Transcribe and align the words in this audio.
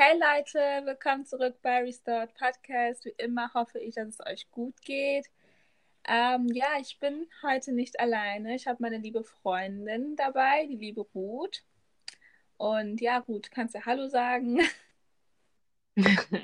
Hey 0.00 0.14
Leute, 0.14 0.86
willkommen 0.86 1.26
zurück 1.26 1.56
bei 1.60 1.80
Restored 1.82 2.32
Podcast. 2.34 3.04
Wie 3.04 3.14
immer 3.18 3.52
hoffe 3.52 3.80
ich, 3.80 3.96
dass 3.96 4.06
es 4.06 4.20
euch 4.24 4.48
gut 4.52 4.80
geht. 4.82 5.26
Ähm, 6.06 6.46
ja, 6.52 6.66
ich 6.80 7.00
bin 7.00 7.26
heute 7.42 7.72
nicht 7.72 7.98
alleine. 7.98 8.54
Ich 8.54 8.68
habe 8.68 8.80
meine 8.80 8.98
liebe 8.98 9.24
Freundin 9.24 10.14
dabei, 10.14 10.66
die 10.66 10.76
liebe 10.76 11.00
Ruth. 11.00 11.64
Und 12.58 13.00
ja, 13.00 13.18
Ruth, 13.26 13.50
kannst 13.50 13.74
du 13.74 13.84
Hallo 13.84 14.06
sagen? 14.06 14.60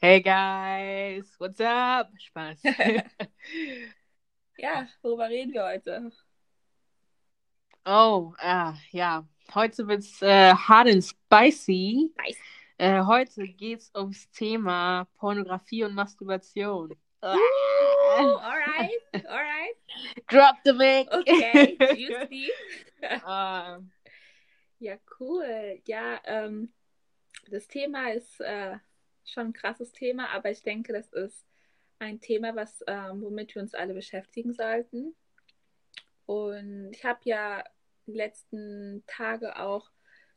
Hey 0.00 0.22
guys, 0.22 1.38
what's 1.38 1.60
up? 1.60 2.08
Spaß. 2.18 2.62
ja, 4.56 4.88
worüber 5.02 5.28
reden 5.28 5.52
wir 5.52 5.66
heute? 5.66 6.10
Oh, 7.84 8.32
ah, 8.38 8.72
ja. 8.90 9.28
Heute 9.54 9.86
wird 9.86 10.00
es 10.00 10.22
äh, 10.22 10.54
hard 10.54 10.88
and 10.88 11.04
spicy. 11.04 12.10
Nice. 12.16 12.38
Äh, 12.78 13.02
heute 13.04 13.48
geht 13.48 13.80
es 13.80 13.92
ums 13.94 14.30
Thema 14.30 15.06
Pornografie 15.16 15.84
und 15.84 15.94
Masturbation. 15.94 16.92
Ooh, 17.22 17.26
alright, 18.18 19.00
alright. 19.26 19.76
Drop 20.28 20.56
the 20.64 20.72
mic. 20.74 21.08
Okay, 21.10 21.76
juicy. 21.96 22.50
Ähm, 23.02 23.90
Ja, 24.78 24.96
cool. 25.18 25.80
Ja, 25.86 26.20
ähm, 26.24 26.72
das 27.50 27.66
Thema 27.66 28.12
ist 28.12 28.40
äh, 28.40 28.76
schon 29.24 29.46
ein 29.48 29.52
krasses 29.54 29.92
Thema, 29.92 30.28
aber 30.34 30.50
ich 30.50 30.62
denke, 30.62 30.92
das 30.92 31.10
ist 31.14 31.46
ein 31.98 32.20
Thema, 32.20 32.54
was, 32.54 32.84
ähm, 32.86 33.22
womit 33.22 33.54
wir 33.54 33.62
uns 33.62 33.74
alle 33.74 33.94
beschäftigen 33.94 34.52
sollten. 34.52 35.16
Und 36.26 36.92
ich 36.92 37.04
habe 37.06 37.20
ja 37.24 37.64
die 38.06 38.12
letzten 38.12 39.02
Tage 39.06 39.58
auch 39.58 39.90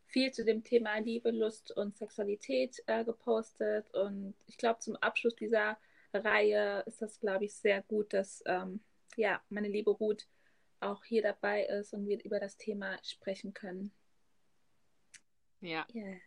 viel 0.09 0.31
zu 0.31 0.43
dem 0.43 0.63
Thema 0.63 0.97
Liebe, 0.97 1.31
Lust 1.31 1.71
und 1.71 1.97
Sexualität 1.97 2.81
äh, 2.87 3.03
gepostet. 3.03 3.93
Und 3.93 4.33
ich 4.47 4.57
glaube, 4.57 4.79
zum 4.79 4.95
Abschluss 4.97 5.35
dieser 5.35 5.77
Reihe 6.13 6.83
ist 6.85 7.01
das, 7.01 7.19
glaube 7.19 7.45
ich, 7.45 7.53
sehr 7.53 7.81
gut, 7.83 8.13
dass 8.13 8.43
ähm, 8.45 8.79
ja, 9.15 9.41
meine 9.49 9.67
liebe 9.67 9.91
Ruth 9.91 10.27
auch 10.79 11.03
hier 11.03 11.21
dabei 11.21 11.65
ist 11.65 11.93
und 11.93 12.07
wir 12.07 12.23
über 12.23 12.39
das 12.39 12.57
Thema 12.57 12.97
sprechen 13.03 13.53
können. 13.53 13.91
ja. 15.61 15.85
Yes. 15.93 16.21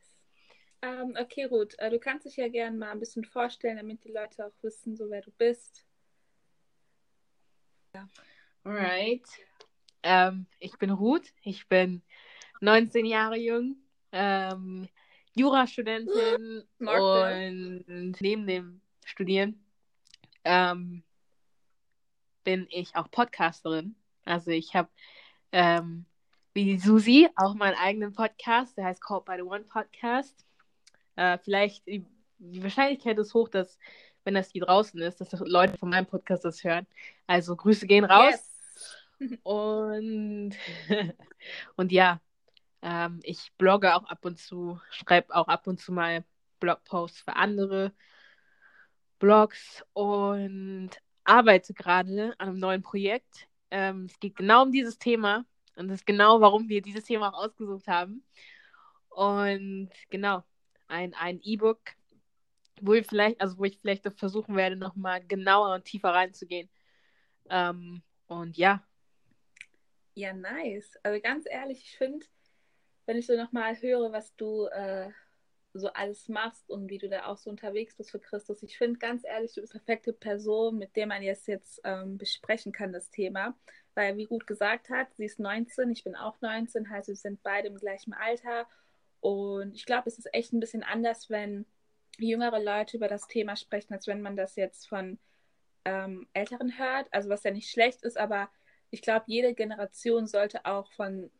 Ähm, 0.84 1.16
okay, 1.16 1.44
Ruth, 1.44 1.78
äh, 1.78 1.90
du 1.90 2.00
kannst 2.00 2.26
dich 2.26 2.36
ja 2.36 2.48
gerne 2.48 2.76
mal 2.76 2.90
ein 2.90 2.98
bisschen 2.98 3.24
vorstellen, 3.24 3.76
damit 3.76 4.02
die 4.02 4.10
Leute 4.10 4.44
auch 4.44 4.62
wissen, 4.62 4.96
so 4.96 5.08
wer 5.10 5.22
du 5.22 5.30
bist. 5.30 5.86
Alright. 8.64 9.28
Ähm, 10.02 10.46
ich 10.58 10.76
bin 10.78 10.90
Ruth. 10.90 11.32
Ich 11.42 11.68
bin 11.68 12.02
19 12.62 13.06
Jahre 13.06 13.36
jung, 13.36 13.76
ähm, 14.12 14.88
Jurastudentin 15.34 16.62
und 16.78 18.20
neben 18.20 18.46
dem 18.46 18.80
Studieren 19.04 19.64
ähm, 20.44 21.02
bin 22.44 22.66
ich 22.70 22.94
auch 22.94 23.10
Podcasterin. 23.10 23.96
Also 24.24 24.52
ich 24.52 24.76
habe 24.76 24.88
ähm, 25.50 26.04
wie 26.54 26.78
Susi 26.78 27.28
auch 27.34 27.54
meinen 27.54 27.76
eigenen 27.76 28.12
Podcast, 28.12 28.76
der 28.76 28.84
heißt 28.84 29.02
Called 29.02 29.24
by 29.24 29.34
the 29.36 29.42
One 29.42 29.64
Podcast. 29.64 30.46
Äh, 31.16 31.38
vielleicht, 31.38 31.84
die, 31.86 32.06
die 32.38 32.62
Wahrscheinlichkeit 32.62 33.18
ist 33.18 33.34
hoch, 33.34 33.48
dass, 33.48 33.76
wenn 34.22 34.34
das 34.34 34.50
hier 34.50 34.64
draußen 34.64 35.00
ist, 35.00 35.20
dass 35.20 35.32
Leute 35.40 35.78
von 35.78 35.90
meinem 35.90 36.06
Podcast 36.06 36.44
das 36.44 36.62
hören. 36.62 36.86
Also 37.26 37.56
Grüße 37.56 37.86
gehen 37.88 38.04
raus. 38.04 38.34
Yes. 39.18 39.38
Und, 39.44 40.56
und 41.76 41.92
ja, 41.92 42.20
ähm, 42.82 43.20
ich 43.22 43.52
blogge 43.58 43.94
auch 43.94 44.04
ab 44.04 44.24
und 44.24 44.38
zu, 44.38 44.80
schreibe 44.90 45.34
auch 45.34 45.48
ab 45.48 45.66
und 45.66 45.80
zu 45.80 45.92
mal 45.92 46.24
Blogposts 46.60 47.20
für 47.20 47.36
andere 47.36 47.92
Blogs 49.18 49.84
und 49.92 50.90
arbeite 51.24 51.74
gerade 51.74 52.34
an 52.38 52.48
einem 52.48 52.58
neuen 52.58 52.82
Projekt. 52.82 53.48
Ähm, 53.70 54.06
es 54.06 54.18
geht 54.18 54.36
genau 54.36 54.62
um 54.62 54.72
dieses 54.72 54.98
Thema 54.98 55.44
und 55.76 55.88
das 55.88 56.00
ist 56.00 56.06
genau, 56.06 56.40
warum 56.40 56.68
wir 56.68 56.82
dieses 56.82 57.04
Thema 57.04 57.28
auch 57.32 57.44
ausgesucht 57.44 57.86
haben. 57.86 58.24
Und 59.08 59.90
genau, 60.10 60.42
ein, 60.88 61.14
E-Book, 61.42 61.80
wo 62.80 62.94
ich 62.94 63.06
vielleicht, 63.06 63.40
also 63.40 63.58
wo 63.58 63.64
ich 63.64 63.78
vielleicht 63.78 64.06
versuchen 64.18 64.56
werde, 64.56 64.76
nochmal 64.76 65.24
genauer 65.24 65.74
und 65.74 65.84
tiefer 65.84 66.10
reinzugehen. 66.10 66.68
Ähm, 67.48 68.02
und 68.26 68.56
ja, 68.56 68.82
Ja, 70.14 70.32
nice. 70.32 70.98
Also 71.02 71.20
ganz 71.22 71.46
ehrlich, 71.48 71.80
ich 71.80 71.96
finde, 71.96 72.26
wenn 73.12 73.18
ich 73.18 73.26
so 73.26 73.36
nochmal 73.36 73.76
höre, 73.76 74.10
was 74.10 74.34
du 74.36 74.64
äh, 74.68 75.10
so 75.74 75.88
alles 75.88 76.30
machst 76.30 76.70
und 76.70 76.88
wie 76.88 76.96
du 76.96 77.10
da 77.10 77.26
auch 77.26 77.36
so 77.36 77.50
unterwegs 77.50 77.94
bist 77.94 78.10
für 78.10 78.18
Christus, 78.18 78.62
ich 78.62 78.78
finde 78.78 78.98
ganz 78.98 79.22
ehrlich, 79.22 79.52
du 79.52 79.60
bist 79.60 79.74
die 79.74 79.78
perfekte 79.78 80.14
Person, 80.14 80.78
mit 80.78 80.96
der 80.96 81.06
man 81.06 81.22
jetzt 81.22 81.46
jetzt 81.46 81.82
ähm, 81.84 82.16
besprechen 82.16 82.72
kann, 82.72 82.90
das 82.90 83.10
Thema. 83.10 83.54
Weil, 83.94 84.16
wie 84.16 84.24
gut 84.24 84.46
gesagt 84.46 84.88
hat, 84.88 85.14
sie 85.14 85.26
ist 85.26 85.38
19, 85.38 85.90
ich 85.90 86.04
bin 86.04 86.16
auch 86.16 86.40
19, 86.40 86.88
heißt, 86.88 87.08
wir 87.08 87.14
sind 87.14 87.42
beide 87.42 87.68
im 87.68 87.76
gleichen 87.76 88.14
Alter. 88.14 88.66
Und 89.20 89.74
ich 89.74 89.84
glaube, 89.84 90.08
es 90.08 90.16
ist 90.16 90.32
echt 90.32 90.54
ein 90.54 90.60
bisschen 90.60 90.82
anders, 90.82 91.28
wenn 91.28 91.66
jüngere 92.16 92.60
Leute 92.60 92.96
über 92.96 93.08
das 93.08 93.26
Thema 93.26 93.56
sprechen, 93.56 93.92
als 93.92 94.06
wenn 94.06 94.22
man 94.22 94.36
das 94.36 94.56
jetzt 94.56 94.88
von 94.88 95.18
ähm, 95.84 96.26
Älteren 96.32 96.78
hört. 96.78 97.08
Also 97.10 97.28
was 97.28 97.42
ja 97.42 97.50
nicht 97.50 97.70
schlecht 97.70 98.04
ist, 98.04 98.16
aber 98.16 98.48
ich 98.88 99.02
glaube, 99.02 99.26
jede 99.26 99.52
Generation 99.52 100.26
sollte 100.26 100.64
auch 100.64 100.90
von 100.92 101.30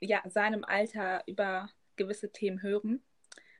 ja, 0.00 0.22
seinem 0.28 0.64
Alter 0.64 1.22
über 1.26 1.70
gewisse 1.96 2.30
Themen 2.30 2.62
hören. 2.62 3.02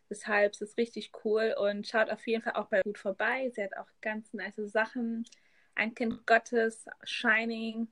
Deshalb 0.08 0.52
ist 0.52 0.62
es 0.62 0.76
richtig 0.76 1.10
cool 1.24 1.54
und 1.58 1.86
schaut 1.86 2.10
auf 2.10 2.26
jeden 2.26 2.42
Fall 2.42 2.54
auch 2.54 2.68
bei 2.68 2.80
Ruth 2.82 2.98
vorbei. 2.98 3.50
Sie 3.54 3.62
hat 3.62 3.76
auch 3.76 3.88
ganz 4.00 4.32
nice 4.32 4.54
Sachen. 4.56 5.24
Ein 5.74 5.94
Kind 5.94 6.26
Gottes, 6.26 6.86
Shining, 7.02 7.88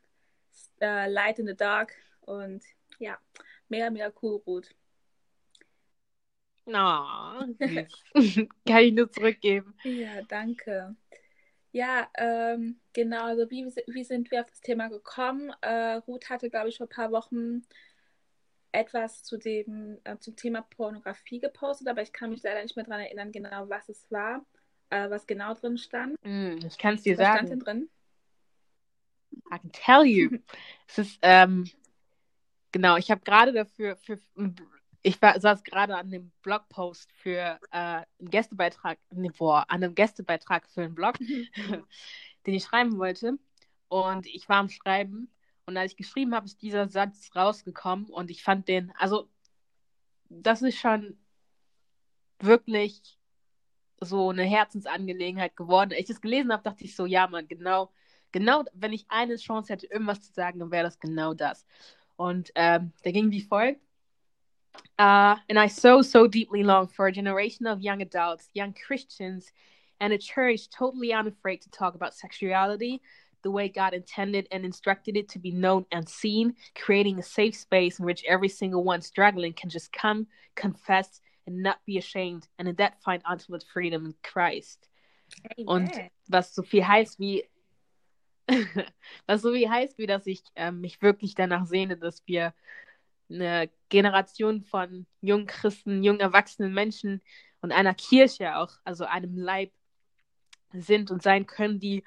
äh, 0.80 1.08
Light 1.08 1.38
in 1.38 1.46
the 1.46 1.56
Dark 1.56 1.92
und 2.22 2.64
ja, 2.98 3.18
mega, 3.68 3.90
mega 3.90 4.12
cool, 4.22 4.40
Ruth. 4.46 4.74
Oh, 6.66 7.44
süß. 7.58 8.04
Kann 8.66 8.82
ich 8.82 8.92
nur 8.92 9.10
zurückgeben. 9.10 9.74
Ja, 9.82 10.22
danke. 10.22 10.96
Ja, 11.72 12.08
ähm, 12.16 12.80
genau, 12.92 13.24
also 13.24 13.50
wie, 13.50 13.66
wie 13.66 14.04
sind 14.04 14.30
wir 14.30 14.42
auf 14.42 14.46
das 14.46 14.60
Thema 14.60 14.88
gekommen? 14.88 15.52
Äh, 15.60 15.96
Ruth 16.06 16.30
hatte, 16.30 16.48
glaube 16.48 16.68
ich, 16.68 16.76
vor 16.78 16.86
ein 16.86 16.90
paar 16.90 17.10
Wochen 17.10 17.66
etwas 18.74 19.22
zu 19.22 19.36
dem, 19.36 19.98
äh, 20.04 20.18
zum 20.18 20.36
Thema 20.36 20.62
Pornografie 20.62 21.38
gepostet, 21.38 21.88
aber 21.88 22.02
ich 22.02 22.12
kann 22.12 22.30
mich 22.30 22.42
leider 22.42 22.62
nicht 22.62 22.76
mehr 22.76 22.84
daran 22.84 23.00
erinnern, 23.00 23.32
genau 23.32 23.68
was 23.68 23.88
es 23.88 24.10
war, 24.10 24.44
äh, 24.90 25.08
was 25.08 25.26
genau 25.26 25.54
drin 25.54 25.78
stand. 25.78 26.16
Mm, 26.24 26.58
ich 26.66 26.76
kann 26.76 26.94
es 26.94 27.02
dir 27.02 27.16
Was 27.16 27.28
stand 27.28 27.50
denn 27.50 27.60
sagen. 27.60 27.80
drin? 27.80 27.90
I 29.52 29.58
can 29.58 29.72
tell 29.72 30.04
you. 30.04 30.38
Es 30.88 30.98
ist, 30.98 31.18
ähm, 31.22 31.70
genau, 32.72 32.96
ich 32.96 33.10
habe 33.10 33.22
gerade 33.22 33.52
dafür, 33.52 33.96
für, 33.96 34.18
ich 35.02 35.20
war, 35.22 35.40
saß 35.40 35.62
gerade 35.62 35.96
an 35.96 36.10
dem 36.10 36.30
Blogpost 36.42 37.10
für 37.12 37.58
äh, 37.70 37.78
einen 37.78 38.06
Gästebeitrag, 38.20 38.98
nee, 39.10 39.30
boah, 39.36 39.64
an 39.68 39.82
einem 39.82 39.94
Gästebeitrag 39.94 40.68
für 40.68 40.82
einen 40.82 40.94
Blog, 40.94 41.16
den 42.46 42.54
ich 42.54 42.64
schreiben 42.64 42.98
wollte. 42.98 43.38
Und 43.88 44.26
ich 44.26 44.48
war 44.48 44.56
am 44.56 44.68
Schreiben 44.68 45.30
und 45.66 45.76
als 45.76 45.92
ich 45.92 45.96
geschrieben 45.96 46.34
habe, 46.34 46.46
ist 46.46 46.62
dieser 46.62 46.88
Satz 46.88 47.30
rausgekommen 47.34 48.06
und 48.06 48.30
ich 48.30 48.42
fand 48.42 48.68
den, 48.68 48.92
also 48.98 49.28
das 50.28 50.62
ist 50.62 50.78
schon 50.78 51.16
wirklich 52.38 53.18
so 54.00 54.30
eine 54.30 54.44
Herzensangelegenheit 54.44 55.56
geworden. 55.56 55.92
Als 55.92 56.00
ich 56.00 56.06
das 56.06 56.20
gelesen 56.20 56.52
habe, 56.52 56.62
dachte 56.62 56.84
ich 56.84 56.94
so, 56.94 57.06
ja, 57.06 57.26
Mann, 57.26 57.48
genau, 57.48 57.92
genau, 58.32 58.64
wenn 58.74 58.92
ich 58.92 59.06
eine 59.08 59.36
Chance 59.36 59.72
hätte, 59.72 59.86
irgendwas 59.86 60.20
zu 60.22 60.32
sagen, 60.32 60.58
dann 60.58 60.70
wäre 60.70 60.84
das 60.84 60.98
genau 60.98 61.32
das. 61.32 61.64
Und 62.16 62.50
ähm, 62.54 62.92
der 63.04 63.12
ging 63.12 63.30
wie 63.30 63.42
folgt. 63.42 63.80
Uh, 64.98 65.38
and 65.48 65.56
I 65.56 65.68
so, 65.68 66.02
so 66.02 66.26
deeply 66.26 66.62
long 66.62 66.88
for 66.88 67.06
a 67.06 67.12
generation 67.12 67.66
of 67.66 67.80
young 67.80 68.02
adults, 68.02 68.50
young 68.54 68.74
Christians, 68.74 69.52
and 70.00 70.12
a 70.12 70.18
church 70.18 70.68
totally 70.68 71.14
unafraid 71.14 71.62
to 71.62 71.70
talk 71.70 71.94
about 71.94 72.12
sexuality 72.12 73.00
the 73.44 73.50
way 73.50 73.68
God 73.68 73.94
intended 73.94 74.48
and 74.50 74.64
instructed 74.64 75.16
it 75.16 75.28
to 75.28 75.38
be 75.38 75.52
known 75.52 75.86
and 75.92 76.08
seen, 76.08 76.56
creating 76.74 77.20
a 77.20 77.22
safe 77.22 77.54
space 77.54 78.00
in 78.00 78.04
which 78.04 78.24
every 78.24 78.48
single 78.48 78.82
one 78.82 79.02
struggling 79.02 79.52
can 79.52 79.70
just 79.70 79.92
come, 79.92 80.26
confess, 80.56 81.20
and 81.46 81.62
not 81.62 81.78
be 81.86 81.98
ashamed, 81.98 82.48
and 82.58 82.66
in 82.66 82.74
that 82.76 83.00
find 83.02 83.22
ultimate 83.30 83.64
freedom 83.72 84.06
in 84.06 84.14
Christ. 84.22 84.88
Und 85.66 85.94
Amen. 85.94 86.10
was 86.28 86.54
so 86.54 86.62
viel 86.62 86.82
heißt 86.82 87.20
wie, 87.20 87.44
was 89.26 89.42
so 89.42 89.52
viel 89.52 89.68
heißt 89.68 89.98
wie, 89.98 90.06
dass 90.06 90.26
ich 90.26 90.42
ähm, 90.56 90.80
mich 90.80 91.00
wirklich 91.02 91.34
danach 91.34 91.66
sehne, 91.66 91.96
dass 91.96 92.26
wir 92.26 92.54
eine 93.30 93.70
Generation 93.88 94.62
von 94.62 95.06
jungen 95.20 95.46
Christen, 95.46 96.02
jungen 96.02 96.20
erwachsenen 96.20 96.72
Menschen 96.72 97.20
und 97.60 97.72
einer 97.72 97.94
Kirche 97.94 98.56
auch, 98.56 98.72
also 98.84 99.04
einem 99.04 99.36
Leib 99.36 99.72
sind 100.72 101.10
und 101.10 101.22
sein 101.22 101.46
können, 101.46 101.78
die 101.78 102.04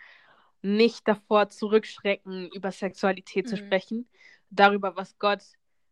nicht 0.61 1.07
davor 1.07 1.49
zurückschrecken, 1.49 2.49
über 2.51 2.71
Sexualität 2.71 3.47
zu 3.47 3.55
Mhm. 3.55 3.59
sprechen, 3.59 4.09
darüber, 4.49 4.95
was 4.95 5.17
Gott 5.19 5.43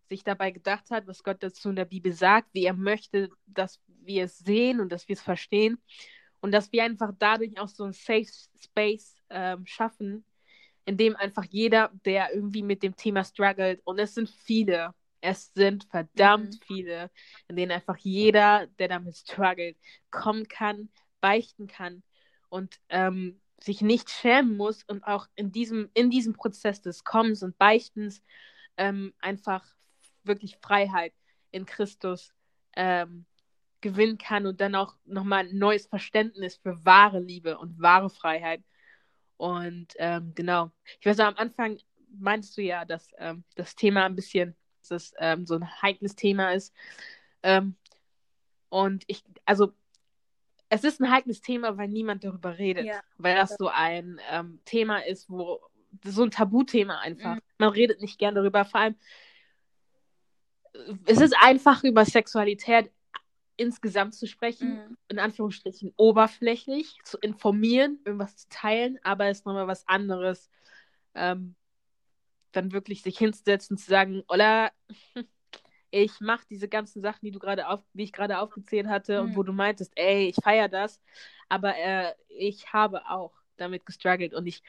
sich 0.08 0.24
dabei 0.24 0.52
gedacht 0.52 0.92
hat, 0.92 1.08
was 1.08 1.24
Gott 1.24 1.42
dazu 1.42 1.70
in 1.70 1.76
der 1.76 1.86
Bibel 1.86 2.14
sagt, 2.14 2.50
wie 2.54 2.66
er 2.66 2.74
möchte, 2.74 3.30
dass 3.48 3.80
wir 3.88 4.26
es 4.26 4.38
sehen 4.40 4.80
und 4.80 4.92
dass 4.92 5.08
wir 5.08 5.14
es 5.14 5.22
verstehen 5.22 5.82
und 6.42 6.52
dass 6.52 6.72
wir 6.72 6.84
einfach 6.84 7.12
dadurch 7.18 7.60
auch 7.60 7.68
so 7.68 7.86
einen 7.86 7.94
Safe 7.94 8.28
Space 8.64 9.16
ähm, 9.30 9.66
schaffen, 9.66 10.24
in 10.86 10.98
dem 10.98 11.16
einfach 11.16 11.46
jeder, 11.46 11.92
der 12.06 12.34
irgendwie 12.34 12.62
mit 12.62 12.84
dem 12.84 12.96
Thema 12.96 13.24
struggelt, 13.24 13.82
und 13.84 13.98
es 13.98 14.14
sind 14.14 14.30
viele, 14.30 14.94
es 15.22 15.52
sind 15.56 15.86
verdammt 15.86 16.54
mhm. 16.54 16.66
viele, 16.68 17.12
in 17.48 17.56
denen 17.56 17.72
einfach 17.72 17.98
jeder, 17.98 18.68
der 18.78 18.90
damit 18.90 19.18
struggelt, 19.18 19.76
kommen 20.12 20.48
kann, 20.48 20.90
beichten 21.20 21.66
kann 21.66 22.04
und 22.50 22.80
ähm, 22.90 23.42
sich 23.66 23.82
nicht 23.82 24.12
schämen 24.12 24.58
muss 24.58 24.84
und 24.84 25.04
auch 25.04 25.28
in 25.36 25.52
diesem, 25.52 25.90
in 25.96 26.12
diesem 26.12 26.34
Prozess 26.34 26.82
des 26.82 27.04
Kommens 27.04 27.42
und 27.42 27.58
Beichtens 27.58 28.24
ähm, 28.78 29.14
einfach 29.20 29.66
wirklich 30.24 30.58
Freiheit 30.62 31.14
in 31.50 31.66
Christus 31.66 32.32
ähm, 32.76 33.26
gewinnen 33.82 34.20
kann 34.20 34.46
und 34.46 34.62
dann 34.62 34.76
auch 34.76 34.96
nochmal 35.06 35.48
ein 35.48 35.58
neues 35.58 35.88
Verständnis 35.88 36.58
für 36.58 36.86
wahre 36.86 37.20
Liebe 37.20 37.58
und 37.58 37.82
wahre 37.82 38.12
Freiheit. 38.12 38.64
Und 39.38 39.88
ähm, 39.98 40.34
genau, 40.36 40.72
ich 41.00 41.06
weiß, 41.06 41.20
am 41.22 41.36
Anfang 41.36 41.80
meinst 42.10 42.56
du 42.58 42.62
ja, 42.62 42.86
dass 42.86 43.10
ähm, 43.18 43.44
das 43.56 43.76
Thema 43.76 44.06
ein 44.06 44.16
bisschen, 44.16 44.56
dass 44.88 45.12
ähm, 45.18 45.48
so 45.48 45.56
ein 45.56 45.82
heikles 45.82 46.16
Thema 46.16 46.54
ist. 46.54 46.72
Ähm, 47.42 47.76
und 48.70 49.04
ich, 49.08 49.24
also 49.46 49.74
es 50.76 50.84
ist 50.84 51.02
ein 51.02 51.12
heikles 51.12 51.42
Thema, 51.42 51.78
weil 51.78 51.88
niemand 51.88 52.24
darüber 52.24 52.58
redet. 52.58 52.86
Ja. 52.86 53.02
Weil 53.18 53.36
das 53.36 53.56
so 53.58 53.68
ein 53.68 54.20
ähm, 54.30 54.60
Thema 54.66 55.00
ist, 55.00 55.30
wo 55.30 55.62
so 56.04 56.24
ein 56.24 56.32
Tabuthema 56.32 57.00
einfach. 57.00 57.36
Mhm. 57.36 57.42
Man 57.58 57.70
redet 57.70 58.02
nicht 58.02 58.20
gern 58.20 58.36
darüber. 58.36 58.66
Vor 58.66 58.82
allem, 58.82 58.96
es 61.06 61.22
ist 61.22 61.36
einfach 61.40 61.84
über 61.84 62.06
Sexualität 62.06 62.92
insgesamt 63.58 64.14
zu 64.14 64.28
sprechen, 64.28 64.74
mhm. 64.74 64.98
in 65.08 65.20
Anführungsstrichen 65.20 65.94
oberflächlich, 65.96 66.98
zu 67.06 67.18
informieren, 67.18 68.00
irgendwas 68.04 68.36
zu 68.36 68.50
teilen, 68.50 69.00
aber 69.04 69.28
es 69.28 69.40
ist 69.40 69.46
nochmal 69.46 69.68
was 69.68 69.88
anderes, 69.88 70.50
ähm, 71.14 71.56
dann 72.52 72.74
wirklich 72.74 73.02
sich 73.02 73.18
hinzusetzen, 73.18 73.78
zu 73.78 73.90
sagen, 73.90 74.24
oder 74.28 74.72
ich 75.96 76.20
mache 76.20 76.46
diese 76.50 76.68
ganzen 76.68 77.02
Sachen, 77.02 77.26
die 77.26 77.32
du 77.32 77.40
gerade 77.40 77.70
auf, 77.70 77.82
die 77.94 78.04
ich 78.04 78.12
gerade 78.12 78.40
aufgezählt 78.40 78.88
hatte 78.88 79.22
mhm. 79.22 79.30
und 79.30 79.36
wo 79.38 79.44
du 79.44 79.54
meintest, 79.54 79.94
ey, 79.96 80.28
ich 80.28 80.36
feiere 80.36 80.68
das, 80.68 81.02
aber 81.48 81.78
äh, 81.78 82.14
ich 82.28 82.74
habe 82.74 83.10
auch 83.10 83.34
damit 83.56 83.86
gestruggelt 83.86 84.34
und 84.34 84.46
ich 84.46 84.62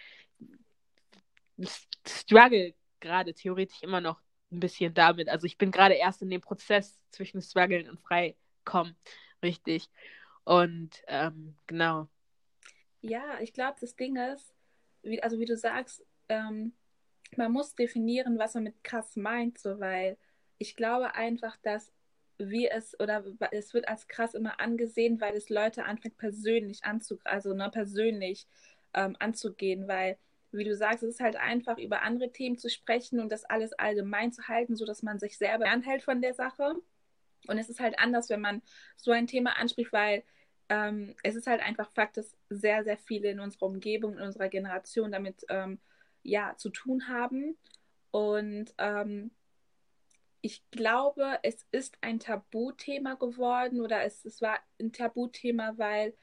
struggle 2.07 2.75
gerade 3.01 3.35
theoretisch 3.35 3.83
immer 3.83 4.01
noch 4.01 4.21
ein 4.53 4.61
bisschen 4.61 4.95
damit. 4.95 5.29
Also 5.29 5.47
ich 5.47 5.59
bin 5.59 5.73
gerade 5.73 5.95
erst 5.95 6.23
in 6.23 6.31
dem 6.31 6.41
Prozess 6.41 6.97
zwischen 7.11 7.43
Struggeln 7.43 7.91
und 7.91 8.01
Freikommen, 8.01 8.97
richtig. 9.43 9.91
Und 10.45 11.03
ähm, 11.09 11.57
genau. 11.67 12.09
Ja, 13.01 13.41
ich 13.41 13.53
glaube, 13.53 13.79
das 13.81 13.97
Ding 13.97 14.17
ist, 14.17 14.55
wie, 15.03 15.21
also 15.25 15.41
wie 15.41 15.45
du 15.45 15.57
sagst, 15.57 16.07
ähm, 16.29 16.73
man 17.37 17.51
muss 17.51 17.75
definieren, 17.75 18.39
was 18.39 18.55
man 18.55 18.63
mit 18.63 18.85
krass 18.85 19.17
meint, 19.17 19.59
so 19.59 19.81
weil 19.81 20.17
ich 20.59 20.77
glaube 20.77 21.15
einfach, 21.15 21.57
dass 21.63 21.93
wir 22.39 22.73
es 22.73 22.99
oder 23.01 23.25
es 23.51 23.73
wird 23.73 23.89
als 23.89 24.09
krass 24.09 24.35
immer 24.35 24.61
angesehen, 24.61 25.21
weil 25.21 25.35
es 25.35 25.49
Leute 25.49 25.85
anfängt 25.85 26.19
persönlich 26.19 26.85
anzu, 26.85 27.19
also 27.25 27.55
ne, 27.55 27.71
persönlich 27.71 28.47
ähm, 28.95 29.17
anzugehen, 29.19 29.89
weil 29.89 30.19
wie 30.53 30.65
du 30.65 30.75
sagst, 30.75 31.03
es 31.03 31.15
ist 31.15 31.21
halt 31.21 31.37
einfach 31.37 31.79
über 31.79 32.03
andere 32.03 32.33
Themen 32.33 32.59
zu 32.59 32.71
sprechen 32.71 33.21
und 33.21 33.31
das 33.31 33.45
alles 33.45 33.73
allgemein 33.75 34.33
zu 34.33 34.49
halten, 34.49 34.77
sodass 34.77 35.03
man 35.03 35.19
sich 35.19 35.39
selber 35.39 35.67
anhält 35.67 36.03
von 36.03 36.23
der 36.23 36.35
Sache. 36.35 36.77
Und 37.47 37.59
es 37.59 37.69
ist 37.69 37.81
halt 37.81 37.99
anders, 37.99 38.31
wenn 38.31 38.41
man 38.41 38.63
so 38.97 39.11
ein 39.11 39.27
Thema 39.27 39.59
anspricht, 39.59 39.93
weil 39.93 40.25
ähm, 40.69 41.15
es 41.23 41.35
ist 41.37 41.47
halt 41.47 41.61
einfach 41.61 41.91
Fakt, 41.91 42.17
dass 42.17 42.37
sehr, 42.49 42.85
sehr 42.85 42.97
viele 42.97 43.31
in 43.31 43.41
unserer 43.41 43.67
Umgebung, 43.67 44.15
in 44.15 44.23
unserer 44.23 44.49
Generation 44.49 45.13
damit 45.13 45.45
ähm, 45.49 45.79
ja 46.23 46.55
zu 46.57 46.71
tun 46.71 47.09
haben. 47.09 47.57
Und 48.11 48.75
ähm, 48.79 49.31
ich 50.41 50.63
glaube, 50.71 51.39
es 51.43 51.67
ist 51.73 51.97
ein 52.01 52.21
Tabuthema 52.21 53.15
geworden 53.15 53.81
oder 53.81 54.05
es, 54.05 54.25
es 54.25 54.41
war 54.41 54.59
ein 54.81 54.93
Tabuthema, 54.93 55.75
weil 55.77 56.15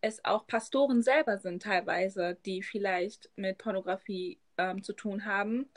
es 0.00 0.24
auch 0.24 0.46
Pastoren 0.46 1.02
selber 1.02 1.38
sind 1.38 1.62
teilweise, 1.62 2.38
die 2.46 2.62
vielleicht 2.62 3.30
mit 3.36 3.58
Pornografie 3.58 4.38
ähm, 4.58 4.82
zu 4.82 4.92
tun 4.92 5.24
haben 5.24 5.70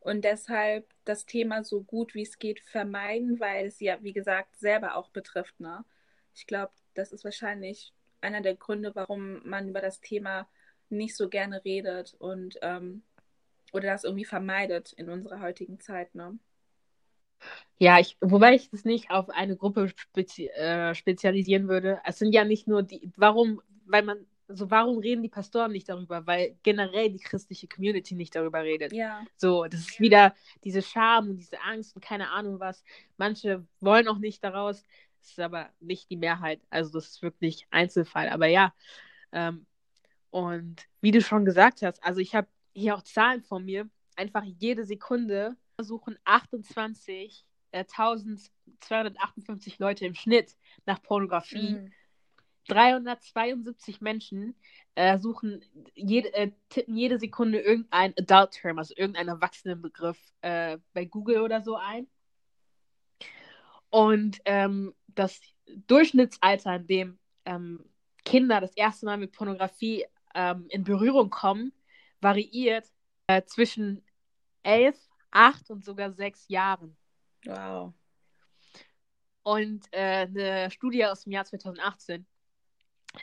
und 0.00 0.24
deshalb 0.24 0.88
das 1.04 1.26
Thema 1.26 1.62
so 1.62 1.82
gut 1.82 2.14
wie 2.14 2.22
es 2.22 2.38
geht 2.38 2.60
vermeiden, 2.60 3.38
weil 3.38 3.66
es 3.66 3.80
ja, 3.80 4.02
wie 4.02 4.14
gesagt, 4.14 4.56
selber 4.58 4.96
auch 4.96 5.10
betrifft. 5.10 5.60
Ne? 5.60 5.84
Ich 6.34 6.46
glaube, 6.46 6.72
das 6.94 7.12
ist 7.12 7.24
wahrscheinlich 7.24 7.92
einer 8.22 8.40
der 8.40 8.56
Gründe, 8.56 8.94
warum 8.94 9.46
man 9.46 9.68
über 9.68 9.80
das 9.80 10.00
Thema 10.00 10.48
nicht 10.88 11.16
so 11.16 11.28
gerne 11.28 11.64
redet 11.64 12.14
und 12.18 12.58
ähm, 12.62 13.02
oder 13.72 13.88
das 13.88 14.04
irgendwie 14.04 14.24
vermeidet 14.24 14.92
in 14.94 15.08
unserer 15.08 15.40
heutigen 15.40 15.78
Zeit. 15.80 16.14
Ne? 16.14 16.38
Ja, 17.78 17.98
ich, 17.98 18.16
wobei 18.20 18.54
ich 18.54 18.70
das 18.70 18.84
nicht 18.84 19.10
auf 19.10 19.30
eine 19.30 19.56
Gruppe 19.56 19.88
spezi 19.88 20.48
äh, 20.48 20.94
spezialisieren 20.94 21.68
würde. 21.68 22.00
Es 22.04 22.18
sind 22.18 22.32
ja 22.32 22.44
nicht 22.44 22.68
nur 22.68 22.82
die, 22.82 23.10
warum, 23.16 23.62
weil 23.86 24.02
man, 24.02 24.26
so 24.48 24.70
warum 24.70 24.98
reden 24.98 25.22
die 25.22 25.28
Pastoren 25.28 25.72
nicht 25.72 25.88
darüber? 25.88 26.26
Weil 26.26 26.56
generell 26.62 27.10
die 27.10 27.20
christliche 27.20 27.68
Community 27.68 28.14
nicht 28.14 28.34
darüber 28.34 28.62
redet. 28.62 28.92
Ja. 28.92 29.24
So, 29.36 29.64
das 29.64 29.80
ist 29.80 30.00
wieder 30.00 30.34
diese 30.64 30.82
Scham 30.82 31.30
und 31.30 31.38
diese 31.38 31.60
Angst 31.62 31.94
und 31.94 32.04
keine 32.04 32.30
Ahnung 32.30 32.60
was. 32.60 32.84
Manche 33.16 33.64
wollen 33.80 34.08
auch 34.08 34.18
nicht 34.18 34.44
daraus. 34.44 34.84
Das 35.20 35.30
ist 35.30 35.40
aber 35.40 35.70
nicht 35.80 36.10
die 36.10 36.16
Mehrheit. 36.16 36.60
Also 36.70 36.92
das 36.92 37.08
ist 37.08 37.22
wirklich 37.22 37.66
Einzelfall. 37.70 38.28
Aber 38.28 38.46
ja. 38.46 38.74
Ähm, 39.32 39.66
und 40.30 40.86
wie 41.00 41.10
du 41.10 41.20
schon 41.20 41.44
gesagt 41.44 41.82
hast, 41.82 42.02
also 42.02 42.20
ich 42.20 42.34
habe 42.34 42.48
hier 42.72 42.94
auch 42.94 43.02
Zahlen 43.02 43.42
von 43.42 43.64
mir. 43.64 43.88
Einfach 44.16 44.44
jede 44.44 44.84
Sekunde 44.84 45.56
suchen 45.84 46.18
28 46.24 47.44
äh, 47.72 47.78
1258 47.78 49.78
Leute 49.78 50.06
im 50.06 50.14
Schnitt 50.14 50.56
nach 50.86 51.02
Pornografie. 51.02 51.74
Mhm. 51.74 51.92
372 52.68 54.00
Menschen 54.00 54.54
äh, 54.94 55.18
suchen 55.18 55.64
jede, 55.94 56.32
äh, 56.34 56.52
tippen 56.68 56.96
jede 56.96 57.18
Sekunde 57.18 57.58
irgendein 57.58 58.14
Adult-Term, 58.16 58.78
also 58.78 58.94
irgendeinen 58.96 59.28
Erwachsenenbegriff 59.28 60.18
äh, 60.42 60.78
bei 60.92 61.04
Google 61.04 61.40
oder 61.40 61.62
so 61.62 61.76
ein. 61.76 62.06
Und 63.88 64.40
ähm, 64.44 64.94
das 65.08 65.40
Durchschnittsalter, 65.88 66.76
in 66.76 66.86
dem 66.86 67.18
ähm, 67.44 67.84
Kinder 68.24 68.60
das 68.60 68.74
erste 68.74 69.06
Mal 69.06 69.18
mit 69.18 69.32
Pornografie 69.32 70.04
ähm, 70.34 70.66
in 70.68 70.84
Berührung 70.84 71.30
kommen, 71.30 71.72
variiert 72.20 72.86
äh, 73.26 73.42
zwischen 73.44 74.04
11, 74.62 74.96
8 75.30 75.70
und 75.70 75.84
sogar 75.84 76.12
6 76.12 76.48
Jahren. 76.48 76.96
Wow. 77.44 77.92
Und 79.42 79.86
äh, 79.92 80.26
eine 80.26 80.70
Studie 80.70 81.04
aus 81.06 81.24
dem 81.24 81.32
Jahr 81.32 81.44
2018 81.44 82.26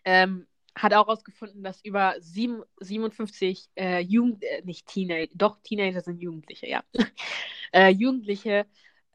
ähm, 0.04 0.48
hat 0.76 0.94
auch 0.94 1.08
herausgefunden, 1.08 1.64
dass 1.64 1.84
über 1.84 2.16
sieben, 2.20 2.64
57 2.80 3.70
äh, 3.76 4.00
Jugend, 4.00 4.44
äh, 4.44 4.62
nicht 4.64 4.88
Teenager, 4.88 5.32
doch 5.36 5.60
Teenager 5.64 6.02
sind 6.02 6.22
Jugendliche, 6.22 6.68
ja. 6.68 6.84
äh, 7.72 7.90
Jugendliche 7.90 8.66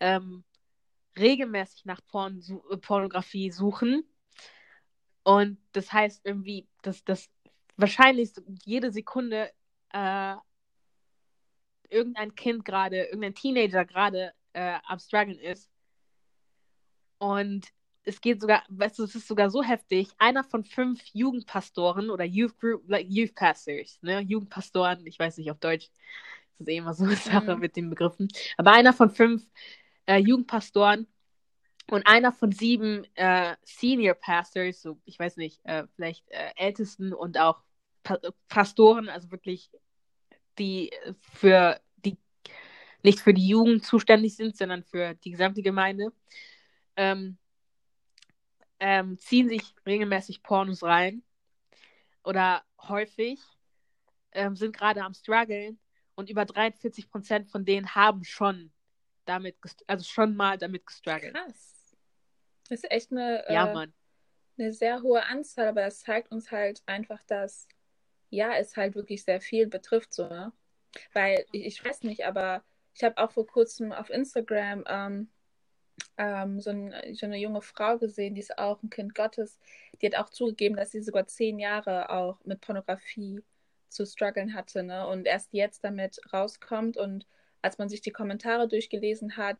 ähm, 0.00 0.44
regelmäßig 1.18 1.84
nach 1.84 2.00
Porn, 2.06 2.40
su 2.40 2.60
Pornografie 2.80 3.50
suchen. 3.50 4.04
Und 5.24 5.58
das 5.72 5.92
heißt 5.92 6.22
irgendwie, 6.24 6.68
dass 6.82 7.04
das 7.04 7.30
wahrscheinlich 7.76 8.32
jede 8.64 8.90
Sekunde 8.90 9.50
äh, 9.92 10.34
irgendein 11.92 12.34
Kind 12.34 12.64
gerade, 12.64 13.04
irgendein 13.04 13.34
Teenager 13.34 13.84
gerade 13.84 14.32
äh, 14.52 14.78
am 14.86 14.98
Struggeln 14.98 15.38
ist. 15.38 15.70
Und 17.18 17.68
es 18.04 18.20
geht 18.20 18.40
sogar, 18.40 18.64
weißt 18.68 18.98
du, 18.98 19.04
es 19.04 19.14
ist 19.14 19.28
sogar 19.28 19.50
so 19.50 19.62
heftig. 19.62 20.08
Einer 20.18 20.44
von 20.44 20.64
fünf 20.64 21.00
Jugendpastoren 21.12 22.10
oder 22.10 22.24
Youth 22.24 22.58
Group, 22.58 22.82
like 22.88 23.06
Youth 23.08 23.34
Pastors, 23.34 23.98
ne, 24.02 24.20
Jugendpastoren, 24.20 25.06
ich 25.06 25.18
weiß 25.18 25.38
nicht 25.38 25.50
auf 25.50 25.58
Deutsch, 25.58 25.90
das 26.58 26.60
ist 26.60 26.68
eh 26.68 26.76
immer 26.76 26.94
so 26.94 27.04
eine 27.04 27.16
Sache 27.16 27.54
mhm. 27.54 27.60
mit 27.60 27.76
den 27.76 27.90
Begriffen. 27.90 28.28
Aber 28.56 28.72
einer 28.72 28.92
von 28.92 29.10
fünf 29.10 29.46
äh, 30.06 30.18
Jugendpastoren 30.18 31.06
und 31.90 32.06
einer 32.06 32.32
von 32.32 32.52
sieben 32.52 33.06
äh, 33.14 33.56
Senior 33.62 34.14
Pastors, 34.14 34.82
so 34.82 34.98
ich 35.04 35.18
weiß 35.18 35.36
nicht, 35.36 35.60
äh, 35.64 35.84
vielleicht 35.94 36.28
äh, 36.30 36.50
Ältesten 36.56 37.12
und 37.12 37.38
auch 37.38 37.62
pa 38.02 38.18
Pastoren, 38.48 39.08
also 39.08 39.30
wirklich 39.30 39.70
die 40.58 40.92
für 41.20 41.80
die 41.96 42.16
nicht 43.02 43.20
für 43.20 43.34
die 43.34 43.48
Jugend 43.48 43.84
zuständig 43.84 44.36
sind, 44.36 44.56
sondern 44.56 44.84
für 44.84 45.14
die 45.14 45.30
gesamte 45.30 45.62
Gemeinde, 45.62 46.12
ähm, 46.96 47.38
ähm, 48.80 49.18
ziehen 49.18 49.48
sich 49.48 49.62
regelmäßig 49.86 50.42
Pornos 50.42 50.82
rein 50.82 51.22
oder 52.24 52.64
häufig 52.80 53.40
ähm, 54.32 54.56
sind 54.56 54.76
gerade 54.76 55.02
am 55.02 55.14
struggeln 55.14 55.78
und 56.14 56.30
über 56.30 56.44
43 56.44 57.10
Prozent 57.10 57.50
von 57.50 57.64
denen 57.64 57.94
haben 57.94 58.24
schon 58.24 58.72
damit, 59.24 59.56
also 59.86 60.04
schon 60.04 60.34
mal 60.34 60.58
damit 60.58 60.86
gestruggelt. 60.86 61.34
Krass. 61.34 61.96
Das 62.68 62.82
ist 62.82 62.90
echt 62.90 63.12
eine 63.12 63.44
ja, 63.48 63.72
äh, 63.72 63.88
eine 64.58 64.72
sehr 64.72 65.02
hohe 65.02 65.24
Anzahl, 65.24 65.68
aber 65.68 65.82
das 65.82 66.00
zeigt 66.00 66.30
uns 66.30 66.50
halt 66.50 66.82
einfach, 66.86 67.22
dass 67.24 67.66
ja, 68.32 68.56
es 68.56 68.76
halt 68.76 68.94
wirklich 68.94 69.24
sehr 69.24 69.40
viel 69.40 69.66
betrifft, 69.66 70.12
so, 70.14 70.26
ne? 70.26 70.52
Weil 71.12 71.44
ich, 71.52 71.66
ich 71.66 71.84
weiß 71.84 72.02
nicht, 72.02 72.24
aber 72.26 72.64
ich 72.94 73.04
habe 73.04 73.18
auch 73.18 73.30
vor 73.30 73.46
kurzem 73.46 73.92
auf 73.92 74.10
Instagram 74.10 74.84
ähm, 74.88 75.28
ähm, 76.16 76.60
so, 76.60 76.70
ein, 76.70 76.94
so, 77.14 77.26
eine 77.26 77.38
junge 77.38 77.62
Frau 77.62 77.98
gesehen, 77.98 78.34
die 78.34 78.40
ist 78.40 78.58
auch 78.58 78.82
ein 78.82 78.90
Kind 78.90 79.14
Gottes. 79.14 79.58
Die 80.00 80.06
hat 80.06 80.16
auch 80.16 80.30
zugegeben, 80.30 80.76
dass 80.76 80.92
sie 80.92 81.02
sogar 81.02 81.26
zehn 81.26 81.58
Jahre 81.58 82.10
auch 82.10 82.38
mit 82.44 82.60
Pornografie 82.62 83.42
zu 83.88 84.06
strugglen 84.06 84.54
hatte, 84.54 84.82
ne? 84.82 85.06
Und 85.06 85.26
erst 85.26 85.52
jetzt 85.52 85.84
damit 85.84 86.18
rauskommt 86.32 86.96
und 86.96 87.26
als 87.60 87.78
man 87.78 87.88
sich 87.90 88.00
die 88.00 88.12
Kommentare 88.12 88.66
durchgelesen 88.66 89.36
hat, 89.36 89.58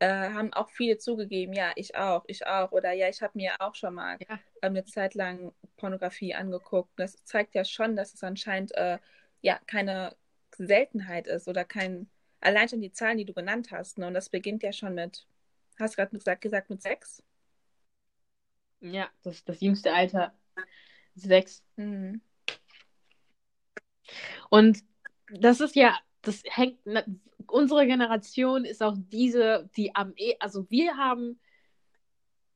äh, 0.00 0.30
haben 0.30 0.52
auch 0.52 0.70
viele 0.70 0.98
zugegeben, 0.98 1.52
ja, 1.52 1.72
ich 1.74 1.96
auch, 1.96 2.24
ich 2.26 2.46
auch. 2.46 2.72
Oder 2.72 2.92
ja, 2.92 3.08
ich 3.08 3.22
habe 3.22 3.32
mir 3.36 3.60
auch 3.60 3.74
schon 3.74 3.94
mal 3.94 4.16
ja. 4.28 4.38
eine 4.62 4.84
Zeit 4.84 5.14
lang 5.14 5.52
Pornografie 5.76 6.34
angeguckt. 6.34 6.90
Das 6.96 7.24
zeigt 7.24 7.54
ja 7.54 7.64
schon, 7.64 7.96
dass 7.96 8.14
es 8.14 8.22
anscheinend 8.22 8.72
äh, 8.76 8.98
ja 9.40 9.58
keine 9.66 10.16
Seltenheit 10.56 11.26
ist 11.26 11.48
oder 11.48 11.64
kein, 11.64 12.08
allein 12.40 12.68
schon 12.68 12.80
die 12.80 12.92
Zahlen, 12.92 13.18
die 13.18 13.24
du 13.24 13.34
genannt 13.34 13.70
hast. 13.70 13.98
Ne? 13.98 14.06
Und 14.06 14.14
das 14.14 14.28
beginnt 14.28 14.62
ja 14.62 14.72
schon 14.72 14.94
mit, 14.94 15.26
hast 15.78 15.94
du 15.94 15.96
gerade 15.96 16.16
gesagt, 16.16 16.42
gesagt, 16.42 16.70
mit 16.70 16.82
sechs? 16.82 17.22
Ja, 18.80 19.08
das 19.22 19.44
das 19.44 19.60
jüngste 19.60 19.92
Alter. 19.92 20.32
Sechs. 21.16 21.64
Mhm. 21.74 22.20
Und 24.50 24.84
das 25.30 25.60
ist 25.60 25.74
ja, 25.74 25.98
das 26.22 26.42
hängt, 26.44 26.78
unsere 27.50 27.86
Generation 27.86 28.64
ist 28.64 28.82
auch 28.82 28.96
diese, 28.96 29.68
die 29.76 29.94
am, 29.94 30.12
e 30.16 30.36
also 30.40 30.68
wir 30.70 30.96
haben, 30.96 31.40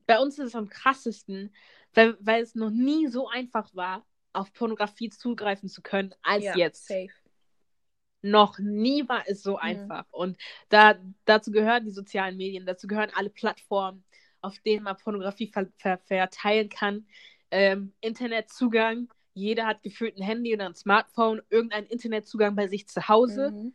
bei 0.05 0.19
uns 0.19 0.39
ist 0.39 0.47
es 0.47 0.55
am 0.55 0.69
krassesten, 0.69 1.53
weil, 1.93 2.17
weil 2.19 2.41
es 2.41 2.55
noch 2.55 2.69
nie 2.69 3.07
so 3.07 3.27
einfach 3.27 3.73
war, 3.75 4.05
auf 4.33 4.51
Pornografie 4.53 5.09
zugreifen 5.09 5.69
zu 5.69 5.81
können, 5.81 6.13
als 6.23 6.43
ja, 6.43 6.57
jetzt. 6.57 6.87
Safe. 6.87 7.09
Noch 8.21 8.57
nie 8.57 9.07
war 9.07 9.23
es 9.27 9.43
so 9.43 9.53
mhm. 9.53 9.59
einfach. 9.59 10.05
Und 10.11 10.37
da, 10.69 10.95
dazu 11.25 11.51
gehören 11.51 11.85
die 11.85 11.91
sozialen 11.91 12.37
Medien, 12.37 12.65
dazu 12.65 12.87
gehören 12.87 13.11
alle 13.13 13.29
Plattformen, 13.29 14.03
auf 14.41 14.57
denen 14.59 14.83
man 14.83 14.97
Pornografie 14.97 15.47
ver 15.47 15.67
ver 15.77 15.99
verteilen 15.99 16.69
kann. 16.69 17.05
Ähm, 17.51 17.93
Internetzugang, 18.01 19.09
jeder 19.33 19.67
hat 19.67 19.83
gefühlt 19.83 20.17
ein 20.17 20.23
Handy 20.23 20.53
oder 20.53 20.65
ein 20.65 20.75
Smartphone, 20.75 21.41
irgendeinen 21.49 21.87
Internetzugang 21.87 22.55
bei 22.55 22.67
sich 22.67 22.87
zu 22.87 23.07
Hause. 23.07 23.51
Mhm. 23.51 23.73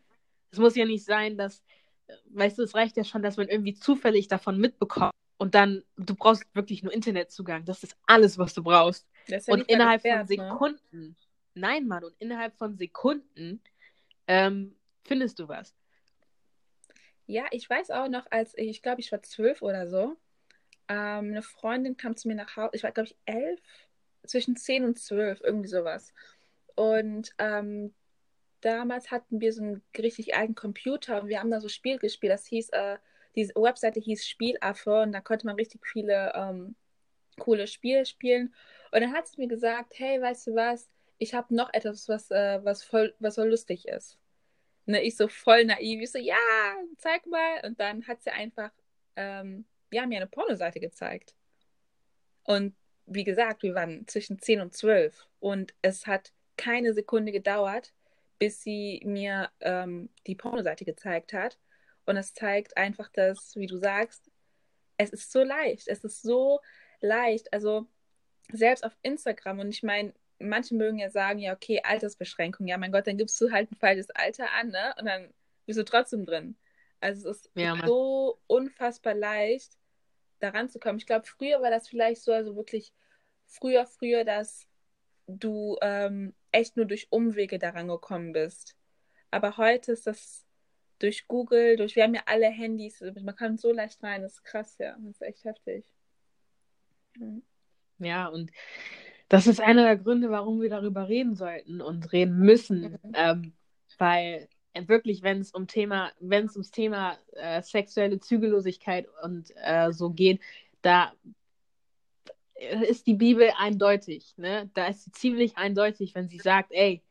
Es 0.51 0.59
muss 0.59 0.77
ja 0.77 0.85
nicht 0.85 1.05
sein, 1.05 1.37
dass, 1.37 1.63
weißt 2.31 2.59
du, 2.59 2.63
es 2.63 2.75
reicht 2.75 2.97
ja 2.97 3.05
schon, 3.05 3.23
dass 3.23 3.37
man 3.37 3.49
irgendwie 3.49 3.75
zufällig 3.75 4.29
davon 4.29 4.59
mitbekommt 4.59 5.13
und 5.37 5.55
dann, 5.55 5.85
du 5.97 6.15
brauchst 6.15 6.45
wirklich 6.55 6.83
nur 6.83 6.93
Internetzugang. 6.93 7.65
Das 7.65 7.83
ist 7.83 7.97
alles, 8.07 8.39
was 8.39 8.55
du 8.55 8.63
brauchst. 8.63 9.07
Ja 9.27 9.39
und 9.47 9.69
innerhalb 9.69 10.05
wert, 10.05 10.27
von 10.27 10.37
ne? 10.37 10.43
Sekunden, 10.43 11.07
ne? 11.09 11.15
nein, 11.55 11.87
Mann, 11.87 12.05
und 12.05 12.15
innerhalb 12.19 12.57
von 12.57 12.77
Sekunden 12.77 13.61
ähm, 14.27 14.75
findest 15.05 15.39
du 15.39 15.49
was. 15.49 15.75
Ja, 17.27 17.45
ich 17.51 17.69
weiß 17.69 17.91
auch 17.91 18.09
noch, 18.09 18.27
als 18.31 18.57
ich, 18.57 18.69
ich 18.69 18.83
glaube, 18.83 19.01
ich 19.01 19.13
war 19.13 19.23
zwölf 19.23 19.61
oder 19.61 19.87
so, 19.87 20.17
ähm, 20.89 21.31
eine 21.31 21.43
Freundin 21.43 21.97
kam 21.97 22.17
zu 22.17 22.27
mir 22.27 22.35
nach 22.35 22.57
Hause, 22.57 22.71
ich 22.73 22.83
war, 22.83 22.93
glaube 22.93 23.09
ich, 23.09 23.17
elf, 23.27 23.61
zwischen 24.25 24.57
zehn 24.57 24.85
und 24.85 24.99
zwölf, 24.99 25.41
irgendwie 25.43 25.69
sowas. 25.69 26.15
Und 26.75 27.33
ähm, 27.39 27.95
damals 28.61 29.11
hatten 29.11 29.41
wir 29.41 29.53
so 29.53 29.63
einen 29.63 29.83
richtig 29.97 30.35
alten 30.35 30.55
Computer 30.55 31.23
und 31.23 31.29
wir 31.29 31.41
haben 31.41 31.51
da 31.51 31.61
so 31.61 31.69
Spiel 31.69 31.99
gespielt. 31.99 32.33
Das 32.33 32.47
hieß, 32.47 32.71
äh, 32.71 32.99
diese 33.35 33.55
Webseite 33.55 34.01
hieß 34.01 34.27
Spielaffe 34.27 35.03
und 35.03 35.13
da 35.13 35.21
konnte 35.21 35.47
man 35.47 35.57
richtig 35.57 35.87
viele 35.87 36.33
ähm, 36.35 36.75
coole 37.39 37.67
Spiele 37.67 38.07
spielen. 38.07 38.55
Und 38.93 39.01
dann 39.01 39.13
hat 39.13 39.29
sie 39.29 39.41
mir 39.41 39.49
gesagt, 39.49 39.99
hey, 39.99 40.21
weißt 40.21 40.49
du 40.49 40.55
was, 40.55 40.89
ich 41.19 41.35
habe 41.35 41.55
noch 41.55 41.73
etwas, 41.73 42.09
was, 42.09 42.31
äh, 42.31 42.61
was, 42.65 42.83
voll, 42.85 43.15
was 43.19 43.37
voll 43.37 43.49
lustig 43.49 43.87
ist. 43.89 44.19
Ne, 44.87 45.03
ich 45.03 45.17
so 45.17 45.29
voll 45.29 45.65
naiv, 45.65 46.01
ich 46.01 46.11
so, 46.11 46.19
ja, 46.19 46.37
zeig 46.97 47.27
mal. 47.27 47.61
Und 47.65 47.79
dann 47.81 48.07
hat 48.07 48.23
sie 48.23 48.31
einfach, 48.31 48.71
ähm, 49.17 49.67
ja, 49.93 50.07
mir 50.07 50.17
eine 50.17 50.27
Pornoseite 50.27 50.81
gezeigt. 50.81 51.35
Und 52.45 52.75
wie 53.07 53.25
gesagt, 53.25 53.63
wir 53.63 53.75
waren 53.75 54.07
zwischen 54.07 54.39
10 54.39 54.61
und 54.61 54.75
12 54.75 55.27
und 55.41 55.75
es 55.83 56.07
hat 56.07 56.33
keine 56.57 56.93
Sekunde 56.95 57.33
gedauert, 57.33 57.93
bis 58.39 58.63
sie 58.63 59.03
mir 59.05 59.51
ähm, 59.61 60.11
die 60.27 60.35
Pornoseite 60.35 60.85
gezeigt 60.85 61.33
hat. 61.33 61.59
Und 62.07 62.17
es 62.17 62.33
zeigt 62.33 62.77
einfach, 62.77 63.09
dass, 63.11 63.55
wie 63.57 63.67
du 63.67 63.77
sagst, 63.77 64.31
es 64.97 65.11
ist 65.11 65.31
so 65.31 65.43
leicht. 65.43 65.89
Es 65.89 66.05
ist 66.05 66.23
so 66.23 66.61
leicht. 67.01 67.53
Also 67.53 67.87
selbst 68.53 68.85
auf 68.85 68.97
Instagram, 69.03 69.61
und 69.61 69.69
ich 69.69 69.83
meine, 69.83 70.15
manche 70.39 70.75
mögen 70.75 70.99
ja 70.99 71.11
sagen, 71.11 71.39
ja, 71.39 71.53
okay, 71.53 71.81
Altersbeschränkung, 71.83 72.67
ja, 72.67 72.79
mein 72.79 72.93
Gott, 72.93 73.07
dann 73.07 73.19
gibst 73.19 73.41
du 73.41 73.51
halt 73.51 73.71
ein 73.71 73.77
falsches 73.77 74.11
Alter 74.11 74.51
an, 74.53 74.69
ne? 74.69 74.95
Und 74.99 75.07
dann 75.07 75.35
bist 75.67 75.79
du 75.79 75.85
trotzdem 75.85 76.25
drin. 76.25 76.57
Also 77.01 77.31
es 77.31 77.39
ist 77.39 77.51
ja, 77.55 77.77
so 77.85 78.41
unfassbar 78.47 79.15
leicht, 79.15 79.77
daran 80.41 80.69
zu 80.69 80.79
kommen. 80.79 80.99
Ich 80.99 81.07
glaube, 81.07 81.27
früher 81.27 81.61
war 81.61 81.71
das 81.71 81.89
vielleicht 81.89 82.23
so, 82.23 82.33
also 82.33 82.57
wirklich 82.57 82.93
früher, 83.47 83.87
früher, 83.87 84.25
dass 84.25 84.67
du 85.27 85.77
ähm, 85.83 86.35
echt 86.53 86.77
nur 86.77 86.87
durch 86.87 87.09
Umwege 87.11 87.59
daran 87.59 87.89
gekommen 87.89 88.33
bist. 88.33 88.77
Aber 89.31 89.57
heute 89.57 89.93
ist 89.93 90.07
das 90.07 90.45
durch 90.99 91.29
Google, 91.29 91.77
durch, 91.77 91.97
wir 91.97 92.03
haben 92.03 92.15
ja 92.15 92.23
alle 92.27 92.49
Handys, 92.49 93.01
man 93.01 93.37
kann 93.37 93.57
so 93.57 93.73
leicht 93.73 94.03
rein, 94.03 94.23
das 94.23 94.35
ist 94.35 94.45
krass, 94.45 94.77
ja, 94.79 94.97
das 94.99 95.17
ist 95.17 95.23
echt 95.23 95.45
heftig. 95.45 95.85
Mhm. 97.17 97.43
Ja, 97.99 98.29
und 98.29 98.51
das 99.29 99.47
ist 99.47 99.61
einer 99.61 99.85
der 99.85 99.97
Gründe, 99.97 100.31
warum 100.31 100.61
wir 100.61 100.71
darüber 100.71 101.09
reden 101.09 101.35
sollten 101.35 101.81
und 101.81 102.13
reden 102.13 102.39
müssen, 102.39 102.99
mhm. 103.03 103.13
ähm, 103.15 103.53
weil 103.99 104.49
wirklich, 104.87 105.23
wenn 105.23 105.41
es 105.41 105.51
um 105.51 105.67
Thema, 105.67 106.13
wenn 106.21 106.47
es 106.47 106.55
ums 106.55 106.71
Thema 106.71 107.19
äh, 107.33 107.63
sexuelle 107.63 108.21
Zügellosigkeit 108.21 109.09
und 109.25 109.53
äh, 109.57 109.93
so 109.93 110.11
geht, 110.11 110.41
da 110.83 111.13
ist 112.59 113.07
die 113.07 113.15
Bibel 113.15 113.53
eindeutig. 113.57 114.35
Ne? 114.37 114.71
Da 114.75 114.89
ist 114.89 115.05
sie 115.05 115.13
ziemlich 115.13 115.57
eindeutig, 115.57 116.15
wenn 116.15 116.29
sie 116.29 116.39
sagt, 116.39 116.73
ey, 116.73 117.03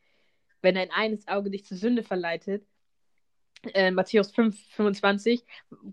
wenn 0.61 0.75
dein 0.75 0.91
eines 0.91 1.27
Auge 1.27 1.49
dich 1.49 1.65
zur 1.65 1.77
Sünde 1.77 2.03
verleitet, 2.03 2.65
äh, 3.73 3.91
Matthäus 3.91 4.31
5, 4.31 4.57
25, 4.71 5.43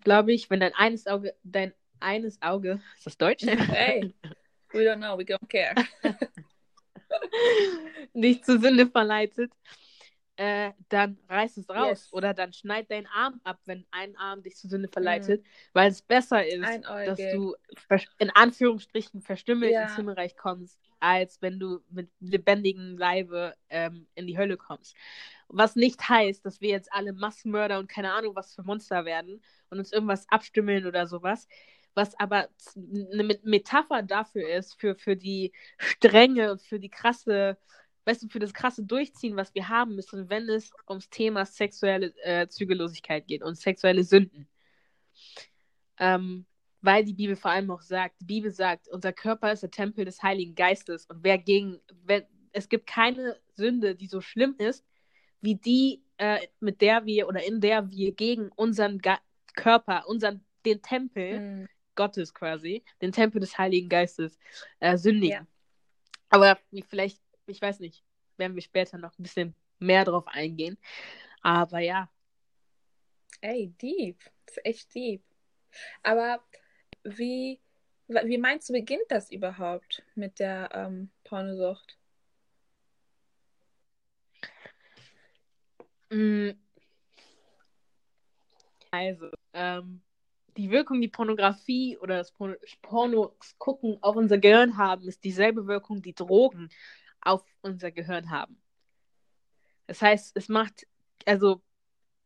glaube 0.00 0.32
ich, 0.32 0.50
wenn 0.50 0.60
dein 0.60 0.74
eines 0.74 1.06
Auge, 1.06 1.34
dein 1.42 1.72
eines 2.00 2.40
Auge, 2.42 2.80
ist 2.96 3.06
das 3.06 3.16
Deutsch? 3.16 3.44
Hey, 3.46 4.12
we 4.72 4.80
don't 4.80 4.96
know, 4.96 5.16
we 5.16 5.24
don't 5.24 5.48
care. 5.48 5.74
dich 8.14 8.42
zur 8.42 8.60
Sünde 8.60 8.86
verleitet, 8.86 9.52
äh, 10.36 10.72
dann 10.88 11.18
reiß 11.28 11.56
es 11.58 11.68
raus. 11.68 11.88
Yes. 11.88 12.12
Oder 12.12 12.34
dann 12.34 12.52
schneid 12.52 12.90
deinen 12.90 13.06
Arm 13.06 13.40
ab, 13.44 13.60
wenn 13.66 13.86
ein 13.90 14.16
Arm 14.16 14.42
dich 14.42 14.56
zur 14.56 14.70
Sünde 14.70 14.88
verleitet, 14.88 15.42
mhm. 15.42 15.48
weil 15.72 15.90
es 15.90 16.02
besser 16.02 16.44
ist, 16.46 16.60
dass 16.84 17.18
du 17.18 17.54
in 18.18 18.30
Anführungsstrichen 18.30 19.22
verstümmelt 19.22 19.72
ja. 19.72 19.84
ins 19.84 19.96
Himmelreich 19.96 20.36
kommst, 20.36 20.80
als 20.98 21.40
wenn 21.40 21.60
du 21.60 21.80
mit 21.90 22.10
lebendigem 22.20 22.98
Leibe 22.98 23.54
ähm, 23.68 24.06
in 24.14 24.26
die 24.26 24.36
Hölle 24.36 24.56
kommst. 24.56 24.96
Was 25.48 25.76
nicht 25.76 26.08
heißt, 26.08 26.44
dass 26.44 26.60
wir 26.60 26.70
jetzt 26.70 26.92
alle 26.92 27.12
Massenmörder 27.12 27.78
und 27.78 27.88
keine 27.88 28.12
Ahnung 28.12 28.34
was 28.34 28.54
für 28.54 28.62
Monster 28.62 29.04
werden 29.04 29.40
und 29.70 29.78
uns 29.78 29.92
irgendwas 29.92 30.26
abstümmeln 30.30 30.86
oder 30.86 31.06
sowas. 31.06 31.46
Was 31.96 32.18
aber 32.18 32.48
eine 32.74 33.38
Metapher 33.44 34.02
dafür 34.02 34.48
ist, 34.48 34.74
für, 34.80 34.96
für 34.96 35.14
die 35.14 35.52
Strenge, 35.78 36.58
für 36.58 36.80
die 36.80 36.90
krasse 36.90 37.56
weißt 38.04 38.22
du, 38.22 38.28
für 38.28 38.38
das 38.38 38.54
krasse 38.54 38.84
Durchziehen, 38.84 39.36
was 39.36 39.54
wir 39.54 39.68
haben 39.68 39.94
müssen, 39.94 40.28
wenn 40.28 40.48
es 40.48 40.72
ums 40.88 41.08
Thema 41.10 41.44
sexuelle 41.46 42.14
äh, 42.22 42.48
Zügellosigkeit 42.48 43.26
geht 43.26 43.42
und 43.42 43.56
sexuelle 43.56 44.04
Sünden. 44.04 44.48
Ähm, 45.98 46.46
weil 46.80 47.04
die 47.04 47.14
Bibel 47.14 47.34
vor 47.34 47.50
allem 47.50 47.70
auch 47.70 47.80
sagt, 47.80 48.20
die 48.20 48.26
Bibel 48.26 48.50
sagt, 48.50 48.88
unser 48.88 49.12
Körper 49.12 49.52
ist 49.52 49.62
der 49.62 49.70
Tempel 49.70 50.04
des 50.04 50.22
Heiligen 50.22 50.54
Geistes 50.54 51.06
und 51.06 51.24
wer 51.24 51.38
gegen, 51.38 51.80
wenn, 52.04 52.24
es 52.52 52.68
gibt 52.68 52.86
keine 52.86 53.40
Sünde, 53.54 53.94
die 53.94 54.06
so 54.06 54.20
schlimm 54.20 54.54
ist, 54.58 54.84
wie 55.40 55.54
die, 55.54 56.02
äh, 56.18 56.40
mit 56.60 56.80
der 56.80 57.06
wir 57.06 57.26
oder 57.26 57.42
in 57.44 57.60
der 57.60 57.90
wir 57.90 58.12
gegen 58.12 58.50
unseren 58.50 58.98
Ga 58.98 59.18
Körper, 59.54 60.08
unseren, 60.08 60.44
den 60.66 60.82
Tempel 60.82 61.40
mhm. 61.40 61.68
Gottes 61.94 62.34
quasi, 62.34 62.84
den 63.00 63.12
Tempel 63.12 63.40
des 63.40 63.56
Heiligen 63.56 63.88
Geistes 63.88 64.38
äh, 64.80 64.96
sündigen. 64.96 65.30
Ja. 65.30 65.46
Aber 66.28 66.58
vielleicht 66.88 67.23
ich 67.46 67.60
weiß 67.60 67.80
nicht, 67.80 68.04
werden 68.36 68.54
wir 68.54 68.62
später 68.62 68.98
noch 68.98 69.18
ein 69.18 69.22
bisschen 69.22 69.54
mehr 69.78 70.04
drauf 70.04 70.26
eingehen. 70.26 70.78
Aber 71.42 71.78
ja. 71.80 72.10
Ey, 73.40 73.74
deep. 73.80 74.18
Das 74.46 74.56
ist 74.56 74.64
echt 74.64 74.94
deep. 74.94 75.22
Aber 76.02 76.42
wie, 77.02 77.60
wie 78.08 78.38
meinst 78.38 78.68
du, 78.68 78.72
beginnt 78.72 79.04
das 79.08 79.30
überhaupt 79.30 80.02
mit 80.14 80.38
der 80.38 80.70
ähm, 80.72 81.10
Pornosucht? 81.24 81.98
Mm. 86.10 86.50
Also, 88.90 89.28
ähm, 89.52 90.00
die 90.56 90.70
Wirkung, 90.70 91.00
die 91.00 91.08
Pornografie 91.08 91.98
oder 91.98 92.18
das 92.18 92.32
Pornos 92.80 93.58
gucken 93.58 93.98
auf 94.02 94.14
unser 94.14 94.38
Gehirn 94.38 94.76
haben, 94.76 95.08
ist 95.08 95.24
dieselbe 95.24 95.66
Wirkung, 95.66 96.00
die 96.00 96.14
Drogen 96.14 96.68
auf 97.24 97.44
unser 97.62 97.90
Gehirn 97.90 98.30
haben. 98.30 98.60
Das 99.86 100.00
heißt, 100.00 100.36
es 100.36 100.48
macht, 100.48 100.86
also 101.26 101.62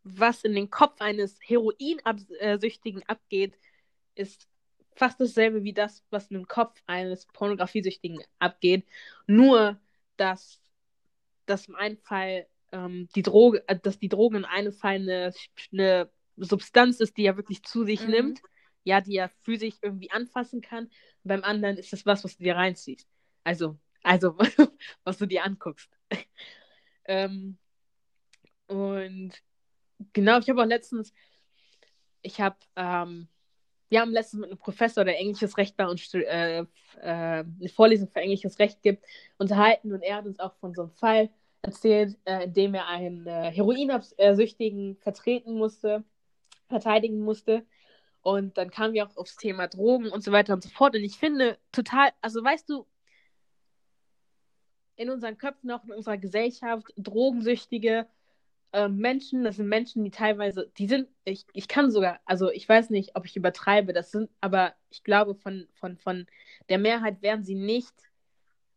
was 0.04 0.44
in 0.44 0.54
den 0.54 0.70
Kopf 0.70 1.00
eines 1.00 1.38
Heroinsüchtigen 1.42 3.02
abgeht, 3.08 3.58
ist 4.14 4.48
fast 4.94 5.20
dasselbe 5.20 5.64
wie 5.64 5.72
das, 5.72 6.04
was 6.10 6.28
in 6.28 6.38
dem 6.38 6.48
Kopf 6.48 6.82
eines 6.86 7.26
Pornografiesüchtigen 7.26 8.22
abgeht. 8.38 8.86
Nur, 9.26 9.80
dass, 10.16 10.60
dass 11.46 11.68
im 11.68 11.76
einen 11.76 11.98
Fall 11.98 12.46
ähm, 12.72 13.08
die 13.14 13.22
Droge, 13.22 13.66
äh, 13.68 13.78
dass 13.78 13.98
die 13.98 14.08
Droge 14.08 14.38
in 14.38 14.44
einem 14.44 14.72
Fall 14.72 14.96
eine, 14.96 15.32
eine 15.72 16.10
Substanz 16.36 17.00
ist, 17.00 17.16
die 17.16 17.24
er 17.24 17.36
wirklich 17.36 17.62
zu 17.62 17.84
sich 17.84 18.02
mhm. 18.02 18.10
nimmt, 18.10 18.40
ja, 18.84 19.00
die 19.00 19.16
er 19.16 19.28
physisch 19.28 19.76
irgendwie 19.82 20.10
anfassen 20.10 20.60
kann. 20.60 20.84
Und 20.84 20.92
beim 21.24 21.44
anderen 21.44 21.76
ist 21.76 21.92
es 21.92 22.06
was, 22.06 22.24
was 22.24 22.36
du 22.36 22.44
dir 22.44 22.56
reinziehst. 22.56 23.06
Also, 23.44 23.78
also 24.02 24.36
was 25.04 25.18
du 25.18 25.26
dir 25.26 25.44
anguckst. 25.44 25.90
ähm, 27.04 27.58
und 28.66 29.32
genau, 30.12 30.38
ich 30.38 30.48
habe 30.48 30.62
auch 30.62 30.66
letztens, 30.66 31.12
ich 32.22 32.40
habe, 32.40 32.56
ähm, 32.76 33.28
wir 33.88 34.00
haben 34.00 34.12
letztens 34.12 34.40
mit 34.40 34.50
einem 34.50 34.58
Professor, 34.58 35.04
der 35.04 35.18
englisches 35.18 35.56
Recht 35.56 35.76
bei 35.76 35.86
uns 35.86 36.12
äh, 36.14 36.60
äh, 36.60 36.64
eine 37.00 37.68
Vorlesung 37.74 38.08
für 38.08 38.20
englisches 38.20 38.58
Recht 38.58 38.82
gibt, 38.82 39.04
unterhalten 39.38 39.92
und 39.92 40.02
er 40.02 40.16
hat 40.16 40.26
uns 40.26 40.40
auch 40.40 40.54
von 40.56 40.74
so 40.74 40.82
einem 40.82 40.92
Fall 40.92 41.30
erzählt, 41.62 42.18
äh, 42.24 42.44
in 42.44 42.52
dem 42.52 42.74
er 42.74 42.86
einen 42.86 43.26
äh, 43.26 43.50
Heroinsüchtigen 43.50 44.96
vertreten 44.96 45.54
musste 45.54 46.04
verteidigen 46.68 47.20
musste. 47.20 47.66
Und 48.22 48.58
dann 48.58 48.70
kamen 48.70 48.94
wir 48.94 49.06
auch 49.06 49.16
aufs 49.16 49.36
Thema 49.36 49.68
Drogen 49.68 50.10
und 50.10 50.22
so 50.22 50.32
weiter 50.32 50.54
und 50.54 50.62
so 50.62 50.68
fort. 50.68 50.94
Und 50.94 51.02
ich 51.02 51.16
finde 51.16 51.58
total, 51.72 52.10
also 52.20 52.42
weißt 52.42 52.68
du, 52.68 52.86
in 54.98 55.10
unseren 55.10 55.38
Köpfen, 55.38 55.70
auch 55.70 55.84
in 55.84 55.92
unserer 55.92 56.18
Gesellschaft, 56.18 56.92
drogensüchtige 56.96 58.06
äh, 58.72 58.88
Menschen, 58.88 59.44
das 59.44 59.56
sind 59.56 59.68
Menschen, 59.68 60.04
die 60.04 60.10
teilweise, 60.10 60.70
die 60.76 60.88
sind, 60.88 61.08
ich, 61.24 61.46
ich 61.52 61.68
kann 61.68 61.90
sogar, 61.90 62.20
also 62.26 62.50
ich 62.50 62.68
weiß 62.68 62.90
nicht, 62.90 63.14
ob 63.14 63.24
ich 63.24 63.36
übertreibe, 63.36 63.92
das 63.92 64.10
sind, 64.10 64.28
aber 64.40 64.74
ich 64.90 65.04
glaube, 65.04 65.36
von, 65.36 65.68
von, 65.74 65.96
von 65.96 66.26
der 66.68 66.78
Mehrheit 66.78 67.22
werden 67.22 67.44
sie 67.44 67.54
nicht 67.54 67.94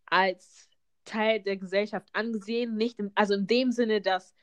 als 0.05 0.69
Teil 1.05 1.41
der 1.41 1.57
Gesellschaft 1.57 2.07
angesehen, 2.13 2.77
nicht, 2.77 2.99
im, 2.99 3.11
also 3.15 3.33
in 3.33 3.47
dem 3.47 3.71
Sinne, 3.71 3.99
dass 3.99 4.35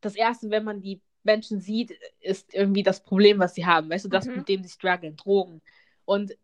das 0.00 0.16
Erste, 0.16 0.48
wenn 0.50 0.64
man 0.64 0.80
die 0.80 1.02
Menschen 1.22 1.60
sieht, 1.60 1.92
ist 2.20 2.54
irgendwie 2.54 2.82
das 2.82 3.02
Problem, 3.02 3.38
was 3.38 3.54
sie 3.54 3.66
haben. 3.66 3.90
Weißt 3.90 4.06
du, 4.06 4.08
das, 4.08 4.24
mhm. 4.24 4.36
mit 4.36 4.48
dem 4.48 4.62
sie 4.62 4.70
strugglen, 4.70 5.16
Drogen. 5.16 5.60
Und 6.06 6.34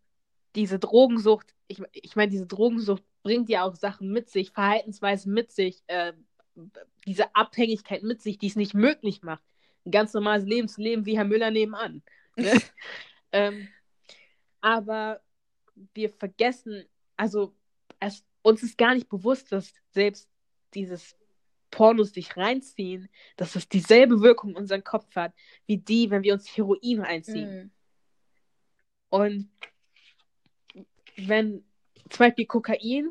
diese 0.55 0.79
Drogensucht, 0.79 1.55
ich, 1.69 1.81
ich 1.93 2.17
meine, 2.17 2.31
diese 2.31 2.47
Drogensucht 2.47 3.03
bringt 3.27 3.49
ja 3.49 3.65
auch 3.65 3.75
Sachen 3.75 4.13
mit 4.13 4.31
sich, 4.31 4.53
Verhaltensweisen 4.53 5.35
mit 5.35 5.51
sich, 5.51 5.83
äh, 5.89 6.13
diese 7.09 7.35
Abhängigkeit 7.35 8.05
mit 8.05 8.23
sich, 8.23 8.39
die 8.39 8.47
es 8.47 8.55
nicht 8.55 8.73
möglich 8.73 9.23
macht, 9.23 9.43
ein 9.85 9.91
ganz 9.91 10.15
normales 10.15 10.47
Leben 10.47 10.69
zu 10.69 10.81
leben 10.81 11.07
wie 11.07 11.17
Herr 11.17 11.25
Müller 11.25 11.51
nebenan. 11.51 12.05
Ne? 12.37 12.53
ähm, 13.33 13.67
aber 14.61 15.21
wir 15.93 16.09
vergessen, 16.11 16.85
also 17.17 17.53
es, 17.99 18.23
uns 18.43 18.63
ist 18.63 18.79
gar 18.79 18.95
nicht 18.95 19.09
bewusst, 19.09 19.51
dass 19.51 19.75
selbst 19.91 20.31
dieses 20.75 21.17
Pornos 21.73 22.13
dich 22.13 22.37
reinziehen, 22.37 23.09
dass 23.37 23.55
das 23.55 23.69
dieselbe 23.69 24.21
Wirkung 24.21 24.51
in 24.51 24.57
unseren 24.57 24.85
Kopf 24.85 25.17
hat, 25.17 25.33
wie 25.67 25.79
die, 25.79 26.11
wenn 26.11 26.23
wir 26.23 26.33
uns 26.33 26.57
Heroin 26.57 27.01
reinziehen. 27.01 27.65
Mm. 27.65 27.71
Und 29.09 29.51
wenn 31.17 31.65
zum 32.09 32.27
Beispiel 32.27 32.47
Kokain 32.47 33.11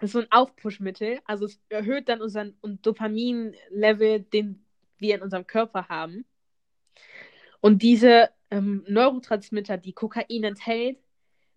ist 0.00 0.12
so 0.12 0.20
ein 0.20 0.30
Aufpushmittel, 0.30 1.20
also 1.24 1.46
es 1.46 1.60
erhöht 1.68 2.08
dann 2.08 2.22
unseren 2.22 2.56
Dopamin-Level, 2.62 4.20
den 4.20 4.64
wir 4.98 5.16
in 5.16 5.22
unserem 5.22 5.46
Körper 5.46 5.88
haben. 5.88 6.24
Und 7.60 7.82
diese 7.82 8.30
ähm, 8.50 8.84
Neurotransmitter, 8.88 9.76
die 9.76 9.92
Kokain 9.92 10.44
enthält, 10.44 10.98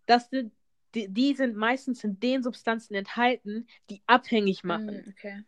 das 0.05 0.29
sind, 0.29 0.53
die, 0.95 1.07
die, 1.07 1.33
sind 1.33 1.55
meistens 1.55 2.03
in 2.03 2.19
den 2.19 2.43
Substanzen 2.43 2.93
enthalten, 2.95 3.67
die 3.89 4.01
abhängig 4.05 4.63
machen. 4.63 5.03
Mm, 5.05 5.09
okay 5.09 5.43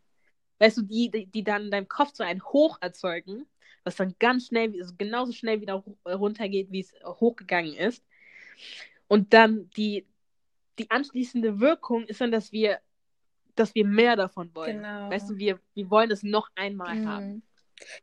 weißt 0.60 0.78
du, 0.78 0.82
die, 0.84 1.12
die, 1.12 1.26
die 1.28 1.44
dann 1.44 1.66
in 1.66 1.72
deinem 1.72 1.88
Kopf 1.88 2.12
so 2.14 2.24
ein 2.24 2.44
Hoch 2.44 2.78
erzeugen, 2.82 3.46
was 3.84 3.96
dann 3.96 4.16
ganz 4.20 4.48
schnell, 4.48 4.74
also 4.80 4.94
genauso 4.98 5.32
schnell 5.32 5.62
wieder 5.62 5.84
runtergeht, 6.06 6.72
wie 6.72 6.80
es 6.80 6.94
hochgegangen 7.04 7.74
ist. 7.74 8.04
Und 9.08 9.34
dann 9.34 9.70
die, 9.72 10.08
die 10.80 10.90
anschließende 10.92 11.60
Wirkung 11.60 12.06
ist 12.06 12.22
dann, 12.22 12.32
dass 12.32 12.52
wir, 12.52 12.80
dass 13.56 13.76
wir 13.76 13.86
mehr 13.86 14.16
davon 14.16 14.54
wollen. 14.54 14.78
Genau. 14.78 15.10
Weißt 15.10 15.30
du, 15.30 15.38
wir, 15.38 15.60
wir 15.74 15.90
wollen 15.90 16.12
es 16.12 16.24
noch 16.24 16.50
einmal 16.56 16.96
mhm. 16.96 17.08
haben. 17.08 17.44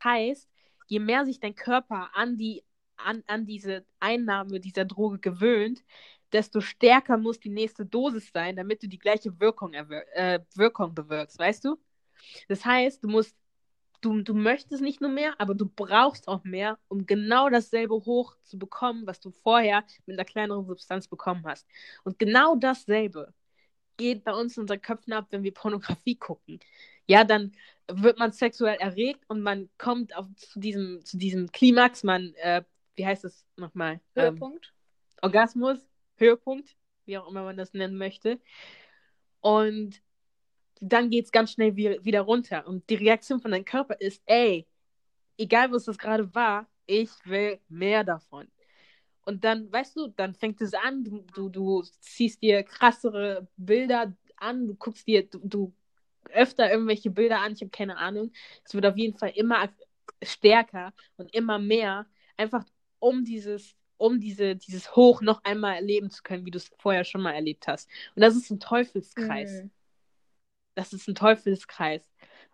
Heißt, 0.03 0.49
je 0.89 0.99
mehr 0.99 1.25
sich 1.25 1.41
dein 1.41 1.55
Körper 1.55 2.11
an 2.15 2.37
die, 2.37 2.63
an, 2.97 3.23
an 3.27 3.47
diese 3.47 3.85
Einnahme 4.01 4.61
dieser 4.61 4.85
Droge 4.85 5.19
gewöhnt, 5.19 5.83
desto 6.33 6.61
stärker 6.61 7.19
muss 7.19 7.39
die 7.39 7.51
nächste 7.51 7.85
Dosis 7.85 8.31
sein, 8.33 8.57
damit 8.57 8.83
du 8.83 8.89
die 8.89 8.99
gleiche 8.99 9.39
Wirkung, 9.39 9.75
äh, 9.75 10.41
Wirkung 10.55 10.95
bewirkst, 10.95 11.39
weißt 11.39 11.65
du? 11.65 11.77
Das 12.49 12.65
heißt, 12.65 13.05
du 13.05 13.09
musst, 13.09 13.37
du, 14.03 14.21
du 14.21 14.35
möchtest 14.35 14.83
nicht 14.83 15.01
nur 15.01 15.11
mehr, 15.11 15.35
aber 15.39 15.55
du 15.55 15.67
brauchst 15.67 16.29
auch 16.29 16.45
mehr, 16.45 16.79
um 16.89 17.07
genau 17.07 17.49
dasselbe 17.49 17.95
hoch 17.95 18.37
zu 18.43 18.59
bekommen, 18.59 19.07
was 19.07 19.21
du 19.21 19.31
vorher 19.31 19.85
mit 20.05 20.19
einer 20.19 20.27
kleineren 20.27 20.67
Substanz 20.67 21.09
bekommen 21.09 21.45
hast. 21.47 21.67
Und 22.05 22.19
genau 22.19 22.57
dasselbe 22.57 23.33
geht 23.97 24.25
bei 24.25 24.33
uns 24.33 24.57
in 24.57 24.63
unseren 24.63 24.83
Köpfen 24.83 25.13
ab, 25.13 25.29
wenn 25.31 25.43
wir 25.43 25.55
Pornografie 25.55 26.17
gucken. 26.17 26.61
Ja, 27.07 27.25
dann 27.25 27.53
wird 27.89 28.19
man 28.19 28.33
sexuell 28.33 28.77
erregt 28.77 29.25
und 29.29 29.41
man 29.41 29.71
kommt 29.79 30.15
auf, 30.17 30.27
zu, 30.37 30.61
diesem, 30.61 31.05
zu 31.05 31.17
diesem 31.17 31.51
Klimax, 31.51 32.03
man, 32.03 32.35
äh, 32.35 32.63
wie 32.97 33.07
heißt 33.07 33.25
es 33.25 33.47
nochmal? 33.57 34.01
Ähm, 34.15 34.25
Höhepunkt. 34.25 34.67
Ähm, 34.67 35.19
Orgasmus, 35.23 35.79
Höhepunkt, 36.17 36.77
wie 37.05 37.19
auch 37.19 37.29
immer 37.29 37.45
man 37.45 37.57
das 37.57 37.73
nennen 37.73 37.97
möchte. 37.97 38.41
Und 39.41 40.03
dann 40.83 41.11
geht 41.11 41.27
es 41.27 41.33
ganz 41.33 41.53
schnell 41.53 41.77
wieder 41.77 42.23
runter. 42.23 42.67
Und 42.67 42.89
die 42.91 42.97
Reaktion 42.97 43.41
von 43.41 43.53
deinem 43.53 43.65
Körper 43.65 44.01
ist, 44.01 44.21
ey, 44.27 44.67
egal 45.39 45.71
was 45.71 45.85
das 45.85 45.97
gerade 45.97 46.35
war, 46.35 46.67
ich 46.87 47.11
will 47.25 47.61
mehr 47.69 48.03
davon. 48.03 48.49
Und 49.25 49.45
dann, 49.45 49.71
weißt 49.71 49.97
du, 49.97 50.09
dann 50.09 50.35
fängt 50.35 50.61
es 50.61 50.75
an, 50.75 51.05
du, 51.05 51.25
du, 51.35 51.49
du 51.49 51.83
ziehst 52.01 52.43
dir 52.43 52.65
krassere 52.65 53.47
Bilder 53.57 54.13
an, 54.37 54.67
du 54.67 54.75
guckst 54.75 55.07
dir, 55.07 55.29
du, 55.29 55.39
du 55.45 55.73
öfter 56.33 56.69
irgendwelche 56.69 57.11
Bilder 57.11 57.39
an, 57.39 57.53
ich 57.53 57.61
habe 57.61 57.71
keine 57.71 57.97
Ahnung. 57.99 58.33
Es 58.65 58.75
wird 58.75 58.85
auf 58.85 58.97
jeden 58.97 59.17
Fall 59.17 59.33
immer 59.37 59.69
stärker 60.21 60.93
und 61.17 61.33
immer 61.33 61.61
mehr, 61.61 62.07
einfach 62.37 62.65
um 62.99 63.25
dieses, 63.25 63.77
um 63.99 64.19
diese, 64.19 64.57
dieses 64.57 64.97
Hoch 64.97 65.23
noch 65.23 65.45
einmal 65.45 65.77
erleben 65.77 66.11
zu 66.11 66.25
können, 66.25 66.45
wie 66.45 66.51
du 66.51 66.59
es 66.59 66.73
vorher 66.79 67.05
schon 67.05 67.23
mal 67.23 67.35
erlebt 67.35 67.69
hast. 67.69 67.89
Und 68.17 68.23
das 68.23 68.35
ist 68.35 68.51
ein 68.51 68.59
Teufelskreis. 68.59 69.63
Mhm 69.63 69.71
das 70.75 70.93
ist 70.93 71.09
ein 71.09 71.15
Teufelskreis. 71.15 72.03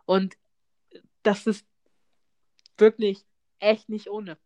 Und 0.06 0.36
das 1.22 1.46
ist 1.46 1.66
wirklich 2.76 3.24
echt 3.58 3.88
nicht 3.88 4.08
ohne. 4.08 4.38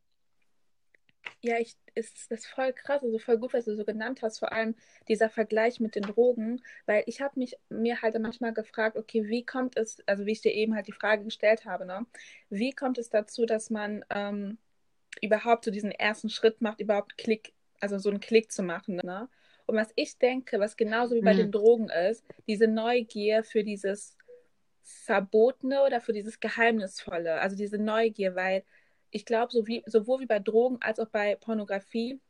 Ja, 1.41 1.59
ich, 1.59 1.77
ist 1.95 2.31
das 2.31 2.47
voll 2.47 2.73
krass, 2.73 3.03
also 3.03 3.19
voll 3.19 3.39
gut, 3.39 3.53
was 3.53 3.65
du 3.65 3.77
so 3.77 3.85
genannt 3.85 4.23
hast, 4.23 4.39
vor 4.39 4.53
allem 4.53 4.75
dieser 5.09 5.29
Vergleich 5.29 5.81
mit 5.81 5.95
den 5.95 6.05
Drogen, 6.05 6.63
weil 6.87 7.03
ich 7.07 7.21
habe 7.21 7.39
mich 7.39 7.57
mir 7.69 8.01
halt 8.01 8.19
manchmal 8.21 8.53
gefragt, 8.53 8.97
okay, 8.97 9.29
wie 9.29 9.45
kommt 9.45 9.77
es, 9.77 9.99
also 10.07 10.25
wie 10.25 10.33
ich 10.33 10.41
dir 10.41 10.53
eben 10.53 10.75
halt 10.75 10.87
die 10.87 10.93
Frage 10.93 11.25
gestellt 11.25 11.65
habe, 11.65 11.85
ne, 11.85 12.07
wie 12.49 12.73
kommt 12.73 12.99
es 12.99 13.11
dazu, 13.11 13.45
dass 13.45 13.71
man 13.71 14.05
ähm, 14.11 14.59
überhaupt 15.21 15.65
so 15.65 15.71
diesen 15.71 15.91
ersten 15.91 16.31
Schritt 16.31 16.61
macht, 16.61 16.81
überhaupt 16.81 17.19
Klick, 17.19 17.53
also 17.81 17.99
so 17.99 18.11
einen 18.11 18.21
Klick 18.21 18.53
zu 18.53 18.63
machen, 18.63 18.97
ne? 18.97 19.29
Und 19.66 19.77
was 19.77 19.92
ich 19.94 20.18
denke, 20.18 20.59
was 20.61 20.77
genauso 20.77 21.14
wie 21.14 21.20
bei 21.20 21.35
mhm. 21.35 21.38
den 21.38 21.53
Drogen 21.53 21.88
ist, 21.88 22.25
diese 22.46 22.66
Neugier 22.68 23.44
für 23.44 23.64
dieses 23.64 24.16
Verbotene 24.83 25.83
oder 25.85 26.01
für 26.01 26.12
dieses 26.12 26.40
Geheimnisvolle, 26.40 27.40
also 27.40 27.57
diese 27.57 27.79
Neugier, 27.79 28.35
weil 28.35 28.64
ich 29.11 29.25
glaube, 29.25 29.53
so 29.53 29.64
sowohl 29.87 30.20
wie 30.20 30.27
bei 30.27 30.38
Drogen 30.38 30.79
als 30.81 30.98
auch 30.98 31.09
bei 31.09 31.37
Pornografie 31.37 32.20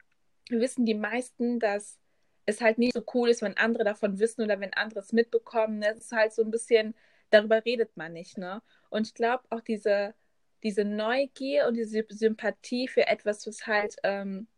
wissen 0.50 0.84
die 0.84 0.94
meisten, 0.94 1.60
dass 1.60 1.98
es 2.44 2.60
halt 2.60 2.78
nicht 2.78 2.94
so 2.94 3.04
cool 3.14 3.28
ist, 3.28 3.42
wenn 3.42 3.56
andere 3.56 3.84
davon 3.84 4.18
wissen 4.18 4.42
oder 4.42 4.58
wenn 4.60 4.74
andere 4.74 5.00
es 5.00 5.12
mitbekommen. 5.12 5.78
Ne? 5.78 5.90
Es 5.90 5.98
ist 5.98 6.12
halt 6.12 6.32
so 6.32 6.42
ein 6.42 6.50
bisschen, 6.50 6.94
darüber 7.30 7.64
redet 7.64 7.96
man 7.96 8.12
nicht. 8.12 8.36
Ne? 8.36 8.62
Und 8.90 9.06
ich 9.06 9.14
glaube 9.14 9.44
auch 9.50 9.60
diese, 9.60 10.14
diese 10.62 10.84
Neugier 10.84 11.68
und 11.68 11.74
diese 11.74 12.04
Sympathie 12.08 12.88
für 12.88 13.06
etwas, 13.06 13.46
was 13.46 13.66
halt, 13.66 13.96
ähm, 14.02 14.48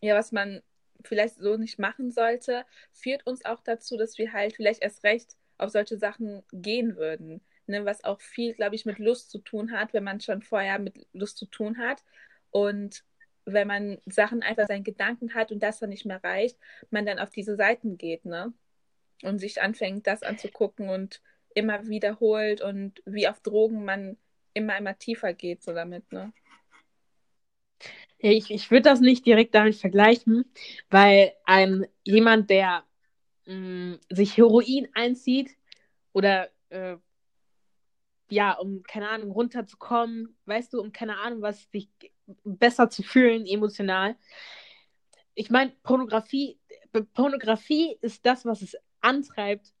ja, 0.00 0.14
was 0.14 0.32
man 0.32 0.62
vielleicht 1.06 1.36
so 1.36 1.56
nicht 1.56 1.78
machen 1.78 2.10
sollte, 2.10 2.64
führt 2.92 3.26
uns 3.26 3.44
auch 3.44 3.60
dazu, 3.60 3.96
dass 3.96 4.18
wir 4.18 4.32
halt 4.32 4.54
vielleicht 4.54 4.82
erst 4.82 5.04
recht 5.04 5.36
auf 5.58 5.70
solche 5.70 5.98
Sachen 5.98 6.42
gehen 6.52 6.96
würden. 6.96 7.40
Ne? 7.66 7.84
Was 7.84 8.04
auch 8.04 8.20
viel, 8.20 8.54
glaube 8.54 8.74
ich, 8.74 8.84
mit 8.86 8.98
Lust 8.98 9.30
zu 9.30 9.38
tun 9.38 9.72
hat, 9.72 9.92
wenn 9.92 10.04
man 10.04 10.20
schon 10.20 10.42
vorher 10.42 10.78
mit 10.78 11.06
Lust 11.12 11.38
zu 11.38 11.46
tun 11.46 11.78
hat. 11.78 12.02
Und 12.50 13.04
wenn 13.44 13.66
man 13.66 13.98
Sachen 14.06 14.42
einfach 14.42 14.66
seinen 14.66 14.84
Gedanken 14.84 15.34
hat 15.34 15.52
und 15.52 15.62
das 15.62 15.78
dann 15.78 15.90
nicht 15.90 16.04
mehr 16.04 16.22
reicht, 16.22 16.58
man 16.90 17.06
dann 17.06 17.18
auf 17.18 17.30
diese 17.30 17.56
Seiten 17.56 17.98
geht, 17.98 18.24
ne? 18.24 18.52
Und 19.22 19.38
sich 19.38 19.62
anfängt, 19.62 20.06
das 20.06 20.22
anzugucken 20.22 20.88
und 20.88 21.22
immer 21.54 21.86
wiederholt 21.86 22.60
und 22.60 23.02
wie 23.04 23.28
auf 23.28 23.40
Drogen 23.40 23.84
man 23.84 24.16
immer 24.54 24.76
immer 24.76 24.98
tiefer 24.98 25.32
geht 25.32 25.62
so 25.62 25.72
damit, 25.72 26.10
ne? 26.12 26.32
Ich, 28.22 28.50
ich 28.50 28.70
würde 28.70 28.82
das 28.82 29.00
nicht 29.00 29.26
direkt 29.26 29.54
damit 29.54 29.74
vergleichen, 29.74 30.44
weil 30.90 31.32
ein 31.44 31.86
jemand, 32.04 32.50
der 32.50 32.84
mh, 33.46 33.54
mm, 33.54 34.00
sich 34.10 34.36
Heroin 34.36 34.88
einzieht 34.94 35.50
oder 36.12 36.48
äh, 36.70 36.96
ja, 38.30 38.52
um 38.54 38.82
keine 38.84 39.08
Ahnung 39.08 39.32
runterzukommen, 39.32 40.36
weißt 40.46 40.72
du, 40.72 40.80
um 40.80 40.92
keine 40.92 41.18
Ahnung 41.18 41.42
was, 41.42 41.68
sich 41.72 41.90
besser 42.44 42.88
zu 42.88 43.02
fühlen 43.02 43.44
emotional. 43.44 44.16
Ich 45.34 45.50
meine, 45.50 45.72
Pornografie, 45.82 46.58
Pornografie 47.14 47.98
ist 48.02 48.24
das, 48.24 48.44
was 48.44 48.62
es 48.62 48.76
antreibt, 49.00 49.72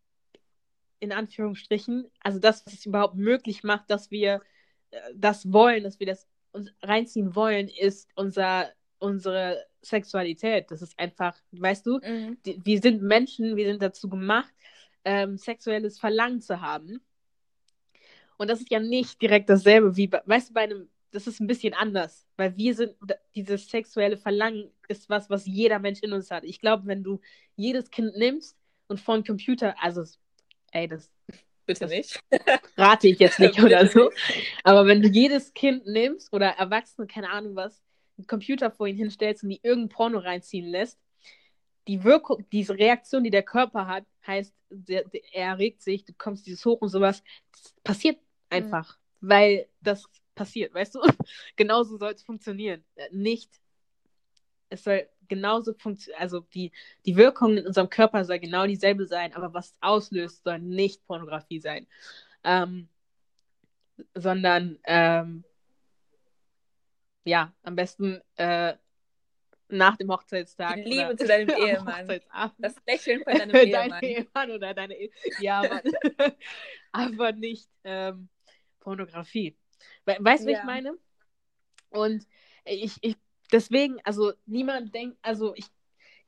in 0.98 1.12
Anführungsstrichen, 1.12 2.10
also 2.20 2.38
das, 2.40 2.66
was 2.66 2.74
es 2.74 2.86
überhaupt 2.86 3.14
möglich 3.14 3.62
macht, 3.62 3.90
dass 3.90 4.10
wir 4.10 4.42
äh, 4.90 5.00
das 5.14 5.52
wollen, 5.52 5.84
dass 5.84 6.00
wir 6.00 6.06
das 6.06 6.28
uns 6.52 6.70
reinziehen 6.82 7.34
wollen, 7.34 7.68
ist 7.68 8.08
unser, 8.14 8.70
unsere 8.98 9.64
Sexualität. 9.82 10.70
Das 10.70 10.82
ist 10.82 10.98
einfach, 10.98 11.36
weißt 11.52 11.86
du, 11.86 11.98
mhm. 11.98 12.38
die, 12.44 12.60
wir 12.64 12.80
sind 12.80 13.02
Menschen, 13.02 13.56
wir 13.56 13.66
sind 13.66 13.82
dazu 13.82 14.08
gemacht, 14.08 14.52
ähm, 15.04 15.36
sexuelles 15.36 15.98
Verlangen 15.98 16.40
zu 16.40 16.60
haben. 16.60 17.00
Und 18.36 18.48
das 18.48 18.60
ist 18.60 18.70
ja 18.70 18.80
nicht 18.80 19.20
direkt 19.20 19.50
dasselbe 19.50 19.96
wie, 19.96 20.06
bei, 20.06 20.22
weißt 20.24 20.50
du, 20.50 20.54
bei 20.54 20.62
einem, 20.62 20.88
das 21.10 21.26
ist 21.26 21.40
ein 21.40 21.46
bisschen 21.46 21.74
anders, 21.74 22.26
weil 22.36 22.56
wir 22.56 22.74
sind, 22.74 22.94
dieses 23.34 23.68
sexuelle 23.68 24.16
Verlangen 24.16 24.70
ist 24.88 25.10
was, 25.10 25.28
was 25.28 25.46
jeder 25.46 25.78
Mensch 25.78 26.00
in 26.00 26.12
uns 26.12 26.30
hat. 26.30 26.44
Ich 26.44 26.58
glaube, 26.58 26.86
wenn 26.86 27.02
du 27.02 27.20
jedes 27.56 27.90
Kind 27.90 28.16
nimmst 28.16 28.56
und 28.88 29.00
vor 29.00 29.14
einen 29.14 29.24
Computer, 29.24 29.74
also, 29.80 30.04
ey, 30.72 30.88
das 30.88 31.10
Bitte 31.66 31.86
nicht. 31.86 32.20
rate 32.76 33.08
ich 33.08 33.18
jetzt 33.18 33.38
nicht 33.38 33.58
oder 33.62 33.86
so. 33.86 34.10
Aber 34.64 34.86
wenn 34.86 35.02
du 35.02 35.08
jedes 35.08 35.54
Kind 35.54 35.86
nimmst 35.86 36.32
oder 36.32 36.48
Erwachsene, 36.48 37.06
keine 37.06 37.30
Ahnung 37.30 37.56
was, 37.56 37.82
einen 38.18 38.26
Computer 38.26 38.70
vor 38.70 38.86
ihn 38.86 38.96
hinstellst 38.96 39.42
und 39.42 39.50
die 39.50 39.60
irgendein 39.62 39.88
Porno 39.88 40.18
reinziehen 40.18 40.66
lässt, 40.66 40.98
die 41.88 42.04
Wirkung, 42.04 42.44
diese 42.52 42.74
Reaktion, 42.76 43.24
die 43.24 43.30
der 43.30 43.42
Körper 43.42 43.86
hat, 43.86 44.04
heißt, 44.26 44.54
der, 44.70 45.04
der, 45.04 45.20
er 45.32 45.58
regt 45.58 45.82
sich, 45.82 46.04
du 46.04 46.12
kommst 46.12 46.46
dieses 46.46 46.64
hoch 46.64 46.80
und 46.80 46.88
sowas. 46.88 47.22
Das 47.52 47.74
passiert 47.82 48.18
einfach, 48.50 48.98
mhm. 49.20 49.28
weil 49.28 49.68
das 49.80 50.08
passiert, 50.34 50.74
weißt 50.74 50.94
du? 50.94 51.00
Genauso 51.56 51.96
soll 51.96 52.12
es 52.12 52.22
funktionieren. 52.22 52.84
Nicht, 53.10 53.50
es 54.68 54.84
soll 54.84 55.08
genauso 55.34 55.72
funktionieren, 55.74 56.20
also 56.20 56.40
die, 56.54 56.72
die 57.06 57.16
Wirkung 57.16 57.56
in 57.56 57.66
unserem 57.66 57.88
Körper 57.88 58.24
soll 58.24 58.38
genau 58.38 58.66
dieselbe 58.66 59.06
sein, 59.06 59.32
aber 59.34 59.54
was 59.54 59.74
auslöst, 59.80 60.44
soll 60.44 60.58
nicht 60.58 61.06
Pornografie 61.06 61.60
sein. 61.60 61.86
Ähm, 62.44 62.88
sondern 64.14 64.78
ähm, 64.84 65.44
ja, 67.24 67.52
am 67.62 67.76
besten 67.76 68.20
äh, 68.36 68.74
nach 69.68 69.96
dem 69.96 70.10
Hochzeitstag. 70.10 70.76
Die 70.76 70.82
Liebe 70.82 71.16
zu 71.16 71.26
deinem 71.28 71.48
Ehemann. 71.48 72.20
Das 72.58 72.74
Lächeln 72.86 73.22
von 73.24 73.32
deinem 73.38 73.54
Ehemann. 73.54 73.90
Dein 73.90 74.02
Ehemann 74.02 74.50
oder 74.50 74.74
deine 74.74 74.94
e 74.94 75.10
Ja, 75.38 75.62
Mann. 75.62 76.34
aber 76.92 77.32
nicht 77.32 77.70
ähm, 77.84 78.28
Pornografie. 78.80 79.56
Weißt 80.04 80.44
du, 80.44 80.50
ja. 80.50 80.58
was 80.58 80.60
ich 80.60 80.64
meine? 80.64 80.98
Und 81.90 82.26
ich, 82.64 82.96
ich 83.00 83.16
deswegen, 83.52 83.98
also 84.04 84.32
niemand 84.46 84.94
denkt, 84.94 85.18
also 85.22 85.54
ich, 85.54 85.66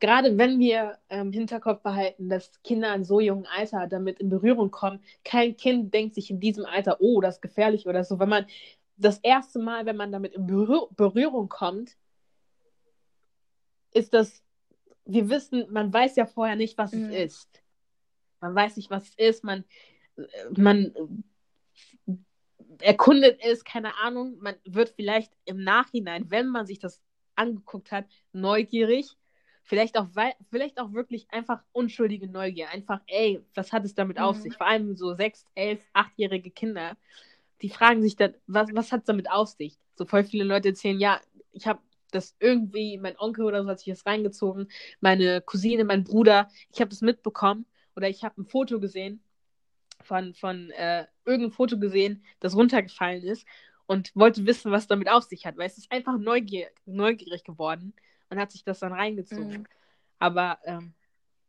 gerade 0.01 0.37
wenn 0.39 0.59
wir 0.59 0.99
im 1.09 1.29
ähm, 1.29 1.33
Hinterkopf 1.33 1.83
behalten, 1.83 2.29
dass 2.29 2.63
Kinder 2.63 2.95
in 2.95 3.05
so 3.05 3.21
jungen 3.21 3.47
Alter 3.47 3.87
damit 3.87 4.21
in 4.21 4.29
Berührung 4.29 4.71
kommen, 4.71 5.03
kein 5.25 5.57
Kind 5.57 5.93
denkt 5.95 6.15
sich 6.15 6.31
in 6.31 6.41
diesem 6.41 6.67
Alter, 6.67 7.01
oh, 7.01 7.21
das 7.21 7.37
ist 7.37 7.43
gefährlich 7.43 7.87
oder 7.87 8.05
so. 8.05 8.19
Wenn 8.19 8.29
man 8.29 8.47
das 8.97 9.19
erste 9.19 9.59
Mal, 9.59 9.87
wenn 9.87 9.97
man 9.97 10.13
damit 10.13 10.35
in 10.35 10.47
Berühr 10.47 10.89
Berührung 10.95 11.49
kommt, 11.49 11.97
ist 13.93 14.13
das, 14.13 14.43
wir 15.05 15.29
wissen, 15.29 15.67
man 15.71 15.93
weiß 15.93 16.17
ja 16.17 16.27
vorher 16.27 16.57
nicht, 16.57 16.77
was 16.79 16.93
mhm. 16.93 17.11
es 17.11 17.33
ist. 17.33 17.63
Man 18.41 18.55
weiß 18.55 18.77
nicht, 18.77 18.91
was 18.91 19.09
es 19.09 19.15
ist, 19.15 19.45
man, 19.45 19.65
man 20.57 20.95
erkundet 22.81 23.41
es, 23.43 23.65
keine 23.65 23.97
Ahnung, 23.99 24.37
man 24.41 24.57
wird 24.65 24.91
vielleicht 24.91 25.33
im 25.45 25.63
Nachhinein, 25.63 26.31
wenn 26.31 26.49
man 26.49 26.67
sich 26.67 26.79
das 26.79 27.01
angeguckt 27.37 27.93
hat, 27.93 28.07
neugierig. 28.33 29.17
Vielleicht 29.63 29.97
auch, 29.97 30.09
vielleicht 30.51 30.79
auch 30.79 30.93
wirklich 30.93 31.27
einfach 31.31 31.63
unschuldige 31.73 32.29
Neugier. 32.29 32.69
Einfach, 32.69 33.01
ey, 33.07 33.43
was 33.55 33.73
hat 33.73 33.85
es 33.85 33.95
damit 33.95 34.19
mhm. 34.19 34.25
auf 34.25 34.37
sich? 34.37 34.55
Vor 34.55 34.67
allem 34.67 34.95
so 34.97 35.15
sechs, 35.15 35.47
elf, 35.55 35.81
achtjährige 35.95 36.51
Kinder, 36.51 36.97
die 37.63 37.71
fragen 37.71 38.03
sich 38.03 38.17
dann, 38.17 38.35
was, 38.47 38.69
was 38.75 38.93
hat 38.93 39.01
es 39.01 39.07
damit 39.07 39.31
auf 39.31 39.49
sich? 39.49 39.79
So 39.95 40.05
voll 40.05 40.25
viele 40.25 40.45
Leute 40.45 40.69
erzählen, 40.69 40.99
ja, 40.99 41.21
ich 41.53 41.67
habe 41.67 41.81
das 42.11 42.37
irgendwie, 42.39 42.99
mein 42.99 43.19
Onkel 43.19 43.45
oder 43.45 43.63
so 43.63 43.71
hat 43.71 43.81
sich 43.81 43.93
das 43.93 44.07
reingezogen, 44.07 44.69
meine 45.01 45.41
Cousine, 45.41 45.85
mein 45.85 46.05
Bruder, 46.05 46.49
ich 46.73 46.81
habe 46.81 46.91
das 46.91 47.01
mitbekommen 47.01 47.67
oder 47.97 48.09
ich 48.09 48.23
habe 48.23 48.41
ein 48.41 48.47
Foto 48.47 48.81
gesehen 48.81 49.23
von, 50.03 50.35
von 50.35 50.71
äh, 50.73 51.07
irgendein 51.25 51.53
Foto 51.53 51.79
gesehen, 51.79 52.25
das 52.41 52.55
runtergefallen 52.55 53.23
ist 53.23 53.47
und 53.87 54.15
wollte 54.15 54.47
wissen, 54.47 54.73
was 54.73 54.87
damit 54.87 55.09
auf 55.09 55.25
sich 55.25 55.47
hat, 55.47 55.57
weil 55.57 55.67
es 55.67 55.79
ist 55.79 55.93
einfach 55.93 56.19
neugier 56.19 56.69
neugierig 56.87 57.45
geworden 57.45 57.95
und 58.31 58.39
hat 58.39 58.53
sich 58.53 58.65
das 58.65 58.81
dann 58.81 58.93
reingezogen. 58.93 59.49
Mhm. 59.49 59.67
Aber 60.19 60.59
ähm, 60.65 60.95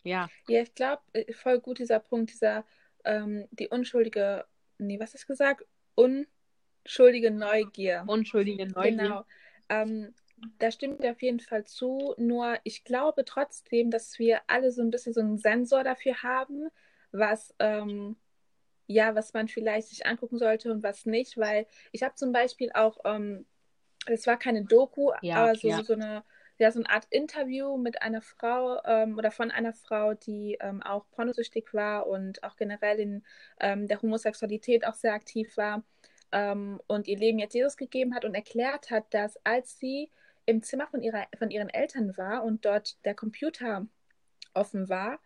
ja. 0.04 0.30
Ja, 0.48 0.62
ich 0.62 0.74
glaube, 0.76 1.02
äh, 1.14 1.34
voll 1.34 1.60
gut 1.60 1.80
dieser 1.80 2.00
Punkt, 2.00 2.32
dieser, 2.32 2.66
ähm, 3.04 3.48
die 3.52 3.68
unschuldige, 3.68 4.46
nee, 4.78 5.00
was 5.00 5.14
hast 5.14 5.24
du 5.24 5.28
gesagt? 5.28 5.66
Unschuldige 5.96 7.32
Neugier. 7.32 8.04
Unschuldige 8.08 8.68
Neugier. 8.68 8.98
Genau. 8.98 9.26
Ähm, 9.70 10.14
da 10.60 10.70
stimmt 10.70 11.06
auf 11.06 11.22
jeden 11.22 11.40
Fall 11.40 11.66
zu. 11.66 12.14
Nur 12.18 12.58
ich 12.64 12.84
glaube 12.84 13.26
trotzdem, 13.26 13.90
dass 13.90 14.20
wir 14.20 14.42
alle 14.48 14.72
so 14.72 14.82
ein 14.82 14.92
bisschen 14.92 15.14
so 15.14 15.22
einen 15.22 15.38
Sensor 15.38 15.84
dafür 15.84 16.22
haben, 16.22 16.70
was 17.12 17.56
ähm, 17.60 18.18
ja, 18.88 19.16
was 19.16 19.34
man 19.34 19.48
vielleicht 19.48 19.90
sich 19.90 20.06
angucken 20.06 20.38
sollte 20.38 20.72
und 20.72 20.84
was 20.84 21.06
nicht, 21.06 21.38
weil 21.38 21.66
ich 21.92 22.04
habe 22.04 22.16
zum 22.16 22.32
Beispiel 22.32 22.72
auch, 22.74 23.00
ähm, 23.06 23.46
es 24.08 24.28
war 24.28 24.38
keine 24.38 24.64
Doku, 24.66 25.12
ja, 25.22 25.38
aber 25.38 25.56
so, 25.56 25.68
ja. 25.68 25.84
so 25.84 25.94
eine 25.94 26.24
ja, 26.58 26.72
so 26.72 26.80
eine 26.80 26.90
Art 26.90 27.06
Interview 27.10 27.78
mit 27.78 28.02
einer 28.02 28.22
Frau 28.22 28.82
ähm, 28.86 29.18
oder 29.18 29.32
von 29.32 29.52
einer 29.52 29.74
Frau, 29.74 30.14
die 30.14 30.58
ähm, 30.62 30.82
auch 30.84 31.06
pornosüchtig 31.12 31.74
war 31.74 32.08
und 32.08 32.44
auch 32.44 32.56
generell 32.56 33.00
in 33.00 33.24
ähm, 33.60 33.88
der 33.88 34.02
Homosexualität 34.02 34.88
auch 34.88 34.94
sehr 34.94 35.14
aktiv 35.14 35.58
war 35.58 35.84
ähm, 36.32 36.80
und 36.88 37.08
ihr 37.08 37.18
Leben 37.18 37.40
jetzt 37.40 37.56
Jesus 37.56 37.76
gegeben 37.76 38.16
hat 38.16 38.24
und 38.24 38.36
erklärt 38.36 38.90
hat, 38.90 39.14
dass 39.14 39.38
als 39.44 39.78
sie 39.80 40.10
im 40.46 40.62
Zimmer 40.62 40.88
von, 40.88 41.02
ihrer, 41.02 41.26
von 41.38 41.52
ihren 41.52 41.70
Eltern 41.70 42.16
war 42.18 42.44
und 42.44 42.66
dort 42.66 43.04
der 43.04 43.16
Computer 43.16 43.86
offen 44.54 44.88
war, 44.88 45.20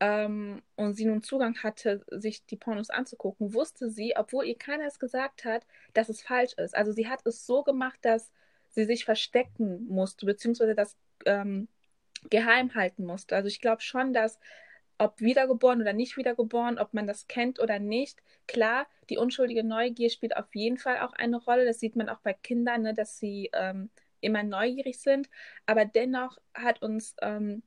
ähm, 0.00 0.62
und 0.76 0.94
sie 0.94 1.06
nun 1.06 1.22
Zugang 1.22 1.62
hatte, 1.62 2.04
sich 2.10 2.44
die 2.46 2.56
Pornos 2.56 2.90
anzugucken, 2.90 3.54
wusste 3.54 3.90
sie, 3.90 4.14
obwohl 4.16 4.44
ihr 4.44 4.58
keiner 4.58 4.86
es 4.86 4.98
gesagt 4.98 5.44
hat, 5.44 5.66
dass 5.94 6.08
es 6.08 6.22
falsch 6.22 6.54
ist. 6.54 6.76
Also 6.76 6.92
sie 6.92 7.08
hat 7.08 7.26
es 7.26 7.46
so 7.46 7.62
gemacht, 7.62 7.98
dass 8.02 8.30
sie 8.70 8.84
sich 8.84 9.04
verstecken 9.04 9.86
musste, 9.88 10.26
beziehungsweise 10.26 10.74
das 10.74 10.96
ähm, 11.24 11.68
geheim 12.30 12.74
halten 12.74 13.04
musste. 13.04 13.36
Also 13.36 13.48
ich 13.48 13.60
glaube 13.60 13.82
schon, 13.82 14.12
dass 14.12 14.38
ob 14.98 15.20
wiedergeboren 15.20 15.80
oder 15.80 15.92
nicht 15.92 16.16
wiedergeboren, 16.16 16.78
ob 16.78 16.94
man 16.94 17.06
das 17.06 17.26
kennt 17.28 17.60
oder 17.60 17.78
nicht, 17.78 18.22
klar, 18.46 18.86
die 19.10 19.18
unschuldige 19.18 19.64
Neugier 19.64 20.10
spielt 20.10 20.36
auf 20.36 20.54
jeden 20.54 20.78
Fall 20.78 21.00
auch 21.00 21.12
eine 21.12 21.36
Rolle. 21.36 21.66
Das 21.66 21.80
sieht 21.80 21.96
man 21.96 22.08
auch 22.08 22.20
bei 22.20 22.32
Kindern, 22.32 22.82
ne, 22.82 22.94
dass 22.94 23.18
sie 23.18 23.50
ähm, 23.52 23.90
immer 24.20 24.42
neugierig 24.42 24.98
sind. 24.98 25.28
Aber 25.66 25.84
dennoch 25.84 26.38
hat 26.54 26.82
uns 26.82 27.14
ähm, 27.20 27.62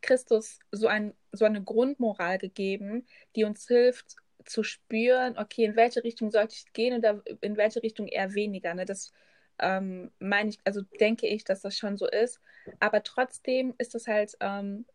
Christus 0.00 0.58
so, 0.72 0.86
ein, 0.86 1.14
so 1.32 1.44
eine 1.44 1.62
Grundmoral 1.62 2.38
gegeben, 2.38 3.06
die 3.36 3.44
uns 3.44 3.66
hilft 3.66 4.16
zu 4.44 4.62
spüren, 4.62 5.36
okay, 5.38 5.64
in 5.64 5.76
welche 5.76 6.02
Richtung 6.04 6.30
sollte 6.30 6.54
ich 6.54 6.72
gehen 6.72 6.98
oder 6.98 7.22
in 7.40 7.56
welche 7.56 7.82
Richtung 7.82 8.06
eher 8.06 8.34
weniger. 8.34 8.74
Ne? 8.74 8.84
Das 8.84 9.12
ähm, 9.58 10.10
meine 10.18 10.50
ich, 10.50 10.58
also 10.64 10.82
denke 11.00 11.26
ich, 11.26 11.44
dass 11.44 11.60
das 11.62 11.76
schon 11.76 11.96
so 11.96 12.06
ist. 12.06 12.40
Aber 12.80 13.02
trotzdem 13.02 13.74
ist 13.78 13.94
das 13.94 14.06
halt, 14.06 14.36
ähm, 14.40 14.86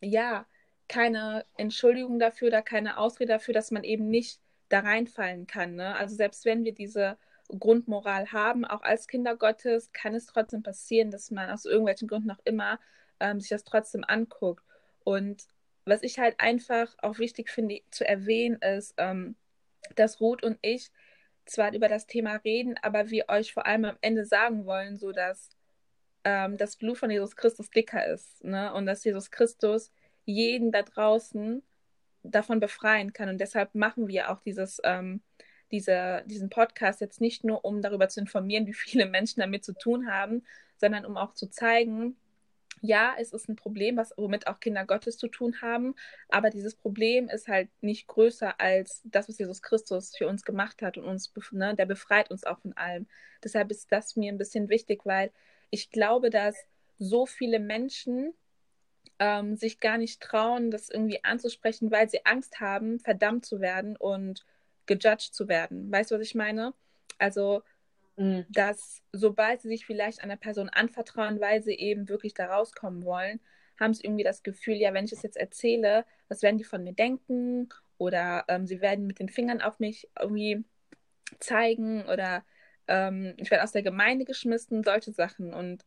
ja, 0.00 0.46
keine 0.88 1.44
Entschuldigung 1.56 2.18
dafür 2.18 2.48
oder 2.48 2.62
keine 2.62 2.98
Ausrede 2.98 3.34
dafür, 3.34 3.54
dass 3.54 3.70
man 3.70 3.84
eben 3.84 4.08
nicht 4.08 4.40
da 4.68 4.80
reinfallen 4.80 5.46
kann. 5.46 5.76
Ne? 5.76 5.94
Also 5.94 6.16
selbst 6.16 6.44
wenn 6.44 6.64
wir 6.64 6.74
diese 6.74 7.16
Grundmoral 7.48 8.32
haben, 8.32 8.64
auch 8.64 8.82
als 8.82 9.06
Kinder 9.06 9.36
Gottes, 9.36 9.92
kann 9.92 10.14
es 10.14 10.26
trotzdem 10.26 10.62
passieren, 10.62 11.10
dass 11.10 11.30
man 11.30 11.50
aus 11.50 11.64
irgendwelchen 11.64 12.08
Gründen 12.08 12.28
noch 12.28 12.40
immer 12.44 12.78
ähm, 13.20 13.40
sich 13.40 13.50
das 13.50 13.64
trotzdem 13.64 14.04
anguckt. 14.06 14.64
Und 15.04 15.44
was 15.84 16.02
ich 16.02 16.18
halt 16.18 16.38
einfach 16.38 16.94
auch 17.02 17.18
wichtig 17.18 17.50
finde 17.50 17.80
zu 17.90 18.06
erwähnen, 18.06 18.56
ist, 18.56 18.94
ähm, 18.98 19.36
dass 19.94 20.20
Ruth 20.20 20.42
und 20.42 20.58
ich 20.62 20.90
zwar 21.46 21.72
über 21.74 21.88
das 21.88 22.06
Thema 22.06 22.36
reden, 22.36 22.76
aber 22.82 23.10
wir 23.10 23.28
euch 23.28 23.52
vor 23.52 23.66
allem 23.66 23.84
am 23.84 23.96
Ende 24.00 24.24
sagen 24.24 24.66
wollen, 24.66 24.96
so 24.96 25.12
dass 25.12 25.50
ähm, 26.24 26.56
das 26.56 26.76
Blut 26.76 26.98
von 26.98 27.10
Jesus 27.10 27.36
Christus 27.36 27.70
dicker 27.70 28.06
ist. 28.06 28.44
Ne? 28.44 28.72
Und 28.72 28.86
dass 28.86 29.04
Jesus 29.04 29.30
Christus 29.30 29.90
jeden 30.24 30.70
da 30.70 30.82
draußen 30.82 31.62
davon 32.22 32.60
befreien 32.60 33.12
kann. 33.12 33.28
Und 33.28 33.40
deshalb 33.40 33.74
machen 33.74 34.08
wir 34.08 34.30
auch 34.30 34.40
dieses, 34.40 34.80
ähm, 34.84 35.22
diese, 35.70 36.22
diesen 36.26 36.50
Podcast 36.50 37.00
jetzt 37.00 37.20
nicht 37.20 37.44
nur, 37.44 37.64
um 37.64 37.82
darüber 37.82 38.08
zu 38.08 38.20
informieren, 38.20 38.66
wie 38.66 38.74
viele 38.74 39.06
Menschen 39.06 39.40
damit 39.40 39.64
zu 39.64 39.72
tun 39.72 40.10
haben, 40.10 40.44
sondern 40.76 41.04
um 41.04 41.16
auch 41.16 41.34
zu 41.34 41.50
zeigen, 41.50 42.16
ja, 42.80 43.14
es 43.18 43.32
ist 43.32 43.48
ein 43.48 43.56
Problem, 43.56 43.96
was, 43.96 44.14
womit 44.16 44.46
auch 44.46 44.60
Kinder 44.60 44.86
Gottes 44.86 45.18
zu 45.18 45.28
tun 45.28 45.60
haben, 45.60 45.94
aber 46.28 46.50
dieses 46.50 46.74
Problem 46.74 47.28
ist 47.28 47.48
halt 47.48 47.68
nicht 47.82 48.06
größer 48.06 48.60
als 48.60 49.02
das, 49.04 49.28
was 49.28 49.38
Jesus 49.38 49.62
Christus 49.62 50.16
für 50.16 50.26
uns 50.26 50.44
gemacht 50.44 50.82
hat 50.82 50.96
und 50.96 51.04
uns, 51.04 51.32
ne, 51.52 51.74
der 51.74 51.86
befreit 51.86 52.30
uns 52.30 52.44
auch 52.44 52.58
von 52.60 52.72
allem. 52.74 53.06
Deshalb 53.44 53.70
ist 53.70 53.92
das 53.92 54.16
mir 54.16 54.32
ein 54.32 54.38
bisschen 54.38 54.68
wichtig, 54.68 55.04
weil 55.04 55.30
ich 55.70 55.90
glaube, 55.90 56.30
dass 56.30 56.56
so 56.98 57.26
viele 57.26 57.58
Menschen 57.60 58.34
ähm, 59.18 59.56
sich 59.56 59.80
gar 59.80 59.98
nicht 59.98 60.20
trauen, 60.20 60.70
das 60.70 60.88
irgendwie 60.88 61.22
anzusprechen, 61.24 61.90
weil 61.90 62.08
sie 62.08 62.24
Angst 62.24 62.60
haben, 62.60 62.98
verdammt 62.98 63.44
zu 63.44 63.60
werden 63.60 63.96
und 63.96 64.46
gejudged 64.86 65.34
zu 65.34 65.48
werden. 65.48 65.90
Weißt 65.92 66.10
du, 66.10 66.14
was 66.16 66.22
ich 66.22 66.34
meine? 66.34 66.74
Also, 67.18 67.62
mhm. 68.20 68.44
dass 68.50 69.02
sobald 69.12 69.62
sie 69.62 69.68
sich 69.68 69.86
vielleicht 69.86 70.22
einer 70.22 70.36
Person 70.36 70.68
anvertrauen, 70.68 71.40
weil 71.40 71.62
sie 71.62 71.74
eben 71.74 72.08
wirklich 72.08 72.34
da 72.34 72.46
rauskommen 72.46 73.04
wollen, 73.04 73.40
haben 73.80 73.94
sie 73.94 74.04
irgendwie 74.04 74.24
das 74.24 74.42
Gefühl, 74.42 74.76
ja, 74.76 74.92
wenn 74.92 75.06
ich 75.06 75.12
es 75.12 75.22
jetzt 75.22 75.38
erzähle, 75.38 76.04
was 76.28 76.42
werden 76.42 76.58
die 76.58 76.64
von 76.64 76.84
mir 76.84 76.92
denken? 76.92 77.70
Oder 77.96 78.44
ähm, 78.48 78.66
sie 78.66 78.80
werden 78.80 79.06
mit 79.06 79.18
den 79.18 79.30
Fingern 79.30 79.62
auf 79.62 79.80
mich 79.80 80.08
irgendwie 80.18 80.64
zeigen 81.38 82.04
oder 82.06 82.44
ähm, 82.88 83.34
ich 83.38 83.50
werde 83.50 83.64
aus 83.64 83.72
der 83.72 83.82
Gemeinde 83.82 84.24
geschmissen, 84.26 84.84
solche 84.84 85.12
Sachen. 85.12 85.54
Und 85.54 85.86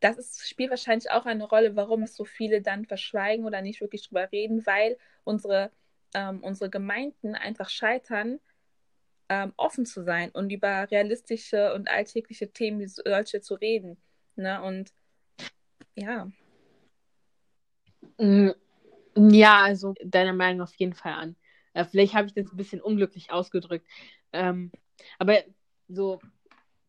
das 0.00 0.18
ist, 0.18 0.46
spielt 0.48 0.70
wahrscheinlich 0.70 1.10
auch 1.10 1.24
eine 1.24 1.44
Rolle, 1.44 1.76
warum 1.76 2.02
es 2.02 2.14
so 2.14 2.24
viele 2.24 2.60
dann 2.60 2.84
verschweigen 2.84 3.46
oder 3.46 3.62
nicht 3.62 3.80
wirklich 3.80 4.06
drüber 4.06 4.30
reden, 4.32 4.66
weil 4.66 4.98
unsere, 5.24 5.70
ähm, 6.14 6.42
unsere 6.42 6.68
Gemeinden 6.70 7.34
einfach 7.34 7.70
scheitern, 7.70 8.38
ähm, 9.28 9.52
offen 9.56 9.86
zu 9.86 10.04
sein 10.04 10.30
und 10.30 10.50
über 10.50 10.90
realistische 10.90 11.74
und 11.74 11.88
alltägliche 11.88 12.50
Themen 12.52 12.80
wie 12.80 12.86
solche 12.86 13.40
zu 13.40 13.54
reden. 13.54 13.96
Ne? 14.36 14.62
Und 14.62 14.92
ja. 15.94 16.30
Mm, 18.18 18.50
ja, 19.16 19.62
also 19.62 19.94
deiner 20.04 20.32
Meinung 20.32 20.62
auf 20.62 20.74
jeden 20.74 20.94
Fall 20.94 21.12
an. 21.12 21.36
Äh, 21.74 21.84
vielleicht 21.84 22.14
habe 22.14 22.28
ich 22.28 22.34
das 22.34 22.52
ein 22.52 22.56
bisschen 22.56 22.80
unglücklich 22.80 23.30
ausgedrückt. 23.30 23.86
Ähm, 24.32 24.70
aber 25.18 25.42
so, 25.88 26.20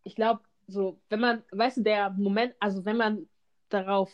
ich 0.03 0.15
glaube, 0.15 0.41
so, 0.67 0.99
wenn 1.09 1.19
man, 1.19 1.43
weißt 1.51 1.77
du, 1.77 1.81
der 1.81 2.09
Moment, 2.11 2.53
also 2.59 2.85
wenn 2.85 2.97
man 2.97 3.27
darauf, 3.69 4.11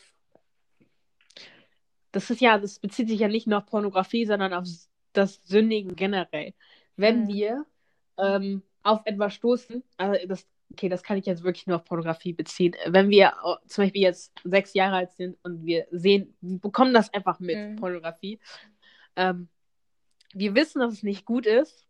das 2.11 2.29
ist 2.29 2.41
ja, 2.41 2.57
das 2.57 2.79
bezieht 2.79 3.09
sich 3.09 3.19
ja 3.19 3.27
nicht 3.27 3.47
nur 3.47 3.59
auf 3.59 3.65
Pornografie, 3.65 4.25
sondern 4.25 4.53
auf 4.53 4.67
das 5.13 5.41
Sündigen 5.45 5.95
generell. 5.95 6.53
Wenn 6.95 7.23
mhm. 7.23 7.27
wir 7.27 7.65
ähm, 8.17 8.63
auf 8.83 9.01
etwas 9.05 9.33
stoßen, 9.33 9.83
also 9.97 10.27
das, 10.27 10.47
okay, 10.71 10.89
das 10.89 11.03
kann 11.03 11.17
ich 11.17 11.25
jetzt 11.25 11.43
wirklich 11.43 11.67
nur 11.67 11.77
auf 11.77 11.85
Pornografie 11.85 12.33
beziehen. 12.33 12.75
Wenn 12.85 13.09
wir 13.09 13.33
zum 13.67 13.83
Beispiel 13.85 14.01
jetzt 14.01 14.33
sechs 14.43 14.73
Jahre 14.73 14.97
alt 14.97 15.11
sind 15.13 15.37
und 15.43 15.65
wir 15.65 15.87
sehen, 15.91 16.35
wir 16.41 16.59
bekommen 16.59 16.93
das 16.93 17.13
einfach 17.13 17.39
mit, 17.39 17.57
mhm. 17.57 17.75
Pornografie. 17.77 18.39
Ähm, 19.15 19.47
wir 20.33 20.55
wissen, 20.55 20.79
dass 20.79 20.93
es 20.93 21.03
nicht 21.03 21.25
gut 21.25 21.45
ist 21.45 21.87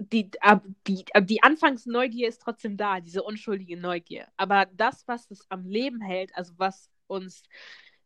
die, 0.00 0.30
die, 0.86 1.04
die 1.22 1.42
Anfangsneugier 1.42 2.28
ist 2.28 2.42
trotzdem 2.42 2.76
da, 2.76 3.00
diese 3.00 3.22
unschuldige 3.22 3.76
Neugier. 3.76 4.26
Aber 4.36 4.66
das, 4.66 5.06
was 5.06 5.30
es 5.30 5.44
am 5.50 5.66
Leben 5.66 6.00
hält, 6.00 6.34
also 6.34 6.54
was 6.56 6.90
uns 7.06 7.42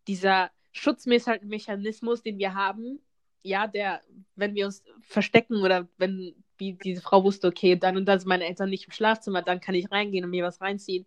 dieser 0.08 0.50
Schutzmechanismus, 0.72 2.22
den 2.22 2.38
wir 2.38 2.54
haben, 2.54 3.00
ja, 3.42 3.66
der, 3.66 4.00
wenn 4.34 4.54
wir 4.54 4.66
uns 4.66 4.82
verstecken 5.02 5.62
oder 5.62 5.88
wenn, 5.98 6.34
wie 6.72 6.78
diese 6.78 7.02
Frau 7.02 7.22
wusste, 7.24 7.48
okay, 7.48 7.76
dann 7.76 7.96
und 7.96 8.06
dann 8.06 8.18
sind 8.18 8.28
meine 8.28 8.46
Eltern 8.46 8.70
nicht 8.70 8.86
im 8.86 8.92
Schlafzimmer, 8.92 9.42
dann 9.42 9.60
kann 9.60 9.74
ich 9.74 9.90
reingehen 9.90 10.24
und 10.24 10.30
mir 10.30 10.44
was 10.44 10.60
reinziehen. 10.60 11.06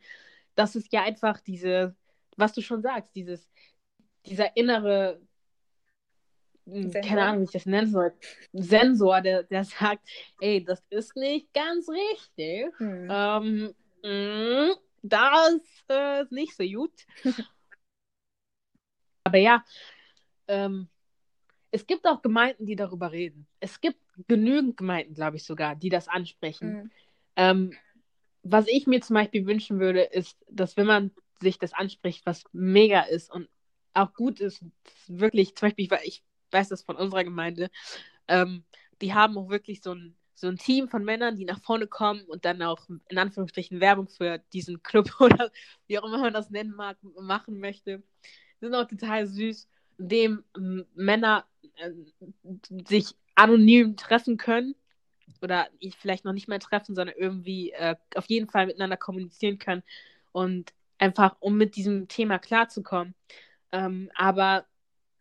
Das 0.56 0.76
ist 0.76 0.93
ja 0.93 1.04
einfach 1.04 1.39
diese, 1.41 1.96
was 2.36 2.54
du 2.54 2.62
schon 2.62 2.82
sagst, 2.82 3.15
dieses, 3.15 3.50
dieser 4.26 4.56
innere 4.56 5.22
hm, 6.65 6.91
Sensor. 6.91 7.02
keine 7.02 7.22
Ahnung, 7.24 7.41
wie 7.41 7.46
ich 7.46 7.52
das 7.52 7.65
nennen 7.65 7.91
soll, 7.91 8.13
Sensor, 8.54 9.22
der, 9.22 9.43
der 9.43 9.63
sagt, 9.63 10.08
ey, 10.39 10.63
das 10.63 10.84
ist 10.89 11.15
nicht 11.15 11.54
ganz 11.54 11.88
richtig. 11.89 12.72
Hm. 12.78 13.08
Ähm, 13.10 13.76
mh, 14.04 14.76
das 15.02 15.62
äh, 15.89 16.24
ist 16.24 16.32
nicht 16.32 16.56
so 16.56 16.63
gut. 16.63 16.93
Aber 19.24 19.38
ja, 19.38 19.63
ähm, 20.48 20.88
es 21.72 21.86
gibt 21.86 22.06
auch 22.06 22.22
Gemeinden, 22.22 22.65
die 22.65 22.76
darüber 22.76 23.12
reden. 23.12 23.46
Es 23.60 23.80
gibt 23.82 24.00
genügend 24.28 24.78
Gemeinden, 24.78 25.14
glaube 25.14 25.38
ich 25.38 25.44
sogar, 25.44 25.76
die 25.76 25.90
das 25.90 26.08
ansprechen. 26.08 26.74
Mhm. 26.74 26.92
Ähm, 27.36 27.72
was 28.44 28.68
ich 28.68 28.88
mir 28.88 29.02
zum 29.02 29.16
Beispiel 29.16 29.46
wünschen 29.46 29.80
würde, 29.80 30.02
ist, 30.02 30.38
dass 30.50 30.78
wenn 30.78 30.88
man 30.88 31.12
sich 31.40 31.60
das 31.60 31.74
anspricht, 31.74 32.26
was 32.26 32.44
mega 32.52 33.02
ist 33.02 33.32
und 33.32 33.48
auch 33.94 34.14
gut 34.14 34.40
ist, 34.40 34.64
wirklich, 35.08 35.56
zum 35.56 35.68
Beispiel, 35.68 35.88
ich 36.04 36.24
weiß 36.52 36.70
das 36.70 36.84
von 36.84 36.96
unserer 36.96 37.24
Gemeinde, 37.24 37.70
ähm, 38.28 38.64
die 39.02 39.14
haben 39.14 39.38
auch 39.38 39.50
wirklich 39.50 39.82
so 39.82 39.94
ein, 39.94 40.16
so 40.34 40.48
ein 40.48 40.58
Team 40.58 40.88
von 40.88 41.04
Männern, 41.04 41.36
die 41.36 41.46
nach 41.46 41.62
vorne 41.62 41.88
kommen 41.88 42.24
und 42.26 42.46
dann 42.46 42.62
auch 42.62 42.88
in 43.10 43.18
Anführungsstrichen 43.18 43.80
Werbung 43.80 44.08
für 44.08 44.40
diesen 44.54 44.82
Club 44.84 45.10
oder 45.20 45.52
wie 45.88 46.00
auch 46.00 46.06
immer 46.06 46.20
man 46.20 46.34
das 46.34 46.50
nennen 46.50 46.72
mag, 46.72 46.98
machen 47.20 47.60
möchte. 47.60 48.04
Die 48.62 48.66
sind 48.66 48.76
auch 48.76 48.88
total 48.88 49.28
süß, 49.28 49.68
indem 49.98 50.44
Männer 50.96 51.46
äh, 51.76 51.92
sich 52.88 53.16
anonym 53.38 53.95
treffen 53.97 54.38
können 54.38 54.76
oder 55.41 55.67
vielleicht 56.00 56.26
noch 56.26 56.34
nicht 56.34 56.47
mehr 56.47 56.60
treffen, 56.60 56.95
sondern 56.95 57.15
irgendwie 57.17 57.71
äh, 57.71 57.95
auf 58.15 58.26
jeden 58.28 58.50
Fall 58.50 58.65
miteinander 58.67 58.97
kommunizieren 58.97 59.60
können 59.60 59.84
und 60.32 60.73
einfach, 60.97 61.36
um 61.39 61.58
mit 61.58 61.76
diesem 61.76 62.08
Thema 62.08 62.39
klarzukommen. 62.39 63.13
Ähm, 63.71 64.10
aber 64.15 64.65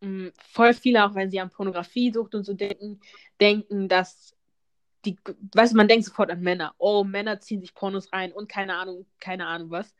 mh, 0.00 0.30
voll 0.52 0.74
viele, 0.74 1.04
auch 1.04 1.14
wenn 1.14 1.30
sie 1.30 1.40
an 1.40 1.50
Pornografie 1.50 2.12
sucht 2.12 2.34
und 2.34 2.44
so 2.44 2.54
denken, 2.54 3.00
denken, 3.40 3.88
dass 3.88 4.34
die, 5.04 5.16
weißt 5.54 5.72
du, 5.72 5.76
man 5.76 5.88
denkt 5.88 6.06
sofort 6.06 6.30
an 6.30 6.40
Männer. 6.40 6.74
Oh, 6.78 7.04
Männer 7.04 7.40
ziehen 7.40 7.60
sich 7.60 7.74
Pornos 7.74 8.12
rein 8.12 8.32
und 8.32 8.48
keine 8.48 8.76
Ahnung, 8.76 9.06
keine 9.20 9.46
Ahnung 9.46 9.70
was. 9.70 9.94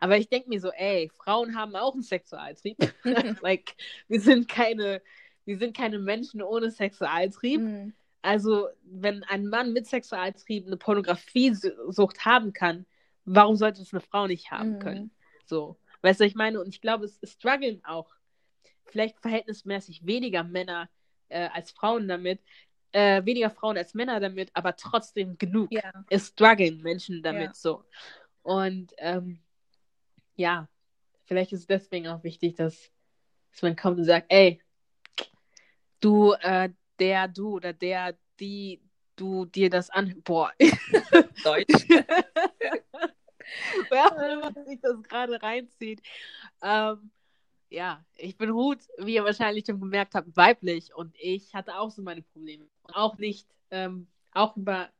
Aber 0.00 0.18
ich 0.18 0.28
denke 0.28 0.48
mir 0.48 0.60
so, 0.60 0.70
ey, 0.72 1.10
Frauen 1.16 1.56
haben 1.56 1.76
auch 1.76 1.94
einen 1.94 2.02
Sexualtrieb. 2.02 2.76
like, 3.42 3.74
wir 4.08 4.20
sind 4.20 4.48
keine, 4.48 5.02
wir 5.44 5.58
sind 5.58 5.76
keine 5.76 5.98
Menschen 5.98 6.42
ohne 6.42 6.70
Sexualtrieb. 6.70 7.60
Mhm. 7.60 7.94
Also, 8.22 8.68
wenn 8.84 9.24
ein 9.24 9.48
Mann 9.48 9.72
mit 9.72 9.86
Sexualtrieb 9.86 10.66
eine 10.66 10.76
Pornografiesucht 10.76 12.24
haben 12.24 12.52
kann, 12.52 12.86
warum 13.24 13.56
sollte 13.56 13.82
es 13.82 13.92
eine 13.92 14.00
Frau 14.00 14.26
nicht 14.26 14.50
haben 14.50 14.74
mhm. 14.74 14.78
können? 14.78 15.10
So, 15.44 15.76
weißt 16.02 16.20
du, 16.20 16.24
ich 16.24 16.36
meine, 16.36 16.60
und 16.60 16.68
ich 16.68 16.80
glaube, 16.80 17.04
es 17.04 17.18
strugglen 17.24 17.84
auch 17.84 18.14
vielleicht 18.86 19.18
verhältnismäßig 19.20 20.06
weniger 20.06 20.44
Männer 20.44 20.88
äh, 21.28 21.48
als 21.52 21.72
Frauen 21.72 22.06
damit, 22.06 22.40
äh, 22.92 23.24
weniger 23.24 23.50
Frauen 23.50 23.76
als 23.76 23.94
Männer 23.94 24.20
damit, 24.20 24.50
aber 24.54 24.76
trotzdem 24.76 25.38
genug. 25.38 25.72
Ja. 25.72 25.92
Es 26.10 26.28
strugglen 26.28 26.80
Menschen 26.82 27.22
damit 27.22 27.48
ja. 27.48 27.54
so. 27.54 27.84
Und 28.42 28.92
ähm, 28.98 29.40
ja, 30.36 30.68
vielleicht 31.24 31.52
ist 31.52 31.60
es 31.60 31.66
deswegen 31.66 32.08
auch 32.08 32.22
wichtig, 32.22 32.54
dass, 32.56 32.90
dass 33.50 33.62
man 33.62 33.76
kommt 33.76 33.98
und 33.98 34.04
sagt, 34.04 34.26
ey, 34.28 34.60
du, 36.02 36.32
äh, 36.40 36.70
der, 36.98 37.28
du 37.28 37.56
oder 37.56 37.72
der, 37.72 38.16
die, 38.38 38.82
du 39.16 39.46
dir 39.46 39.70
das 39.70 39.90
an. 39.90 40.20
Boah. 40.24 40.52
Deutsch. 41.44 41.88
Wer 43.90 44.06
auch 44.06 44.18
immer 44.18 44.64
sich 44.64 44.80
das 44.80 45.02
gerade 45.02 45.42
reinzieht. 45.42 46.02
Ähm, 46.62 47.10
ja, 47.70 48.04
ich 48.16 48.36
bin 48.36 48.50
Ruth, 48.50 48.82
wie 48.98 49.14
ihr 49.14 49.24
wahrscheinlich 49.24 49.64
schon 49.66 49.80
gemerkt 49.80 50.14
habt, 50.14 50.36
weiblich 50.36 50.94
und 50.94 51.16
ich 51.18 51.54
hatte 51.54 51.78
auch 51.78 51.90
so 51.90 52.02
meine 52.02 52.22
Probleme. 52.22 52.66
Und 52.82 52.94
auch 52.94 53.16
nicht, 53.18 53.48
ähm, 53.70 54.08
auch 54.32 54.56
über 54.56 54.90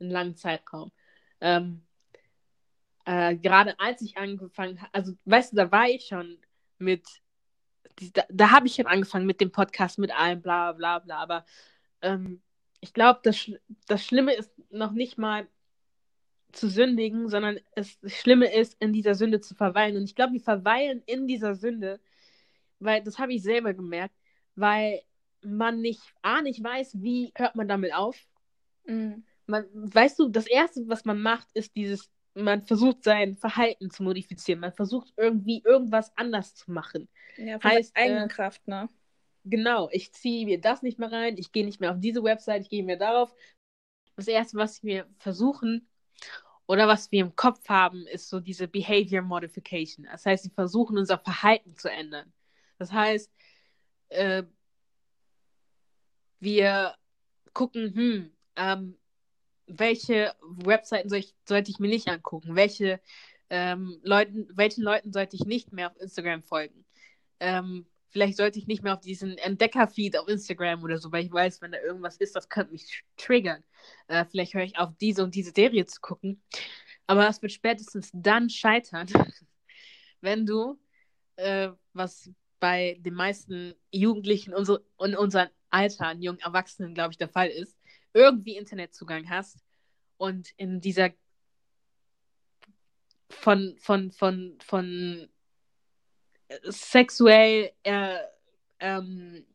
einen 0.00 0.10
langen 0.10 0.36
Zeitraum. 0.36 0.90
Ähm, 1.40 1.82
äh, 3.04 3.36
gerade 3.36 3.78
als 3.78 4.02
ich 4.02 4.16
angefangen 4.16 4.80
habe, 4.80 4.92
also 4.92 5.12
weißt 5.24 5.52
du, 5.52 5.56
da 5.56 5.70
war 5.70 5.88
ich 5.88 6.06
schon 6.06 6.38
mit, 6.78 7.06
da, 8.12 8.22
da 8.28 8.50
habe 8.50 8.66
ich 8.66 8.74
schon 8.74 8.86
angefangen 8.86 9.26
mit 9.26 9.40
dem 9.40 9.50
Podcast, 9.50 9.98
mit 9.98 10.10
allem, 10.10 10.42
bla 10.42 10.72
bla 10.72 10.98
bla, 10.98 11.16
aber 11.18 11.44
ähm, 12.02 12.42
ich 12.80 12.92
glaube, 12.92 13.20
das, 13.22 13.50
das 13.86 14.04
Schlimme 14.04 14.34
ist 14.34 14.52
noch 14.70 14.92
nicht 14.92 15.18
mal 15.18 15.48
zu 16.52 16.68
sündigen, 16.68 17.28
sondern 17.28 17.58
es, 17.74 17.98
das 18.00 18.12
Schlimme 18.12 18.52
ist, 18.52 18.76
in 18.80 18.92
dieser 18.92 19.14
Sünde 19.14 19.40
zu 19.40 19.54
verweilen. 19.54 19.96
Und 19.96 20.04
ich 20.04 20.14
glaube, 20.14 20.32
wir 20.32 20.40
verweilen 20.40 21.02
in 21.06 21.26
dieser 21.26 21.54
Sünde, 21.54 22.00
weil 22.78 23.02
das 23.02 23.18
habe 23.18 23.34
ich 23.34 23.42
selber 23.42 23.74
gemerkt, 23.74 24.14
weil 24.54 25.02
man 25.42 25.80
nicht, 25.80 26.02
A, 26.22 26.42
nicht 26.42 26.62
weiß, 26.62 27.02
wie 27.02 27.32
hört 27.34 27.54
man 27.54 27.68
damit 27.68 27.94
auf. 27.94 28.16
Mhm. 28.86 29.24
Man, 29.46 29.66
weißt 29.72 30.18
du, 30.18 30.28
das 30.28 30.46
Erste, 30.46 30.88
was 30.88 31.04
man 31.04 31.20
macht, 31.20 31.48
ist 31.54 31.74
dieses, 31.76 32.10
man 32.38 32.62
versucht 32.62 33.04
sein 33.04 33.36
Verhalten 33.36 33.90
zu 33.90 34.02
modifizieren, 34.02 34.60
man 34.60 34.72
versucht 34.72 35.12
irgendwie 35.16 35.62
irgendwas 35.64 36.16
anders 36.16 36.54
zu 36.54 36.70
machen. 36.70 37.08
Ja, 37.36 37.58
von 37.58 37.70
heißt, 37.70 37.96
eigenen 37.96 38.28
äh, 38.28 38.32
Kraft, 38.32 38.66
ne? 38.68 38.88
Genau, 39.44 39.88
ich 39.92 40.12
ziehe 40.12 40.46
mir 40.46 40.60
das 40.60 40.82
nicht 40.82 40.98
mehr 40.98 41.10
rein, 41.10 41.36
ich 41.36 41.52
gehe 41.52 41.64
nicht 41.64 41.80
mehr 41.80 41.92
auf 41.92 42.00
diese 42.00 42.22
Website, 42.22 42.62
ich 42.62 42.70
gehe 42.70 42.84
mehr 42.84 42.96
darauf. 42.96 43.34
Das 44.16 44.28
erste, 44.28 44.56
was 44.56 44.82
wir 44.82 45.06
versuchen 45.18 45.88
oder 46.66 46.86
was 46.86 47.10
wir 47.10 47.20
im 47.22 47.34
Kopf 47.34 47.68
haben, 47.68 48.06
ist 48.06 48.28
so 48.28 48.40
diese 48.40 48.68
Behavior 48.68 49.22
Modification. 49.22 50.06
Das 50.10 50.26
heißt, 50.26 50.44
sie 50.44 50.50
versuchen 50.50 50.98
unser 50.98 51.18
Verhalten 51.18 51.76
zu 51.76 51.90
ändern. 51.90 52.32
Das 52.78 52.92
heißt, 52.92 53.32
äh, 54.10 54.42
wir 56.40 56.94
gucken, 57.52 57.94
hm, 57.94 58.32
ähm, 58.56 58.98
welche 59.68 60.34
Webseiten 60.42 61.08
soll 61.08 61.18
ich, 61.18 61.34
sollte 61.46 61.70
ich 61.70 61.78
mir 61.78 61.88
nicht 61.88 62.08
angucken? 62.08 62.56
Welche 62.56 63.00
ähm, 63.50 64.00
Leuten, 64.02 64.48
welchen 64.54 64.82
Leuten 64.82 65.12
sollte 65.12 65.36
ich 65.36 65.44
nicht 65.44 65.72
mehr 65.72 65.90
auf 65.90 66.00
Instagram 66.00 66.42
folgen? 66.42 66.84
Ähm, 67.40 67.86
vielleicht 68.08 68.36
sollte 68.36 68.58
ich 68.58 68.66
nicht 68.66 68.82
mehr 68.82 68.94
auf 68.94 69.00
diesen 69.00 69.38
Entdecker-Feed 69.38 70.18
auf 70.18 70.28
Instagram 70.28 70.82
oder 70.82 70.98
so, 70.98 71.12
weil 71.12 71.24
ich 71.24 71.32
weiß, 71.32 71.60
wenn 71.60 71.72
da 71.72 71.78
irgendwas 71.80 72.16
ist, 72.16 72.34
das 72.34 72.48
könnte 72.48 72.72
mich 72.72 73.04
triggern. 73.16 73.62
Äh, 74.08 74.24
vielleicht 74.24 74.54
höre 74.54 74.64
ich 74.64 74.78
auf, 74.78 74.90
diese 75.00 75.22
und 75.22 75.34
diese 75.34 75.52
Serie 75.54 75.86
zu 75.86 76.00
gucken. 76.00 76.42
Aber 77.06 77.22
das 77.22 77.40
wird 77.42 77.52
spätestens 77.52 78.10
dann 78.12 78.50
scheitern, 78.50 79.06
wenn 80.20 80.46
du, 80.46 80.78
äh, 81.36 81.70
was 81.92 82.30
bei 82.60 82.98
den 83.00 83.14
meisten 83.14 83.74
Jugendlichen 83.92 84.52
unser, 84.52 84.80
in 85.00 85.16
unserem 85.16 85.48
Alter, 85.70 86.14
jungen 86.14 86.40
Erwachsenen, 86.40 86.94
glaube 86.94 87.12
ich, 87.12 87.18
der 87.18 87.28
Fall 87.28 87.48
ist, 87.48 87.77
irgendwie 88.12 88.56
Internetzugang 88.56 89.28
hast 89.28 89.58
und 90.16 90.50
in 90.56 90.80
dieser 90.80 91.10
von, 93.30 93.76
von, 93.78 94.10
von, 94.10 94.58
von 94.60 95.28
sexuell 96.64 97.72
äh, 97.82 98.18
ähm, 98.80 99.46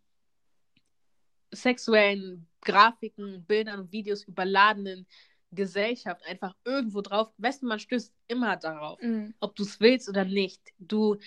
sexuellen 1.52 2.48
Grafiken, 2.62 3.44
Bildern 3.46 3.82
und 3.82 3.92
Videos 3.92 4.24
überladenen 4.24 5.06
Gesellschaft 5.52 6.26
einfach 6.26 6.56
irgendwo 6.66 7.02
drauf. 7.02 7.32
Weißt 7.38 7.62
du, 7.62 7.68
man 7.68 7.80
stößt 7.80 8.13
immer 8.28 8.58
darauf, 8.58 9.00
mhm. 9.02 9.34
ob 9.39 9.56
du 9.56 9.63
es 9.63 9.80
willst 9.80 10.10
oder 10.10 10.26
nicht. 10.26 10.62
Du 10.80 11.18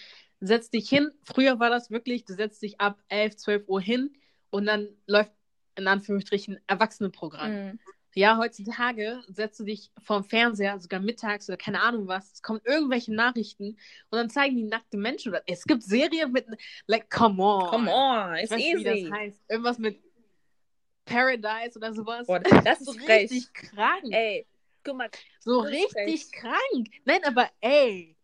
setzt 0.40 0.74
dich 0.74 0.88
hin. 0.88 1.10
Früher 1.22 1.60
war 1.60 1.70
das 1.70 1.90
wirklich, 1.90 2.24
du 2.24 2.34
setzt 2.34 2.62
dich 2.62 2.80
ab 2.80 3.02
11, 3.08 3.36
12 3.36 3.68
Uhr 3.68 3.80
hin 3.80 4.16
und 4.50 4.66
dann 4.66 4.88
läuft 5.06 5.32
in 5.76 5.88
Anführungsstrichen 5.88 6.58
Erwachsenenprogramm. 6.66 7.52
Mhm. 7.52 7.78
Ja, 8.14 8.38
heutzutage 8.38 9.22
setzt 9.28 9.60
du 9.60 9.64
dich 9.64 9.90
vorm 10.02 10.24
Fernseher, 10.24 10.80
sogar 10.80 11.00
mittags 11.00 11.50
oder 11.50 11.58
keine 11.58 11.82
Ahnung 11.82 12.08
was, 12.08 12.32
es 12.32 12.42
kommen 12.42 12.62
irgendwelche 12.64 13.12
Nachrichten 13.12 13.76
und 14.08 14.18
dann 14.18 14.30
zeigen 14.30 14.56
die 14.56 14.64
nackte 14.64 14.96
Menschen. 14.96 15.32
Oder, 15.32 15.42
es 15.46 15.64
gibt 15.64 15.82
Serien 15.82 16.32
mit, 16.32 16.46
like, 16.86 17.10
come 17.10 17.42
on. 17.42 17.68
Come 17.68 17.92
on, 17.92 18.36
it's 18.36 18.52
easy. 18.52 18.78
Wie 18.78 19.04
das 19.04 19.12
heißt. 19.12 19.40
Irgendwas 19.50 19.78
mit 19.78 20.02
Paradise 21.04 21.76
oder 21.76 21.92
sowas. 21.92 22.26
Boah, 22.26 22.40
das 22.64 22.80
ist 22.80 22.86
so 22.86 22.92
frech. 22.94 23.30
richtig 23.30 23.52
krank. 23.52 24.04
Ey, 24.10 24.46
guck 24.82 24.96
mal. 24.96 25.10
So 25.40 25.60
richtig 25.60 26.24
frech. 26.24 26.32
krank. 26.32 26.88
Nein, 27.04 27.20
aber 27.22 27.50
ey, 27.60 28.16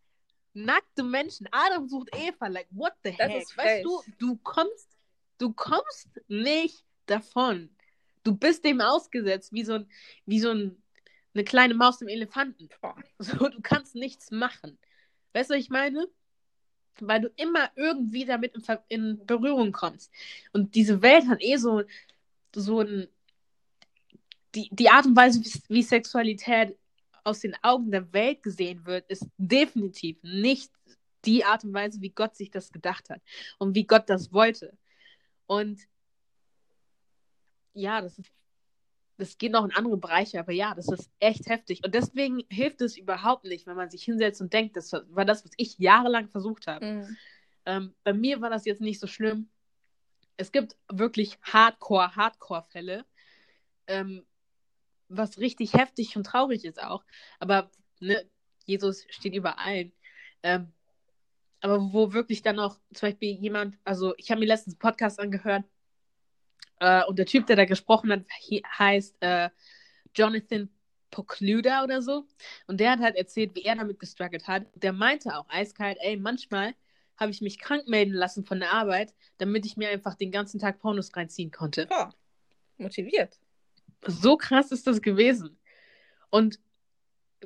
nackte 0.53 1.03
Menschen. 1.03 1.47
Adam 1.51 1.87
sucht 1.87 2.09
Eva, 2.15 2.47
like, 2.47 2.67
what 2.71 2.93
the 3.03 3.11
das 3.15 3.29
heck? 3.29 3.57
Weißt 3.57 3.85
du, 3.85 4.01
du 4.17 4.37
kommst, 4.37 4.87
du 5.37 5.53
kommst 5.53 6.09
nicht 6.27 6.83
davon. 7.05 7.69
Du 8.23 8.35
bist 8.35 8.63
dem 8.63 8.81
ausgesetzt, 8.81 9.51
wie 9.53 9.63
so, 9.63 9.73
ein, 9.73 9.87
wie 10.25 10.39
so 10.39 10.51
ein, 10.51 10.81
eine 11.33 11.43
kleine 11.43 11.73
Maus 11.73 12.01
im 12.01 12.07
Elefanten. 12.07 12.69
So, 13.19 13.49
du 13.49 13.61
kannst 13.61 13.95
nichts 13.95 14.31
machen. 14.31 14.77
Weißt 15.33 15.49
du, 15.49 15.55
was 15.55 15.61
ich 15.61 15.69
meine? 15.69 16.07
Weil 16.99 17.21
du 17.21 17.31
immer 17.37 17.71
irgendwie 17.75 18.25
damit 18.25 18.55
in, 18.55 18.77
in 18.87 19.25
Berührung 19.25 19.71
kommst. 19.71 20.11
Und 20.51 20.75
diese 20.75 21.01
Welt 21.01 21.27
hat 21.27 21.41
eh 21.41 21.57
so, 21.57 21.83
so 22.55 22.81
ein. 22.81 23.07
Die, 24.55 24.69
die 24.71 24.89
Art 24.89 25.07
und 25.07 25.15
Weise, 25.15 25.41
wie, 25.43 25.51
wie 25.69 25.81
Sexualität 25.81 26.77
aus 27.23 27.39
den 27.39 27.55
Augen 27.63 27.89
der 27.89 28.13
Welt 28.13 28.43
gesehen 28.43 28.85
wird, 28.85 29.09
ist 29.09 29.25
definitiv 29.37 30.21
nicht 30.21 30.71
die 31.25 31.43
Art 31.43 31.63
und 31.63 31.73
Weise, 31.73 32.01
wie 32.01 32.09
Gott 32.09 32.35
sich 32.35 32.51
das 32.51 32.71
gedacht 32.71 33.09
hat 33.09 33.21
und 33.57 33.75
wie 33.75 33.85
Gott 33.85 34.09
das 34.09 34.31
wollte. 34.31 34.77
Und 35.47 35.79
ja, 37.73 38.01
das 38.01 38.17
ist, 38.17 38.31
das 39.17 39.37
geht 39.37 39.51
noch 39.51 39.65
in 39.65 39.71
andere 39.71 39.97
Bereiche, 39.97 40.39
aber 40.39 40.51
ja, 40.51 40.73
das 40.73 40.87
ist 40.87 41.11
echt 41.19 41.47
heftig. 41.47 41.83
Und 41.83 41.93
deswegen 41.93 42.43
hilft 42.49 42.81
es 42.81 42.97
überhaupt 42.97 43.45
nicht, 43.45 43.67
wenn 43.67 43.75
man 43.75 43.89
sich 43.89 44.03
hinsetzt 44.03 44.41
und 44.41 44.53
denkt, 44.53 44.75
das 44.75 44.91
war 44.91 45.25
das, 45.25 45.45
was 45.45 45.51
ich 45.57 45.77
jahrelang 45.77 46.29
versucht 46.29 46.67
habe. 46.67 46.85
Mhm. 46.85 47.17
Ähm, 47.65 47.95
bei 48.03 48.13
mir 48.13 48.41
war 48.41 48.49
das 48.49 48.65
jetzt 48.65 48.81
nicht 48.81 48.99
so 48.99 49.07
schlimm. 49.07 49.49
Es 50.35 50.51
gibt 50.51 50.75
wirklich 50.91 51.37
Hardcore, 51.43 52.15
Hardcore-Fälle, 52.15 53.05
ähm, 53.87 54.25
was 55.09 55.37
richtig 55.37 55.73
heftig 55.73 56.17
und 56.17 56.25
traurig 56.25 56.65
ist 56.65 56.81
auch. 56.81 57.03
Aber 57.39 57.69
ne, 57.99 58.27
Jesus 58.65 59.05
steht 59.09 59.35
über 59.35 59.59
allen. 59.59 59.93
Ähm, 60.41 60.73
aber 61.61 61.93
wo 61.93 62.11
wirklich 62.11 62.41
dann 62.41 62.57
noch 62.57 62.79
zum 62.93 63.09
Beispiel 63.09 63.37
jemand, 63.37 63.77
also 63.85 64.13
ich 64.17 64.31
habe 64.31 64.39
mir 64.41 64.47
letztens 64.47 64.75
einen 64.75 64.79
Podcast 64.79 65.19
angehört, 65.19 65.63
äh, 66.83 67.05
und 67.05 67.17
der 67.17 67.25
Typ, 67.25 67.47
der 67.47 67.55
da 67.55 67.65
gesprochen 67.65 68.11
hat, 68.11 68.25
heißt 68.77 69.15
äh, 69.21 69.49
Jonathan 70.13 70.69
Pokluda 71.11 71.83
oder 71.83 72.01
so. 72.01 72.25
Und 72.67 72.79
der 72.79 72.91
hat 72.91 72.99
halt 72.99 73.15
erzählt, 73.15 73.55
wie 73.55 73.61
er 73.61 73.75
damit 73.75 73.99
gestruggelt 73.99 74.47
hat. 74.47 74.65
Der 74.75 74.91
meinte 74.91 75.37
auch 75.37 75.45
eiskalt, 75.47 75.97
ey, 76.01 76.17
manchmal 76.17 76.73
habe 77.15 77.31
ich 77.31 77.41
mich 77.41 77.59
krank 77.59 77.87
melden 77.87 78.13
lassen 78.13 78.43
von 78.43 78.59
der 78.59 78.73
Arbeit, 78.73 79.13
damit 79.37 79.65
ich 79.65 79.77
mir 79.77 79.89
einfach 79.89 80.15
den 80.15 80.31
ganzen 80.31 80.59
Tag 80.59 80.79
Pornos 80.79 81.15
reinziehen 81.15 81.51
konnte. 81.51 81.87
Oh, 81.89 82.09
motiviert. 82.77 83.39
So 84.05 84.35
krass 84.35 84.71
ist 84.71 84.85
das 84.85 85.01
gewesen. 85.01 85.57
Und 86.29 86.59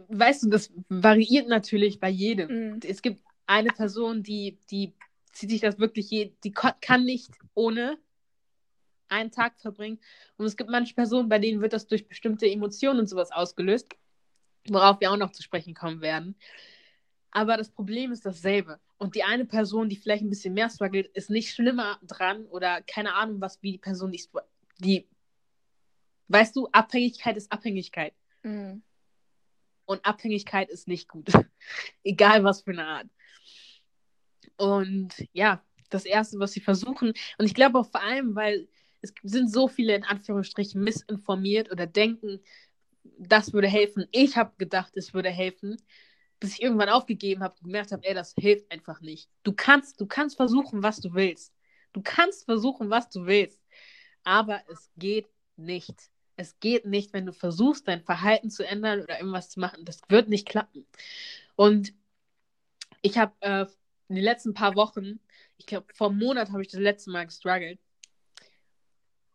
weißt 0.08 0.44
du, 0.44 0.50
das 0.50 0.72
variiert 0.90 1.48
natürlich 1.48 2.00
bei 2.00 2.10
jedem. 2.10 2.72
Mhm. 2.72 2.80
Es 2.84 3.02
gibt 3.02 3.22
eine 3.46 3.70
Person, 3.70 4.24
die, 4.24 4.58
die 4.72 4.94
zieht 5.34 5.52
sich 5.52 5.62
das 5.62 5.78
wirklich, 5.78 6.10
je, 6.10 6.32
die 6.44 6.52
kann 6.52 7.04
nicht 7.04 7.32
ohne 7.54 8.00
einen 9.10 9.32
Tag 9.32 9.60
verbringen. 9.60 10.00
Und 10.38 10.46
es 10.46 10.58
gibt 10.58 10.70
manche 10.70 10.94
Personen, 10.94 11.30
bei 11.30 11.40
denen 11.40 11.62
wird 11.62 11.74
das 11.74 11.88
durch 11.88 12.08
bestimmte 12.08 12.50
Emotionen 12.50 13.00
und 13.00 13.08
sowas 13.08 13.32
ausgelöst, 13.32 13.88
worauf 14.68 15.00
wir 15.00 15.12
auch 15.12 15.18
noch 15.18 15.32
zu 15.32 15.44
sprechen 15.44 15.74
kommen 15.74 16.02
werden. 16.02 16.36
Aber 17.32 17.58
das 17.58 17.70
Problem 17.70 18.12
ist 18.12 18.26
dasselbe. 18.26 18.80
Und 18.98 19.16
die 19.16 19.24
eine 19.24 19.46
Person, 19.46 19.90
die 19.90 19.96
vielleicht 19.96 20.24
ein 20.24 20.30
bisschen 20.30 20.54
mehr 20.54 20.70
struggelt, 20.70 21.08
ist 21.08 21.30
nicht 21.30 21.54
schlimmer 21.54 22.00
dran 22.02 22.46
oder 22.48 22.82
keine 22.82 23.14
Ahnung, 23.14 23.42
was 23.42 23.62
wie 23.62 23.74
die 23.74 23.78
Person, 23.78 24.12
die, 24.12 24.24
die 24.80 25.08
weißt 26.30 26.56
du, 26.56 26.68
Abhängigkeit 26.72 27.38
ist 27.38 27.52
Abhängigkeit. 27.52 28.14
Mhm. 28.44 28.82
Und 29.86 30.06
Abhängigkeit 30.06 30.70
ist 30.70 30.88
nicht 30.88 31.08
gut. 31.08 31.28
Egal 32.04 32.44
was 32.44 32.62
für 32.62 32.72
eine 32.72 32.86
Art. 32.86 33.08
Und 34.58 35.14
ja, 35.34 35.64
das 35.90 36.06
Erste, 36.06 36.40
was 36.40 36.52
sie 36.52 36.60
versuchen, 36.60 37.14
und 37.38 37.46
ich 37.46 37.54
glaube 37.54 37.80
auch 37.80 37.90
vor 37.90 38.02
allem, 38.02 38.36
weil 38.36 38.68
es 39.02 39.14
sind 39.24 39.52
so 39.52 39.68
viele 39.68 39.96
in 39.96 40.04
Anführungsstrichen 40.04 40.84
missinformiert 40.84 41.72
oder 41.72 41.88
denken, 41.88 42.40
das 43.18 43.54
würde 43.54 43.68
helfen. 43.68 44.08
Ich 44.12 44.36
habe 44.38 44.54
gedacht, 44.58 44.96
es 44.96 45.14
würde 45.14 45.30
helfen, 45.30 45.78
bis 46.40 46.54
ich 46.54 46.62
irgendwann 46.62 46.90
aufgegeben 46.90 47.44
habe 47.44 47.56
und 47.56 47.66
gemerkt 47.66 47.92
habe, 47.92 48.06
ey, 48.06 48.14
das 48.14 48.34
hilft 48.38 48.72
einfach 48.72 49.02
nicht. 49.02 49.30
Du 49.44 49.54
kannst, 49.54 50.00
du 50.00 50.06
kannst 50.06 50.38
versuchen, 50.38 50.84
was 50.84 51.00
du 51.00 51.14
willst. 51.14 51.54
Du 51.94 52.02
kannst 52.04 52.46
versuchen, 52.46 52.90
was 52.90 53.10
du 53.10 53.26
willst. 53.26 53.60
Aber 54.24 54.62
es 54.70 54.90
geht 54.98 55.28
nicht. 55.56 55.96
Es 56.36 56.60
geht 56.60 56.86
nicht, 56.86 57.14
wenn 57.14 57.26
du 57.26 57.34
versuchst, 57.34 57.88
dein 57.88 58.04
Verhalten 58.04 58.52
zu 58.52 58.68
ändern 58.68 59.02
oder 59.02 59.18
irgendwas 59.18 59.50
zu 59.50 59.60
machen. 59.60 59.86
Das 59.86 60.02
wird 60.10 60.30
nicht 60.30 60.48
klappen. 60.48 60.86
Und 61.56 61.94
ich 63.02 63.18
habe 63.18 63.34
äh, 63.40 63.66
in 64.10 64.16
den 64.16 64.24
letzten 64.24 64.54
paar 64.54 64.76
Wochen, 64.76 65.20
ich 65.58 65.66
glaube, 65.66 65.88
vor 65.94 66.10
einem 66.10 66.20
Monat 66.20 66.52
habe 66.52 66.62
ich 66.62 66.68
das 66.68 66.80
letzte 66.80 67.10
Mal 67.10 67.26
gestruggelt 67.26 67.80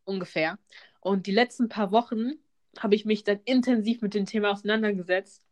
ungefähr. 0.04 0.58
Und 1.00 1.26
die 1.26 1.32
letzten 1.32 1.68
paar 1.68 1.92
Wochen 1.92 2.32
habe 2.78 2.94
ich 2.94 3.04
mich 3.04 3.24
dann 3.24 3.40
intensiv 3.44 4.02
mit 4.02 4.14
dem 4.14 4.26
Thema 4.26 4.50
auseinandergesetzt. 4.50 5.42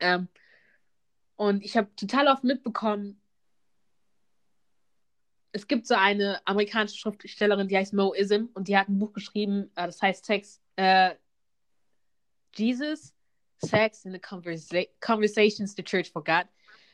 Ähm, 0.00 0.28
und 1.36 1.64
ich 1.64 1.76
habe 1.76 1.94
total 1.96 2.28
oft 2.28 2.44
mitbekommen, 2.44 3.20
es 5.52 5.68
gibt 5.68 5.86
so 5.86 5.94
eine 5.94 6.44
amerikanische 6.46 6.98
Schriftstellerin, 6.98 7.68
die 7.68 7.76
heißt 7.76 7.94
Mo 7.94 8.12
Ism 8.12 8.46
und 8.54 8.66
die 8.66 8.76
hat 8.76 8.88
ein 8.88 8.98
Buch 8.98 9.12
geschrieben, 9.12 9.70
äh, 9.76 9.86
das 9.86 10.02
heißt 10.02 10.24
Sex, 10.24 10.60
äh, 10.74 11.14
Jesus, 12.56 13.14
Sex 13.58 14.04
and 14.04 14.14
the 14.14 14.20
Conversa 14.20 14.82
Conversations 15.00 15.74
the 15.76 15.84
Church 15.84 16.10
Forgot. 16.10 16.46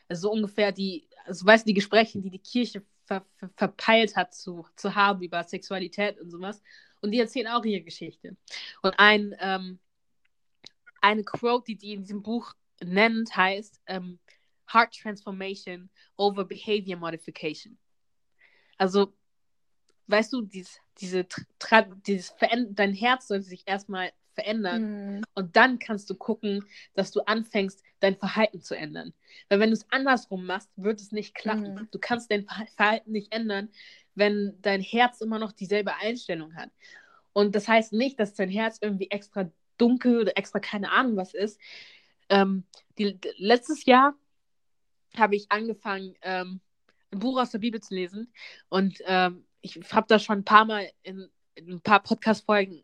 Also 0.09 0.29
so 0.29 0.33
ungefähr 0.33 0.73
die, 0.73 1.09
also 1.25 1.47
weißt 1.47 1.65
du, 1.65 1.69
die 1.69 1.75
Gespräche, 1.75 2.21
die 2.21 2.31
die 2.31 2.39
Kirche 2.39 2.85
ver, 3.11 3.27
ver, 3.39 3.51
verpeilt 3.57 4.17
hat 4.17 4.35
zu, 4.35 4.67
zu 4.77 4.95
haben 4.95 5.23
über 5.23 5.43
Sexualität 5.43 6.21
und 6.21 6.31
sowas. 6.31 6.63
Und 7.01 7.11
die 7.11 7.19
erzählen 7.19 7.49
auch 7.49 7.65
ihre 7.65 7.83
Geschichte. 7.83 8.37
Und 8.83 8.95
ein, 8.99 9.35
ähm, 9.41 9.81
eine 11.01 11.25
Quote, 11.25 11.65
die 11.67 11.77
die 11.77 11.95
in 11.95 12.03
diesem 12.03 12.23
Buch 12.23 12.55
nennt, 12.83 13.35
heißt 13.35 13.81
ähm, 13.87 14.19
Heart 14.73 14.95
Transformation 14.95 15.91
over 16.17 16.45
Behavior 16.45 16.99
Modification. 16.99 17.79
Also, 18.79 19.13
weißt 20.07 20.33
du, 20.33 20.43
dieses, 20.43 20.79
diese, 20.99 21.27
dieses 22.07 22.35
dein 22.71 22.95
Herz 22.95 23.27
sollte 23.27 23.45
sich 23.45 23.65
erstmal 23.67 24.13
verändern 24.35 25.17
mhm. 25.17 25.23
und 25.35 25.57
dann 25.57 25.79
kannst 25.79 26.09
du 26.11 26.15
gucken, 26.15 26.65
dass 26.95 27.11
du 27.11 27.21
anfängst, 27.21 27.83
dein 28.01 28.17
Verhalten 28.17 28.61
zu 28.63 28.77
ändern. 28.77 29.13
Weil 29.49 29.61
wenn 29.61 29.71
du 29.71 29.75
es 29.75 29.91
andersrum 29.91 30.47
machst, 30.47 30.71
wird 30.77 31.01
es 31.01 31.13
nicht 31.13 31.35
klappen. 31.35 31.75
Mhm. 31.75 31.89
Du 31.91 31.99
kannst 31.99 32.31
dein 32.31 32.47
Verhalten 32.77 33.13
nicht 33.13 33.33
ändern, 33.33 33.71
wenn 34.15 34.57
dein 34.63 34.81
Herz 34.81 35.21
immer 35.21 35.39
noch 35.39 35.53
dieselbe 35.53 35.95
Einstellung 35.97 36.55
hat. 36.55 36.71
Und 37.33 37.55
das 37.55 37.69
heißt 37.69 37.93
nicht, 37.93 38.19
dass 38.19 38.35
dein 38.35 38.51
Herz 38.51 38.79
irgendwie 38.81 39.11
extra 39.11 39.51
dunkel 39.79 40.21
oder 40.21 40.37
extra 40.37 40.61
keine 40.61 40.91
Ahnung 40.91 41.17
was 41.17 41.35
ist. 41.35 41.61
Ähm, 42.29 42.65
die, 42.99 43.19
letztes 43.37 43.85
Jahr 43.85 44.15
habe 45.17 45.37
ich 45.37 45.51
angefangen, 45.51 46.15
ähm, 46.23 46.61
ein 47.13 47.19
Buch 47.19 47.41
aus 47.41 47.51
der 47.51 47.59
Bibel 47.59 47.81
zu 47.81 47.95
lesen. 47.95 48.33
Und 48.69 48.99
ähm, 49.07 49.45
ich 49.61 49.81
habe 49.93 50.07
das 50.09 50.23
schon 50.23 50.39
ein 50.39 50.45
paar 50.45 50.65
Mal 50.65 50.91
in, 51.03 51.29
in 51.55 51.73
ein 51.73 51.81
paar 51.81 52.03
Podcast-Folgen 52.03 52.83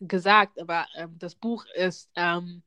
gesagt, 0.00 0.60
aber 0.60 0.86
ähm, 0.96 1.16
das 1.18 1.34
Buch 1.34 1.64
ist 1.74 2.10
ähm, 2.16 2.62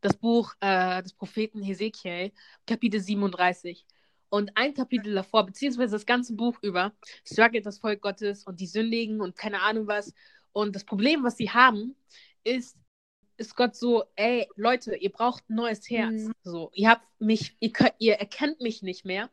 das 0.00 0.16
Buch 0.16 0.54
äh, 0.60 1.02
des 1.02 1.14
Propheten 1.14 1.62
Hesekiel, 1.62 2.32
Kapitel 2.66 3.00
37. 3.00 3.86
Und 4.28 4.50
ein 4.56 4.74
Kapitel 4.74 5.14
davor, 5.14 5.46
beziehungsweise 5.46 5.92
das 5.92 6.06
ganze 6.06 6.34
Buch 6.34 6.58
über, 6.60 6.92
struggelt 7.24 7.64
das 7.64 7.78
Volk 7.78 8.02
Gottes 8.02 8.44
und 8.44 8.60
die 8.60 8.66
Sündigen 8.66 9.20
und 9.20 9.36
keine 9.36 9.62
Ahnung 9.62 9.86
was. 9.86 10.12
Und 10.52 10.76
das 10.76 10.84
Problem, 10.84 11.22
was 11.22 11.36
sie 11.36 11.50
haben, 11.50 11.96
ist, 12.42 12.76
ist 13.36 13.56
Gott 13.56 13.76
so, 13.76 14.04
ey, 14.16 14.48
Leute, 14.56 14.96
ihr 14.96 15.10
braucht 15.10 15.48
ein 15.48 15.54
neues 15.54 15.88
Herz. 15.88 16.24
Mhm. 16.24 16.32
So, 16.42 16.70
ihr 16.74 16.90
habt 16.90 17.06
mich, 17.18 17.56
ihr, 17.60 17.72
könnt, 17.72 17.94
ihr 17.98 18.14
erkennt 18.14 18.60
mich 18.60 18.82
nicht 18.82 19.04
mehr. 19.04 19.30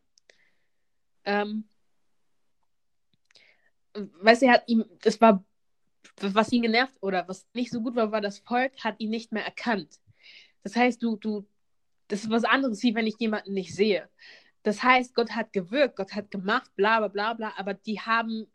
Ähm, 1.25 1.65
weißt 3.93 4.41
du, 4.41 4.45
er 4.45 4.53
hat 4.53 4.63
ihm, 4.67 4.85
das 5.01 5.19
war, 5.19 5.43
was 6.21 6.51
ihn 6.51 6.61
genervt 6.61 6.95
oder 7.01 7.27
was 7.27 7.47
nicht 7.53 7.71
so 7.71 7.81
gut 7.81 7.95
war, 7.95 8.11
war, 8.11 8.21
das 8.21 8.39
Volk 8.39 8.71
hat 8.83 8.99
ihn 8.99 9.09
nicht 9.09 9.31
mehr 9.31 9.45
erkannt. 9.45 9.99
Das 10.63 10.75
heißt, 10.75 11.01
du, 11.01 11.15
du, 11.15 11.47
das 12.07 12.23
ist 12.23 12.29
was 12.29 12.43
anderes, 12.43 12.83
wie 12.83 12.95
wenn 12.95 13.07
ich 13.07 13.15
jemanden 13.19 13.53
nicht 13.53 13.73
sehe. 13.75 14.09
Das 14.63 14.83
heißt, 14.83 15.15
Gott 15.15 15.31
hat 15.31 15.53
gewirkt, 15.53 15.95
Gott 15.95 16.13
hat 16.13 16.29
gemacht, 16.29 16.71
bla 16.75 16.99
bla 16.99 17.07
bla 17.07 17.33
bla, 17.33 17.53
aber 17.57 17.73
die 17.73 17.99
haben 17.99 18.47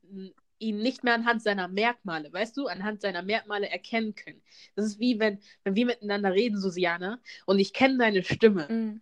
ihn 0.59 0.79
nicht 0.79 1.05
mehr 1.05 1.15
anhand 1.15 1.43
seiner 1.43 1.69
Merkmale, 1.69 2.33
weißt 2.33 2.57
du, 2.57 2.67
anhand 2.67 3.01
seiner 3.01 3.23
Merkmale 3.23 3.69
erkennen 3.69 4.15
können. 4.15 4.41
Das 4.75 4.87
ist 4.87 4.99
wie 5.01 5.19
wenn, 5.19 5.41
wenn 5.65 5.75
wir 5.75 5.87
miteinander 5.87 6.33
reden, 6.33 6.59
Susiana, 6.61 7.21
und 7.45 7.59
ich 7.59 7.73
kenne 7.73 7.99
deine 7.99 8.23
Stimme. 8.23 8.67
Mhm. 8.71 9.01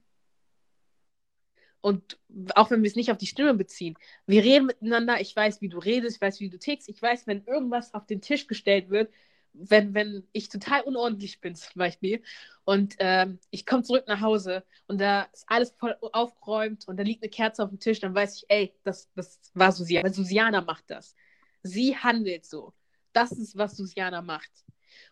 Und 1.85 2.19
auch 2.55 2.71
wenn 2.71 2.83
wir 2.83 2.89
es 2.89 2.97
nicht 2.97 3.11
auf 3.11 3.19
die 3.19 3.27
Stimme 3.27 3.53
beziehen, 3.53 3.95
wir 4.27 4.43
reden 4.43 4.65
miteinander, 4.65 5.21
ich 5.21 5.37
weiß, 5.37 5.61
wie 5.61 5.69
du 5.69 5.77
redest, 5.77 6.17
ich 6.17 6.23
weiß, 6.23 6.41
wie 6.41 6.49
du 6.49 6.59
tickst, 6.59 6.89
ich 6.89 7.03
weiß, 7.03 7.27
wenn 7.27 7.45
irgendwas 7.45 7.93
auf 7.93 8.07
den 8.07 8.23
Tisch 8.23 8.47
gestellt 8.47 8.89
wird, 8.89 9.13
wenn, 9.53 9.93
wenn 9.93 10.27
ich 10.33 10.49
total 10.49 10.81
unordentlich 10.81 11.43
bin 11.43 11.55
zum 11.55 11.75
Beispiel 11.75 12.23
und 12.65 12.95
ähm, 13.01 13.39
ich 13.51 13.67
komme 13.67 13.83
zurück 13.83 14.05
nach 14.09 14.23
Hause 14.23 14.65
und 14.87 14.99
da 14.99 15.25
ist 15.35 15.45
alles 15.47 15.75
voll 15.77 15.95
aufgeräumt 16.01 16.89
und 16.89 16.97
da 16.97 17.03
liegt 17.03 17.23
eine 17.23 17.29
Kerze 17.29 17.63
auf 17.63 17.69
dem 17.69 17.81
Tisch, 17.81 18.01
dann 18.01 18.15
weiß 18.15 18.39
ich, 18.39 18.45
ey, 18.49 18.73
das, 18.83 19.13
das 19.13 19.39
war 19.53 19.71
Susiana, 19.71 20.11
Susiana 20.11 20.63
macht 20.63 20.85
das. 20.87 21.15
Sie 21.63 21.99
handelt 21.99 22.47
so. 22.47 22.73
Das 23.13 23.31
ist, 23.31 23.59
was 23.59 23.77
Susiana 23.77 24.23
macht. 24.23 24.51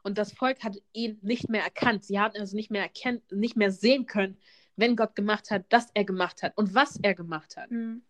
Und 0.04 0.16
das 0.16 0.32
Volk 0.32 0.64
hat 0.64 0.78
ihn 0.94 1.18
nicht 1.20 1.50
mehr 1.50 1.64
erkannt. 1.64 2.04
Sie 2.04 2.18
hatten 2.18 2.38
also 2.38 2.56
nicht 2.56 2.70
mehr, 2.70 2.82
erkennt, 2.82 3.30
nicht 3.30 3.58
mehr 3.58 3.70
sehen 3.70 4.06
können, 4.06 4.38
wenn 4.76 4.96
Gott 4.96 5.14
gemacht 5.14 5.50
hat, 5.50 5.64
dass 5.70 5.88
er 5.94 6.04
gemacht 6.04 6.42
hat 6.42 6.56
und 6.56 6.74
was 6.74 6.98
er 7.02 7.14
gemacht 7.14 7.56
hat. 7.56 7.70
Mhm. 7.70 8.02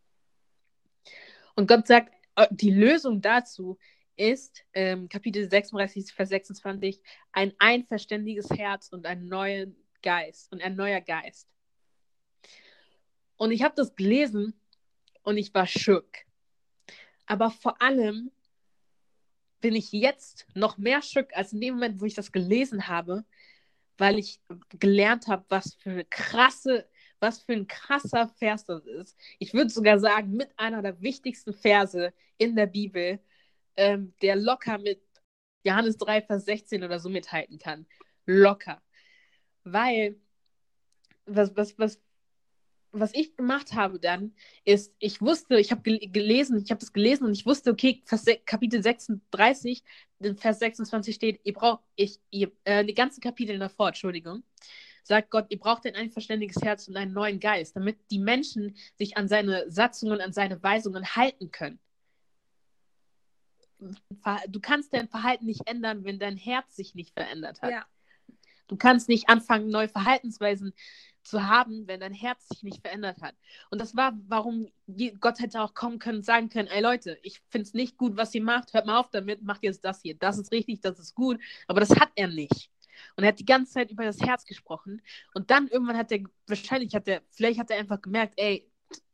Und 1.55 1.69
Gott 1.69 1.87
sagt, 1.87 2.13
äh, 2.37 2.47
die 2.51 2.71
Lösung 2.71 3.21
dazu 3.21 3.79
ist, 4.17 4.65
ähm, 4.75 5.09
Kapitel 5.09 5.49
36, 5.49 6.13
Vers 6.13 6.29
26, 6.29 7.03
ein 7.33 7.53
einverständiges 7.59 8.51
Herz 8.51 8.89
und 8.89 9.07
ein 9.07 9.27
neuer 9.27 9.67
Geist 10.03 10.53
und 10.53 10.63
ein 10.63 10.77
neuer 10.77 11.01
Geist. 11.01 11.49
Und 13.37 13.51
ich 13.51 13.63
habe 13.63 13.75
das 13.77 13.95
gelesen 13.97 14.55
und 15.23 15.37
ich 15.37 15.53
war 15.55 15.67
schock. 15.67 16.11
Aber 17.27 17.51
vor 17.51 17.81
allem 17.81 18.31
bin 19.61 19.75
ich 19.75 19.93
jetzt 19.93 20.47
noch 20.55 20.77
mehr 20.77 21.03
schock 21.03 21.29
als 21.33 21.53
in 21.53 21.61
dem 21.61 21.75
Moment, 21.75 22.01
wo 22.01 22.05
ich 22.05 22.15
das 22.15 22.33
gelesen 22.33 22.89
habe, 22.89 23.25
weil 23.99 24.19
ich 24.19 24.41
gelernt 24.79 25.29
habe, 25.29 25.45
was 25.49 25.75
für 25.75 26.05
krasse, 26.05 26.89
was 27.21 27.43
für 27.43 27.53
ein 27.53 27.67
krasser 27.67 28.29
Vers 28.39 28.65
das 28.65 28.85
ist. 28.87 29.17
Ich 29.39 29.55
würde 29.55 29.71
sogar 29.71 29.99
sagen, 29.99 30.33
mit 30.33 30.51
einer 30.57 30.83
der 30.83 31.01
wichtigsten 31.01 31.53
Verse 31.53 32.13
in 32.39 32.57
der 32.57 32.67
Bibel, 32.67 33.21
ähm, 33.77 34.15
der 34.23 34.37
locker 34.37 34.79
mit 34.79 35.03
Johannes 35.65 35.97
3, 35.99 36.23
Vers 36.23 36.45
16 36.45 36.83
oder 36.85 36.99
so 36.99 37.09
mithalten 37.09 37.59
kann. 37.59 37.87
Locker. 38.27 38.83
Weil, 39.65 40.21
was, 41.27 41.55
was, 41.57 41.79
was, 41.79 42.01
was 42.93 43.15
ich 43.15 43.37
gemacht 43.37 43.73
habe 43.73 43.99
dann, 43.99 44.35
ist, 44.65 44.95
ich 44.99 45.21
wusste, 45.21 45.59
ich 45.59 45.71
habe 45.71 45.83
gelesen, 45.83 46.63
ich 46.63 46.71
habe 46.71 46.81
das 46.81 46.93
gelesen 46.93 47.25
und 47.25 47.33
ich 47.33 47.47
wusste, 47.47 47.71
okay, 47.71 48.03
Vers, 48.05 48.27
Kapitel 48.45 48.83
36, 48.83 49.83
Vers 50.37 50.59
26 50.59 51.15
steht, 51.15 51.41
ihr 51.45 51.55
braucht, 51.55 51.83
ich, 51.97 52.21
ihr, 52.31 52.53
äh, 52.65 52.85
die 52.85 52.95
ganzen 52.95 53.21
Kapitel 53.21 53.59
davor, 53.59 53.89
Entschuldigung, 53.89 54.45
sagt 55.03 55.31
Gott, 55.31 55.47
ihr 55.49 55.59
braucht 55.59 55.87
ein 55.87 55.95
einverständiges 55.95 56.63
Herz 56.63 56.87
und 56.87 56.97
einen 56.97 57.13
neuen 57.13 57.41
Geist, 57.41 57.75
damit 57.75 57.99
die 58.11 58.19
Menschen 58.19 58.77
sich 58.97 59.17
an 59.17 59.27
seine 59.27 59.71
Satzungen, 59.71 60.21
an 60.21 60.33
seine 60.33 60.63
Weisungen 60.63 61.17
halten 61.17 61.51
können. 61.51 61.81
Du 64.49 64.61
kannst 64.61 64.95
dein 64.95 65.09
Verhalten 65.09 65.47
nicht 65.47 65.67
ändern, 65.67 66.05
wenn 66.05 66.21
dein 66.21 66.37
Herz 66.37 66.77
sich 66.77 66.95
nicht 66.95 67.15
verändert 67.15 67.63
hat. 67.63 67.71
Ja. 67.71 67.87
Du 68.73 68.79
kannst 68.79 69.11
nicht 69.11 69.29
anfangen, 69.29 69.69
neue 69.69 69.91
Verhaltensweisen 69.91 70.73
zu 71.23 71.47
haben, 71.47 71.87
wenn 71.89 72.01
dein 72.01 72.15
Herz 72.15 72.49
sich 72.49 72.63
nicht 72.63 72.81
verändert 72.81 73.21
hat. 73.21 73.35
Und 73.71 73.83
das 73.83 73.95
war, 73.95 74.15
warum 74.29 74.67
Gott 75.21 75.41
hätte 75.41 75.61
auch 75.61 75.75
kommen 75.75 75.99
können 75.99 76.19
und 76.19 76.25
sagen 76.25 76.49
können, 76.49 76.69
ey 76.69 76.81
Leute, 76.81 77.19
ich 77.23 77.43
finde 77.51 77.67
es 77.67 77.75
nicht 77.75 77.99
gut, 77.99 78.17
was 78.17 78.35
ihr 78.35 78.43
macht, 78.43 78.73
hört 78.73 78.87
mal 78.87 78.99
auf 78.99 79.11
damit, 79.11 79.43
macht 79.43 79.63
jetzt 79.63 79.85
das 79.85 80.01
hier. 80.01 80.15
Das 80.15 80.39
ist 80.39 80.53
richtig, 80.53 80.81
das 80.81 80.99
ist 80.99 81.15
gut. 81.15 81.39
Aber 81.67 81.81
das 81.81 81.91
hat 81.91 82.13
er 82.15 82.29
nicht. 82.29 82.71
Und 83.15 83.25
er 83.25 83.29
hat 83.29 83.39
die 83.41 83.45
ganze 83.45 83.75
Zeit 83.75 83.91
über 83.91 84.05
das 84.05 84.23
Herz 84.23 84.47
gesprochen. 84.47 85.03
Und 85.35 85.51
dann 85.51 85.69
irgendwann 85.69 85.99
hat 85.99 86.11
er, 86.11 86.21
wahrscheinlich 86.47 86.95
hat 86.95 87.07
er, 87.07 87.21
vielleicht 87.29 87.61
hat 87.61 87.71
er 87.71 87.77
einfach 87.77 88.01
gemerkt, 88.01 88.33
ey, 88.39 88.67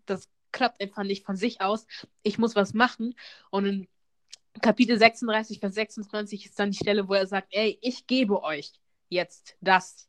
das 0.07 0.29
klappt 0.53 0.81
einfach 0.81 1.03
nicht 1.03 1.27
von 1.27 1.35
sich 1.35 1.61
aus. 1.61 1.85
Ich 2.23 2.39
muss 2.39 2.55
was 2.55 2.75
machen. 2.75 3.17
Und 3.51 3.67
in 3.67 3.89
Kapitel 4.63 5.01
36, 5.01 5.59
Vers 5.59 5.75
26 5.75 6.47
ist 6.47 6.61
dann 6.61 6.71
die 6.71 6.79
Stelle, 6.79 7.09
wo 7.09 7.15
er 7.15 7.27
sagt, 7.27 7.49
ey, 7.51 7.77
ich 7.83 8.07
gebe 8.07 8.45
euch 8.45 8.71
jetzt 9.09 9.57
das, 9.61 10.09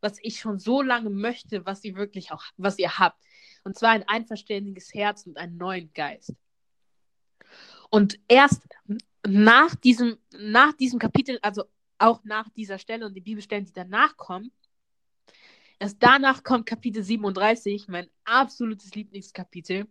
was 0.00 0.18
ich 0.22 0.40
schon 0.40 0.58
so 0.58 0.82
lange 0.82 1.10
möchte, 1.10 1.66
was 1.66 1.84
ihr 1.84 1.96
wirklich 1.96 2.32
auch, 2.32 2.44
was 2.56 2.78
ihr 2.78 2.98
habt. 2.98 3.22
Und 3.64 3.76
zwar 3.76 3.90
ein 3.90 4.08
einverständiges 4.08 4.94
Herz 4.94 5.26
und 5.26 5.36
einen 5.36 5.56
neuen 5.56 5.92
Geist. 5.92 6.34
Und 7.90 8.18
erst 8.28 8.62
nach 9.26 9.74
diesem, 9.74 10.18
nach 10.32 10.72
diesem 10.74 10.98
Kapitel, 10.98 11.38
also 11.42 11.64
auch 11.98 12.22
nach 12.24 12.48
dieser 12.50 12.78
Stelle 12.78 13.06
und 13.06 13.14
die 13.14 13.20
Bibelstellen, 13.20 13.64
die 13.64 13.72
danach 13.72 14.16
kommen, 14.16 14.52
erst 15.78 15.96
danach 16.00 16.44
kommt 16.44 16.66
Kapitel 16.66 17.02
37, 17.02 17.88
mein 17.88 18.08
absolutes 18.24 18.94
Lieblingskapitel, 18.94 19.86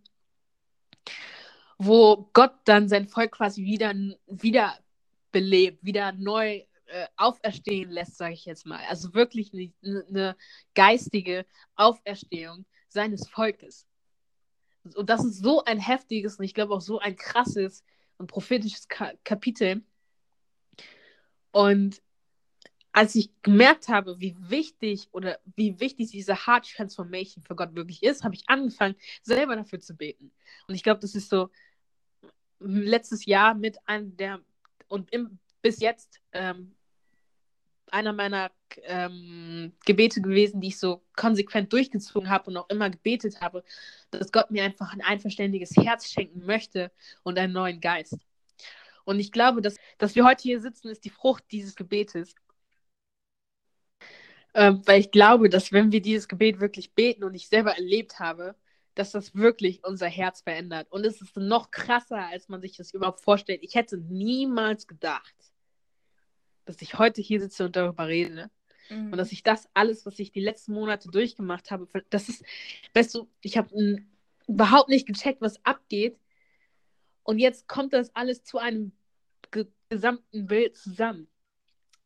wo 1.77 2.29
Gott 2.33 2.55
dann 2.65 2.88
sein 2.88 3.07
Volk 3.07 3.33
quasi 3.33 3.63
wieder, 3.63 3.93
wieder 4.27 4.77
belebt, 5.31 5.83
wieder 5.83 6.13
neu 6.13 6.63
äh, 6.88 7.07
auferstehen 7.15 7.89
lässt, 7.89 8.17
sage 8.17 8.33
ich 8.33 8.45
jetzt 8.45 8.65
mal. 8.65 8.81
Also 8.89 9.13
wirklich 9.13 9.51
eine, 9.53 10.05
eine 10.07 10.38
geistige 10.75 11.45
Auferstehung 11.75 12.65
seines 12.88 13.27
Volkes. 13.27 13.85
Und 14.95 15.09
das 15.09 15.25
ist 15.25 15.43
so 15.43 15.63
ein 15.63 15.79
heftiges 15.79 16.38
und 16.38 16.45
ich 16.45 16.53
glaube 16.53 16.73
auch 16.73 16.81
so 16.81 16.99
ein 16.99 17.15
krasses 17.15 17.83
und 18.17 18.27
prophetisches 18.27 18.88
Ka 18.88 19.13
Kapitel. 19.23 19.83
Und 21.51 22.01
als 22.93 23.13
ich 23.15 23.29
gemerkt 23.43 23.89
habe, 23.89 24.19
wie 24.19 24.35
wichtig 24.39 25.07
oder 25.11 25.39
wie 25.55 25.79
wichtig 25.79 26.09
diese 26.11 26.47
Heart 26.47 26.67
Transformation 26.75 27.43
für 27.43 27.55
Gott 27.55 27.75
wirklich 27.75 28.01
ist, 28.01 28.23
habe 28.23 28.33
ich 28.33 28.43
angefangen, 28.47 28.95
selber 29.21 29.55
dafür 29.55 29.79
zu 29.79 29.95
beten. 29.95 30.31
Und 30.67 30.73
ich 30.73 30.83
glaube, 30.83 31.01
das 31.01 31.13
ist 31.13 31.29
so 31.29 31.49
letztes 32.59 33.25
Jahr 33.25 33.53
mit 33.53 33.77
einem 33.88 34.17
der 34.17 34.41
und 34.88 35.11
im, 35.11 35.38
bis 35.62 35.80
jetzt 35.80 36.22
ähm, 36.34 36.76
einer 37.91 38.14
meiner 38.14 38.51
ähm, 38.84 39.74
Gebete 39.86 40.22
gewesen, 40.22 40.62
die 40.62 40.70
ich 40.70 40.80
so 40.80 41.03
konsequent 41.16 41.72
durchgezogen 41.72 42.30
habe 42.30 42.49
und 42.49 42.58
auch 42.58 42.70
immer 42.70 42.89
gebetet 42.89 43.41
habe, 43.41 43.64
dass 44.12 44.32
Gott 44.32 44.51
mir 44.51 44.64
einfach 44.64 44.93
ein 44.93 45.01
einverständiges 45.01 45.76
Herz 45.76 46.10
schenken 46.10 46.45
möchte 46.45 46.91
und 47.24 47.38
einen 47.38 47.53
neuen 47.53 47.80
Geist. 47.80 48.18
Und 49.05 49.20
ich 49.20 49.32
glaube, 49.32 49.62
dass, 49.62 49.78
dass 49.97 50.16
wir 50.16 50.26
heute 50.26 50.43
hier 50.43 50.60
sitzen, 50.60 50.89
ist 50.89 51.05
die 51.05 51.10
Frucht 51.10 51.45
dieses 51.51 51.76
Gebetes. 51.76 52.36
Ähm, 54.53 54.82
weil 54.86 54.99
ich 54.99 55.12
glaube, 55.12 55.49
dass 55.49 55.72
wenn 55.72 55.91
wir 55.91 56.01
dieses 56.01 56.28
Gebet 56.28 56.60
wirklich 56.60 56.93
beten 56.93 57.24
und 57.24 57.34
ich 57.36 57.47
selber 57.47 57.76
erlebt 57.76 58.20
habe, 58.20 58.55
dass 58.97 59.11
das 59.11 59.35
wirklich 59.35 59.83
unser 59.83 60.07
Herz 60.07 60.41
verändert. 60.41 60.91
Und 60.91 61.05
es 61.05 61.21
ist 61.21 61.37
noch 61.37 61.69
krasser, 61.69 62.17
als 62.17 62.49
man 62.49 62.61
sich 62.61 62.77
das 62.77 62.93
überhaupt 62.93 63.21
vorstellt. 63.21 63.61
Ich 63.61 63.75
hätte 63.75 63.97
niemals 63.97 64.87
gedacht, 64.87 65.35
dass 66.65 66.81
ich 66.81 66.97
heute 66.97 67.21
hier 67.21 67.39
sitze 67.39 67.65
und 67.65 67.75
darüber 67.75 68.07
rede. 68.07 68.49
Mhm. 68.89 69.11
Und 69.11 69.17
dass 69.17 69.31
ich 69.31 69.43
das 69.43 69.69
alles, 69.73 70.05
was 70.05 70.17
ich 70.17 70.31
die 70.31 70.41
letzten 70.41 70.73
Monate 70.73 71.09
durchgemacht 71.09 71.69
habe, 71.69 71.87
das 72.09 72.27
ist, 72.27 72.43
weißt 72.93 73.13
du, 73.15 73.29
ich 73.41 73.57
habe 73.57 73.99
überhaupt 74.47 74.89
nicht 74.89 75.05
gecheckt, 75.05 75.41
was 75.41 75.63
abgeht. 75.63 76.17
Und 77.23 77.39
jetzt 77.39 77.67
kommt 77.67 77.93
das 77.93 78.15
alles 78.15 78.43
zu 78.43 78.57
einem 78.57 78.93
ge 79.51 79.67
gesamten 79.89 80.47
Bild 80.47 80.75
zusammen. 80.75 81.29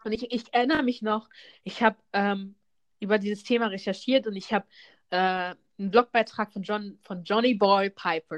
Und 0.03 0.11
ich, 0.11 0.31
ich 0.31 0.53
erinnere 0.53 0.83
mich 0.83 1.01
noch, 1.01 1.29
ich 1.63 1.81
habe 1.81 1.97
ähm, 2.13 2.55
über 2.99 3.17
dieses 3.17 3.43
Thema 3.43 3.67
recherchiert 3.67 4.27
und 4.27 4.35
ich 4.35 4.53
habe 4.53 4.67
äh, 5.09 5.55
einen 5.81 5.91
Blogbeitrag 5.91 6.53
von, 6.53 6.61
John, 6.61 6.99
von 7.01 7.23
Johnny 7.23 7.55
Boy 7.55 7.89
Piper. 7.89 8.37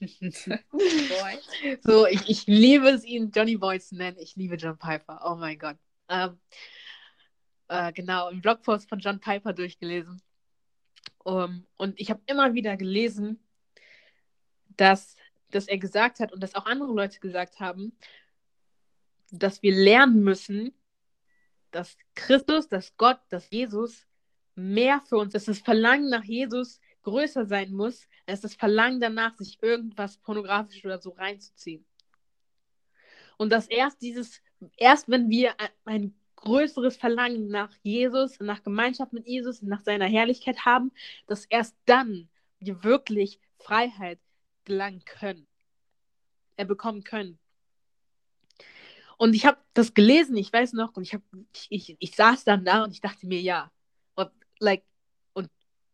Boy. 0.00 1.38
So, 1.82 2.06
ich, 2.06 2.28
ich 2.28 2.46
liebe 2.46 2.88
es, 2.88 3.04
ihn 3.04 3.30
Johnny 3.34 3.56
Boy 3.56 3.80
zu 3.80 3.96
nennen. 3.96 4.16
Ich 4.18 4.36
liebe 4.36 4.54
John 4.54 4.78
Piper. 4.78 5.20
Oh 5.24 5.34
mein 5.34 5.58
Gott. 5.58 5.76
Ähm, 6.08 6.38
äh, 7.68 7.92
genau, 7.92 8.28
einen 8.28 8.40
Blogpost 8.40 8.88
von 8.88 9.00
John 9.00 9.20
Piper 9.20 9.52
durchgelesen. 9.52 10.22
Um, 11.24 11.66
und 11.76 11.98
ich 11.98 12.10
habe 12.10 12.22
immer 12.26 12.54
wieder 12.54 12.76
gelesen, 12.76 13.42
dass, 14.76 15.16
dass 15.50 15.66
er 15.66 15.78
gesagt 15.78 16.20
hat 16.20 16.32
und 16.32 16.42
dass 16.42 16.54
auch 16.54 16.66
andere 16.66 16.92
Leute 16.92 17.18
gesagt 17.18 17.60
haben, 17.60 17.96
dass 19.30 19.62
wir 19.62 19.74
lernen 19.74 20.22
müssen, 20.22 20.74
dass 21.70 21.96
Christus, 22.14 22.68
dass 22.68 22.96
Gott, 22.96 23.18
dass 23.30 23.50
Jesus 23.50 24.06
mehr 24.54 25.00
für 25.00 25.16
uns, 25.16 25.32
dass 25.32 25.46
das 25.46 25.58
Verlangen 25.58 26.10
nach 26.10 26.24
Jesus 26.24 26.80
größer 27.04 27.46
sein 27.46 27.72
muss, 27.72 28.08
als 28.26 28.40
das 28.40 28.54
Verlangen 28.54 29.00
danach, 29.00 29.36
sich 29.36 29.62
irgendwas 29.62 30.18
pornografisch 30.18 30.84
oder 30.84 31.00
so 31.00 31.10
reinzuziehen. 31.10 31.84
Und 33.36 33.50
dass 33.50 33.66
erst 33.66 34.02
dieses, 34.02 34.42
erst 34.76 35.08
wenn 35.08 35.28
wir 35.30 35.54
ein 35.84 36.14
größeres 36.36 36.96
Verlangen 36.96 37.48
nach 37.48 37.72
Jesus, 37.82 38.38
nach 38.40 38.62
Gemeinschaft 38.62 39.12
mit 39.12 39.26
Jesus, 39.26 39.62
nach 39.62 39.80
seiner 39.80 40.06
Herrlichkeit 40.06 40.64
haben, 40.64 40.92
dass 41.26 41.46
erst 41.46 41.76
dann 41.86 42.28
wir 42.58 42.82
wirklich 42.84 43.40
Freiheit 43.58 44.20
gelangen 44.64 45.04
können, 45.04 45.46
äh, 46.56 46.64
bekommen 46.64 47.04
können. 47.04 47.38
Und 49.16 49.34
ich 49.34 49.46
habe 49.46 49.58
das 49.74 49.94
gelesen, 49.94 50.36
ich 50.36 50.52
weiß 50.52 50.72
noch, 50.72 50.96
und 50.96 51.04
ich, 51.04 51.14
hab, 51.14 51.22
ich, 51.52 51.66
ich, 51.70 51.96
ich 51.98 52.16
saß 52.16 52.44
dann 52.44 52.64
da 52.64 52.84
und 52.84 52.92
ich 52.92 53.00
dachte 53.00 53.26
mir, 53.26 53.40
ja, 53.40 53.70
like, 54.58 54.84
und 55.32 55.50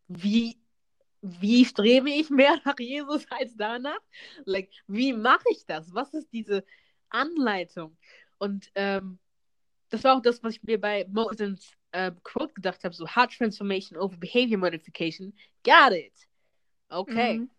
wie, 0.07 0.60
wie 1.21 1.65
strebe 1.65 2.09
ich 2.09 2.29
mehr 2.29 2.59
nach 2.65 2.79
Jesus 2.79 3.25
als 3.29 3.55
danach? 3.55 3.99
Like, 4.45 4.69
wie 4.87 5.13
mache 5.13 5.45
ich 5.51 5.65
das? 5.65 5.93
Was 5.93 6.13
ist 6.13 6.31
diese 6.33 6.65
Anleitung? 7.09 7.97
Und 8.37 8.71
ähm, 8.75 9.19
das 9.89 10.03
war 10.03 10.17
auch 10.17 10.21
das, 10.21 10.41
was 10.43 10.55
ich 10.55 10.63
mir 10.63 10.79
bei 10.79 11.05
Mosens 11.09 11.73
äh, 11.91 12.11
Quote 12.23 12.53
gedacht 12.53 12.83
habe, 12.83 12.95
so 12.95 13.05
Heart 13.05 13.33
Transformation 13.33 13.97
over 13.97 14.17
Behavior 14.17 14.57
Modification. 14.57 15.33
Got 15.63 15.93
it. 15.93 16.13
Okay. 16.89 17.39
Mhm. 17.39 17.49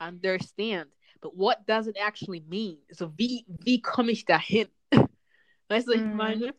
Understand. 0.00 0.90
But 1.20 1.36
what 1.36 1.64
does 1.66 1.86
it 1.86 1.96
actually 1.96 2.40
mean? 2.40 2.78
So 2.90 3.12
wie, 3.16 3.44
wie 3.46 3.80
komme 3.80 4.10
ich 4.10 4.24
dahin? 4.24 4.68
Weißt 5.68 5.86
du, 5.86 5.92
was 5.92 6.00
ich 6.00 6.06
mhm. 6.06 6.16
meine? 6.16 6.54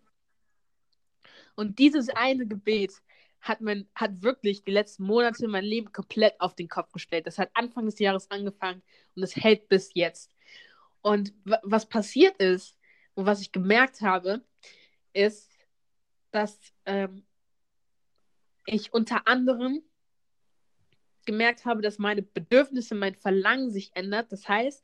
Und 1.56 1.78
dieses 1.78 2.10
eine 2.10 2.48
Gebet 2.48 3.02
hat 3.44 3.60
man 3.60 3.88
hat 3.94 4.24
wirklich 4.24 4.64
die 4.64 4.72
letzten 4.72 5.04
Monate 5.04 5.50
mein 5.50 5.66
Leben 5.66 5.92
komplett 5.92 6.40
auf 6.40 6.56
den 6.56 6.70
Kopf 6.70 6.94
gestellt. 6.94 7.28
Das 7.28 7.38
hat 7.38 7.52
Anfang 7.54 7.86
des 7.86 8.00
Jahres 8.00 8.32
angefangen 8.32 8.82
und 9.16 9.24
es 9.24 9.36
hält 9.36 9.68
bis 9.68 9.92
jetzt. 9.94 10.32
Und 11.02 11.34
was 11.44 11.86
passiert 11.88 12.38
ist 12.38 12.78
und 13.16 13.26
was 13.26 13.42
ich 13.42 13.52
gemerkt 13.52 14.00
habe, 14.00 14.42
ist, 15.12 15.52
dass 16.32 16.58
ähm, 16.86 17.26
ich 18.66 18.94
unter 18.94 19.28
anderem 19.28 19.84
gemerkt 21.26 21.66
habe, 21.66 21.82
dass 21.82 22.00
meine 22.00 22.22
Bedürfnisse, 22.22 22.96
mein 22.96 23.16
Verlangen 23.16 23.72
sich 23.72 23.92
ändert. 23.94 24.32
Das 24.32 24.48
heißt, 24.48 24.84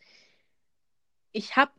ich 1.32 1.55
habe 1.55 1.72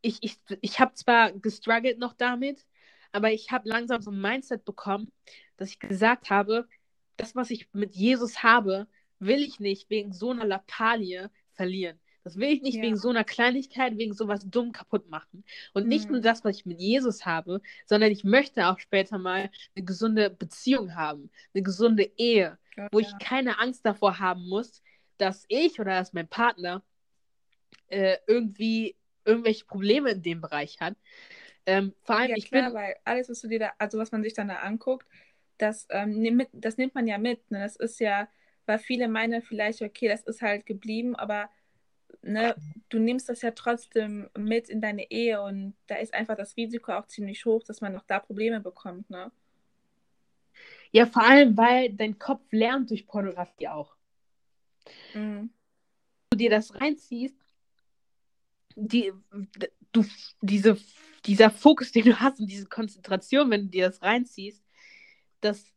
ich, 0.00 0.22
ich, 0.22 0.38
ich 0.62 0.80
habe 0.80 0.94
zwar 0.94 1.32
gestruggelt 1.32 1.98
noch 1.98 2.14
damit, 2.14 2.64
aber 3.12 3.32
ich 3.32 3.50
habe 3.50 3.68
langsam 3.68 4.02
so 4.02 4.10
ein 4.10 4.20
Mindset 4.20 4.64
bekommen, 4.64 5.12
dass 5.56 5.70
ich 5.70 5.78
gesagt 5.78 6.30
habe, 6.30 6.68
das, 7.16 7.34
was 7.34 7.50
ich 7.50 7.68
mit 7.72 7.94
Jesus 7.94 8.42
habe, 8.42 8.86
will 9.18 9.40
ich 9.40 9.60
nicht 9.60 9.90
wegen 9.90 10.12
so 10.12 10.30
einer 10.30 10.44
Lappalie 10.44 11.30
verlieren. 11.52 11.98
Das 12.24 12.36
will 12.36 12.50
ich 12.50 12.62
nicht 12.62 12.76
ja. 12.76 12.82
wegen 12.82 12.96
so 12.96 13.08
einer 13.08 13.24
Kleinigkeit, 13.24 13.96
wegen 13.96 14.12
sowas 14.12 14.48
dumm 14.48 14.72
kaputt 14.72 15.08
machen. 15.08 15.44
Und 15.72 15.84
mhm. 15.84 15.88
nicht 15.88 16.10
nur 16.10 16.20
das, 16.20 16.44
was 16.44 16.58
ich 16.58 16.66
mit 16.66 16.78
Jesus 16.78 17.24
habe, 17.24 17.60
sondern 17.86 18.10
ich 18.10 18.22
möchte 18.22 18.66
auch 18.66 18.78
später 18.78 19.18
mal 19.18 19.50
eine 19.74 19.84
gesunde 19.84 20.30
Beziehung 20.30 20.94
haben, 20.94 21.30
eine 21.54 21.62
gesunde 21.62 22.10
Ehe, 22.16 22.58
ja, 22.76 22.88
wo 22.92 22.98
ich 22.98 23.10
keine 23.18 23.58
Angst 23.58 23.84
davor 23.86 24.18
haben 24.18 24.46
muss, 24.46 24.82
dass 25.16 25.44
ich 25.48 25.80
oder 25.80 25.92
dass 25.92 26.12
mein 26.12 26.28
Partner 26.28 26.84
äh, 27.88 28.18
irgendwie 28.26 28.96
irgendwelche 29.24 29.64
Probleme 29.64 30.10
in 30.10 30.22
dem 30.22 30.40
Bereich 30.40 30.80
hat. 30.80 30.96
Ähm, 31.68 31.94
vor 32.00 32.16
allem, 32.16 32.30
ja, 32.30 32.36
ich 32.36 32.50
klar, 32.50 32.70
bin. 32.70 32.74
weil 32.74 32.96
alles, 33.04 33.28
was 33.28 33.42
du 33.42 33.48
dir 33.48 33.58
da, 33.58 33.72
also 33.76 33.98
was 33.98 34.10
man 34.10 34.22
sich 34.22 34.32
dann 34.32 34.48
da 34.48 34.60
anguckt, 34.60 35.06
das, 35.58 35.86
ähm, 35.90 36.46
das 36.52 36.78
nimmt 36.78 36.94
man 36.94 37.06
ja 37.06 37.18
mit. 37.18 37.50
Ne? 37.50 37.58
Das 37.58 37.76
ist 37.76 38.00
ja, 38.00 38.26
weil 38.64 38.78
viele 38.78 39.06
meinen 39.06 39.42
vielleicht, 39.42 39.82
okay, 39.82 40.08
das 40.08 40.22
ist 40.22 40.40
halt 40.40 40.64
geblieben, 40.64 41.14
aber 41.14 41.50
ne, 42.22 42.56
du 42.88 42.98
nimmst 42.98 43.28
das 43.28 43.42
ja 43.42 43.50
trotzdem 43.50 44.30
mit 44.34 44.70
in 44.70 44.80
deine 44.80 45.10
Ehe 45.10 45.42
und 45.42 45.74
da 45.88 45.96
ist 45.96 46.14
einfach 46.14 46.36
das 46.36 46.56
Risiko 46.56 46.92
auch 46.92 47.06
ziemlich 47.06 47.44
hoch, 47.44 47.62
dass 47.64 47.82
man 47.82 47.92
noch 47.92 48.04
da 48.04 48.18
Probleme 48.18 48.60
bekommt, 48.60 49.10
ne? 49.10 49.30
Ja, 50.90 51.04
vor 51.04 51.22
allem, 51.22 51.54
weil 51.54 51.92
dein 51.92 52.18
Kopf 52.18 52.40
lernt 52.50 52.88
durch 52.88 53.06
Pornografie 53.06 53.68
auch. 53.68 53.94
Mhm. 55.12 55.50
Du 56.30 56.38
dir 56.38 56.48
das 56.48 56.74
reinziehst, 56.74 57.36
die, 58.74 59.12
du, 59.92 60.04
diese, 60.40 60.78
dieser 61.28 61.50
Fokus, 61.50 61.92
den 61.92 62.06
du 62.06 62.18
hast 62.18 62.40
und 62.40 62.46
diese 62.46 62.66
Konzentration, 62.66 63.50
wenn 63.50 63.64
du 63.64 63.68
dir 63.68 63.86
das 63.86 64.02
reinziehst, 64.02 64.64
dass 65.42 65.72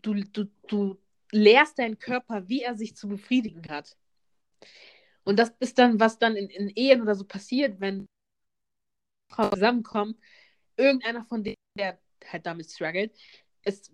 du, 0.00 0.14
du, 0.14 0.44
du 0.68 0.96
lehrst 1.32 1.78
deinen 1.78 1.98
Körper, 1.98 2.48
wie 2.48 2.62
er 2.62 2.76
sich 2.76 2.96
zu 2.96 3.08
befriedigen 3.08 3.68
hat. 3.68 3.96
Und 5.24 5.38
das 5.38 5.52
ist 5.58 5.78
dann, 5.78 5.98
was 5.98 6.18
dann 6.18 6.36
in, 6.36 6.48
in 6.48 6.68
Ehen 6.76 7.02
oder 7.02 7.16
so 7.16 7.24
passiert, 7.24 7.80
wenn 7.80 8.06
Frauen 9.28 9.52
zusammenkommen, 9.52 10.16
irgendeiner 10.76 11.24
von 11.24 11.42
denen, 11.42 11.56
der 11.76 11.98
halt 12.26 12.46
damit 12.46 12.70
struggelt, 12.70 13.12
es 13.62 13.92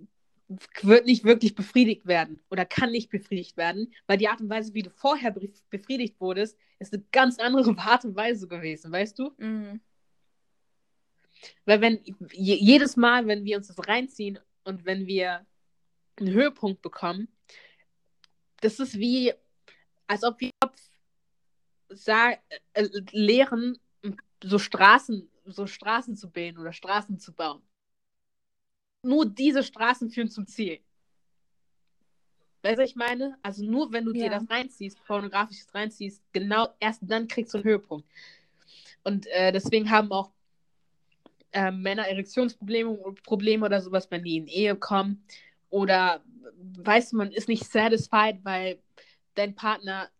wird 0.48 1.06
nicht 1.06 1.24
wirklich 1.24 1.54
befriedigt 1.54 2.06
werden 2.06 2.40
oder 2.50 2.64
kann 2.64 2.90
nicht 2.92 3.10
befriedigt 3.10 3.56
werden, 3.56 3.92
weil 4.06 4.18
die 4.18 4.28
Art 4.28 4.40
und 4.40 4.48
Weise, 4.48 4.74
wie 4.74 4.82
du 4.82 4.90
vorher 4.90 5.34
befriedigt 5.70 6.20
wurdest, 6.20 6.56
ist 6.78 6.92
eine 6.92 7.02
ganz 7.10 7.38
andere 7.38 7.74
Art 7.78 8.04
und 8.04 8.14
Weise 8.14 8.46
gewesen, 8.46 8.92
weißt 8.92 9.18
du? 9.18 9.32
Mhm. 9.38 9.80
Weil 11.64 11.80
wenn 11.80 12.00
jedes 12.32 12.96
Mal, 12.96 13.26
wenn 13.26 13.44
wir 13.44 13.56
uns 13.56 13.68
das 13.68 13.86
reinziehen 13.86 14.38
und 14.64 14.84
wenn 14.84 15.06
wir 15.06 15.44
einen 16.16 16.30
Höhepunkt 16.30 16.80
bekommen, 16.80 17.28
das 18.60 18.78
ist 18.78 18.98
wie, 18.98 19.34
als 20.06 20.24
ob 20.24 20.40
wir 20.40 20.50
äh, 22.06 22.88
lehren, 23.10 23.78
so 24.42 24.58
Straßen, 24.58 25.28
so 25.44 25.66
Straßen 25.66 26.16
zu 26.16 26.30
bilden 26.30 26.58
oder 26.58 26.72
Straßen 26.72 27.18
zu 27.18 27.32
bauen 27.32 27.62
nur 29.06 29.26
diese 29.26 29.62
Straßen 29.62 30.10
führen 30.10 30.30
zum 30.30 30.46
Ziel. 30.46 30.80
Weißt 32.62 32.78
du, 32.78 32.82
ich 32.82 32.96
meine? 32.96 33.38
Also 33.42 33.64
nur 33.64 33.92
wenn 33.92 34.04
du 34.04 34.12
ja. 34.12 34.24
dir 34.24 34.30
das 34.30 34.50
reinziehst, 34.50 35.02
pornografisches 35.04 35.72
reinziehst, 35.72 36.22
genau 36.32 36.68
erst 36.80 37.02
dann 37.02 37.28
kriegst 37.28 37.54
du 37.54 37.58
einen 37.58 37.64
Höhepunkt. 37.64 38.08
Und 39.04 39.26
äh, 39.28 39.52
deswegen 39.52 39.88
haben 39.90 40.10
auch 40.10 40.32
äh, 41.52 41.70
Männer 41.70 42.08
Erektionsprobleme 42.08 43.14
Probleme 43.24 43.64
oder 43.64 43.80
sowas, 43.80 44.10
wenn 44.10 44.24
die 44.24 44.36
in 44.36 44.48
Ehe 44.48 44.74
kommen. 44.74 45.24
Oder 45.70 46.24
weißt 46.78 47.12
du, 47.12 47.18
man 47.18 47.30
ist 47.30 47.48
nicht 47.48 47.64
satisfied, 47.64 48.40
weil 48.42 48.80
dein 49.36 49.54
Partner, 49.54 50.10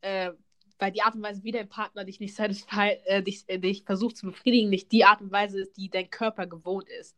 äh, 0.00 0.30
weil 0.78 0.92
die 0.92 1.02
Art 1.02 1.14
und 1.14 1.22
Weise, 1.22 1.44
wie 1.44 1.52
dein 1.52 1.68
Partner 1.68 2.04
dich 2.04 2.20
nicht 2.20 2.34
satisfied, 2.34 3.00
äh, 3.04 3.22
dich, 3.22 3.44
äh, 3.48 3.58
dich 3.58 3.84
versucht 3.84 4.16
zu 4.16 4.26
befriedigen, 4.26 4.70
nicht 4.70 4.90
die 4.92 5.04
Art 5.04 5.20
und 5.20 5.30
Weise 5.30 5.60
ist, 5.60 5.76
die 5.76 5.90
dein 5.90 6.10
Körper 6.10 6.46
gewohnt 6.46 6.88
ist. 6.88 7.16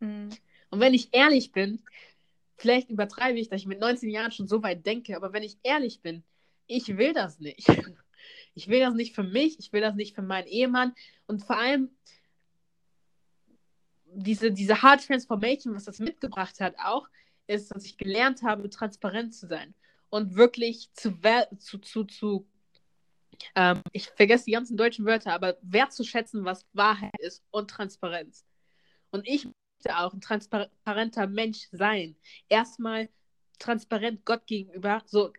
Mhm. 0.00 0.30
Und 0.70 0.80
wenn 0.80 0.94
ich 0.94 1.08
ehrlich 1.12 1.52
bin, 1.52 1.82
vielleicht 2.56 2.90
übertreibe 2.90 3.38
ich, 3.38 3.48
dass 3.48 3.60
ich 3.60 3.66
mit 3.66 3.80
19 3.80 4.10
Jahren 4.10 4.32
schon 4.32 4.48
so 4.48 4.62
weit 4.62 4.84
denke, 4.84 5.16
aber 5.16 5.32
wenn 5.32 5.42
ich 5.42 5.58
ehrlich 5.62 6.00
bin, 6.00 6.24
ich 6.66 6.96
will 6.96 7.12
das 7.12 7.40
nicht. 7.40 7.66
Ich 8.54 8.66
will 8.66 8.80
das 8.80 8.94
nicht 8.94 9.14
für 9.14 9.22
mich, 9.22 9.60
ich 9.60 9.72
will 9.72 9.80
das 9.80 9.94
nicht 9.94 10.16
für 10.16 10.22
meinen 10.22 10.48
Ehemann 10.48 10.92
und 11.28 11.44
vor 11.44 11.56
allem, 11.56 11.90
diese, 14.04 14.50
diese 14.50 14.82
Hard 14.82 15.06
Transformation, 15.06 15.76
was 15.76 15.84
das 15.84 16.00
mitgebracht 16.00 16.58
hat, 16.58 16.74
auch, 16.82 17.06
ist, 17.46 17.70
dass 17.70 17.84
ich 17.84 17.96
gelernt 17.96 18.42
habe, 18.42 18.68
transparent 18.68 19.32
zu 19.32 19.46
sein 19.46 19.74
und 20.10 20.34
wirklich 20.34 20.92
zu, 20.92 21.16
zu, 21.58 21.78
zu, 21.78 22.04
zu 22.04 22.48
ähm, 23.54 23.82
ich 23.92 24.08
vergesse 24.08 24.46
die 24.46 24.52
ganzen 24.52 24.76
deutschen 24.76 25.04
Wörter, 25.06 25.32
aber 25.32 25.56
wertzuschätzen, 25.62 26.44
was 26.44 26.66
Wahrheit 26.72 27.18
ist 27.20 27.44
und 27.50 27.70
Transparenz. 27.70 28.44
Und 29.10 29.26
ich 29.26 29.46
möchte 29.78 29.98
auch 29.98 30.12
ein 30.12 30.20
transparenter 30.20 31.26
Mensch 31.26 31.68
sein. 31.72 32.16
Erstmal 32.48 33.08
transparent 33.58 34.24
Gott 34.24 34.46
gegenüber. 34.46 35.02
So, 35.06 35.32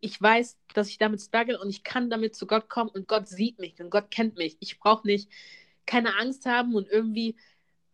ich 0.00 0.20
weiß, 0.20 0.58
dass 0.74 0.88
ich 0.88 0.98
damit 0.98 1.20
struggle 1.20 1.60
und 1.60 1.70
ich 1.70 1.82
kann 1.84 2.10
damit 2.10 2.34
zu 2.34 2.46
Gott 2.46 2.68
kommen 2.68 2.90
und 2.90 3.08
Gott 3.08 3.28
sieht 3.28 3.58
mich 3.58 3.80
und 3.80 3.90
Gott 3.90 4.10
kennt 4.10 4.36
mich. 4.36 4.56
Ich 4.60 4.78
brauche 4.78 5.06
nicht 5.06 5.30
keine 5.86 6.18
Angst 6.18 6.46
haben 6.46 6.74
und 6.74 6.88
irgendwie, 6.88 7.36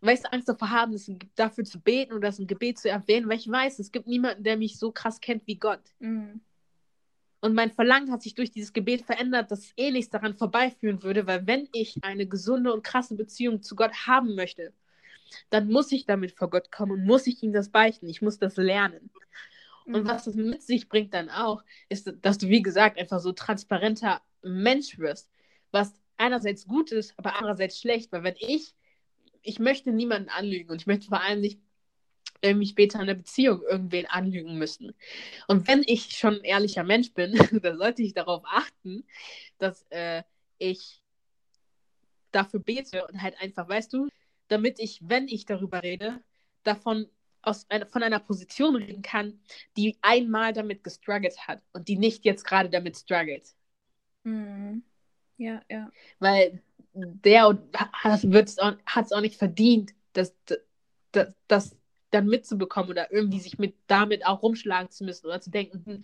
weißt 0.01 0.25
du, 0.25 0.33
Angst 0.33 0.49
davor 0.49 0.71
haben, 0.71 0.93
das 0.93 1.11
dafür 1.35 1.65
zu 1.65 1.81
beten 1.81 2.13
oder 2.13 2.29
das 2.29 2.39
ein 2.39 2.47
Gebet 2.47 2.79
zu 2.79 2.89
erwähnen, 2.89 3.29
weil 3.29 3.39
ich 3.39 3.51
weiß, 3.51 3.79
es 3.79 3.93
gibt 3.93 4.07
niemanden, 4.07 4.45
der 4.45 4.57
mich 4.57 4.79
so 4.79 4.93
krass 4.93 5.21
kennt 5.21 5.47
wie 5.47 5.57
Gott. 5.57 5.83
Mhm. 5.99 6.41
Und 7.43 7.55
mein 7.55 7.71
Verlangen 7.71 8.13
hat 8.13 8.23
sich 8.23 8.35
durch 8.35 8.51
dieses 8.51 8.75
Gebet 8.75 9.03
verändert, 9.03 9.51
dass 9.51 9.73
eh 9.77 9.91
nichts 9.91 10.11
daran 10.11 10.37
vorbeiführen 10.37 11.03
würde, 11.03 11.27
weil 11.27 11.47
wenn 11.47 11.69
ich 11.73 11.97
eine 12.03 12.27
gesunde 12.27 12.73
und 12.73 12.85
krasse 12.85 13.15
Beziehung 13.15 13.63
zu 13.63 13.75
Gott 13.75 14.07
haben 14.07 14.35
möchte, 14.35 14.75
dann 15.51 15.69
muss 15.69 15.93
ich 15.93 16.07
damit 16.07 16.33
vor 16.33 16.51
Gott 16.51 16.71
kommen 16.73 16.93
und 16.93 17.05
muss 17.05 17.27
ich 17.27 17.43
ihm 17.43 17.53
das 17.53 17.71
beichten. 17.71 18.09
Ich 18.09 18.23
muss 18.23 18.39
das 18.39 18.57
lernen. 18.57 19.11
Und 19.87 20.05
mhm. 20.05 20.09
was 20.09 20.25
das 20.25 20.35
mit 20.35 20.63
sich 20.63 20.89
bringt 20.89 21.15
dann 21.15 21.31
auch, 21.31 21.65
ist, 21.89 22.13
dass 22.23 22.39
du, 22.39 22.49
wie 22.49 22.63
gesagt, 22.63 22.99
einfach 22.99 23.21
so 23.21 23.33
transparenter 23.33 24.21
Mensch 24.43 24.99
wirst. 24.99 25.31
Was 25.71 25.95
einerseits 26.17 26.67
gut 26.67 26.93
ist, 26.93 27.15
aber 27.17 27.37
andererseits 27.37 27.81
schlecht, 27.81 28.13
weil 28.13 28.23
wenn 28.23 28.37
ich, 28.39 28.75
ich 29.43 29.59
möchte 29.59 29.91
niemanden 29.91 30.29
anlügen 30.29 30.71
und 30.71 30.83
ich 30.83 30.87
möchte 30.87 31.09
vor 31.09 31.23
allem 31.23 31.41
nicht 31.41 31.61
irgendwie 32.43 32.67
später 32.67 33.01
in 33.01 33.07
der 33.07 33.15
Beziehung 33.15 33.63
irgendwen 33.63 34.07
anlügen 34.07 34.59
müssen. 34.59 34.95
Und 35.47 35.67
wenn 35.69 35.83
ich 35.87 36.17
schon 36.17 36.35
ein 36.35 36.45
ehrlicher 36.45 36.85
Mensch 36.85 37.13
bin, 37.13 37.33
dann 37.63 37.79
sollte 37.79 38.03
ich 38.03 38.15
darauf 38.15 38.43
achten, 38.47 39.05
dass 39.59 39.85
äh, 39.91 40.23
ich 40.59 41.03
dafür 42.33 42.61
bete 42.61 43.07
und 43.07 43.21
halt 43.23 43.41
einfach, 43.41 43.69
weißt 43.69 43.93
du, 43.93 44.09
damit 44.51 44.79
ich, 44.81 45.01
wenn 45.03 45.29
ich 45.29 45.47
darüber 45.47 45.83
rede, 45.83 46.21
davon 46.63 47.07
aus 47.43 47.69
einer, 47.71 47.87
von 47.87 48.03
einer 48.03 48.19
Position 48.19 48.77
reden 48.77 49.03
kann, 49.03 49.41
die 49.77 49.97
einmal 50.03 50.53
damit 50.53 50.85
gestruggelt 50.85 51.49
hat 51.49 51.63
und 51.73 51.89
die 51.89 51.97
nicht 51.97 52.25
jetzt 52.25 52.45
gerade 52.45 52.69
damit 52.69 52.97
struggelt. 52.97 53.55
Mhm. 54.25 54.83
Ja, 55.39 55.63
ja. 55.71 55.91
Weil 56.19 56.63
der 56.93 57.59
hat 57.95 58.25
es 58.25 58.59
auch, 58.59 58.75
auch 58.87 59.21
nicht 59.21 59.37
verdient, 59.37 59.95
dass, 60.13 60.35
dass, 61.13 61.35
dass 61.49 61.77
dann 62.11 62.27
mitzubekommen 62.27 62.91
oder 62.91 63.13
irgendwie 63.13 63.41
sich 63.41 63.59
mit 63.59 63.75
damit 63.87 64.27
auch 64.27 64.43
rumschlagen 64.43 64.91
zu 64.91 65.05
müssen 65.05 65.27
oder 65.27 65.41
zu 65.41 65.51
denken, 65.51 65.83
hm, 65.87 66.03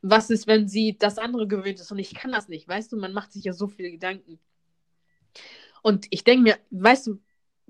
was 0.00 0.30
ist, 0.30 0.46
wenn 0.46 0.68
sie 0.68 0.96
das 0.96 1.18
andere 1.18 1.46
gewöhnt 1.46 1.80
ist 1.80 1.90
und 1.92 1.98
ich 1.98 2.14
kann 2.14 2.32
das 2.32 2.48
nicht, 2.48 2.66
weißt 2.66 2.92
du, 2.92 2.96
man 2.96 3.12
macht 3.12 3.32
sich 3.32 3.44
ja 3.44 3.52
so 3.52 3.66
viele 3.66 3.90
Gedanken. 3.90 4.38
Und 5.82 6.06
ich 6.10 6.24
denke 6.24 6.42
mir, 6.42 6.58
weißt 6.70 7.08
du, 7.08 7.20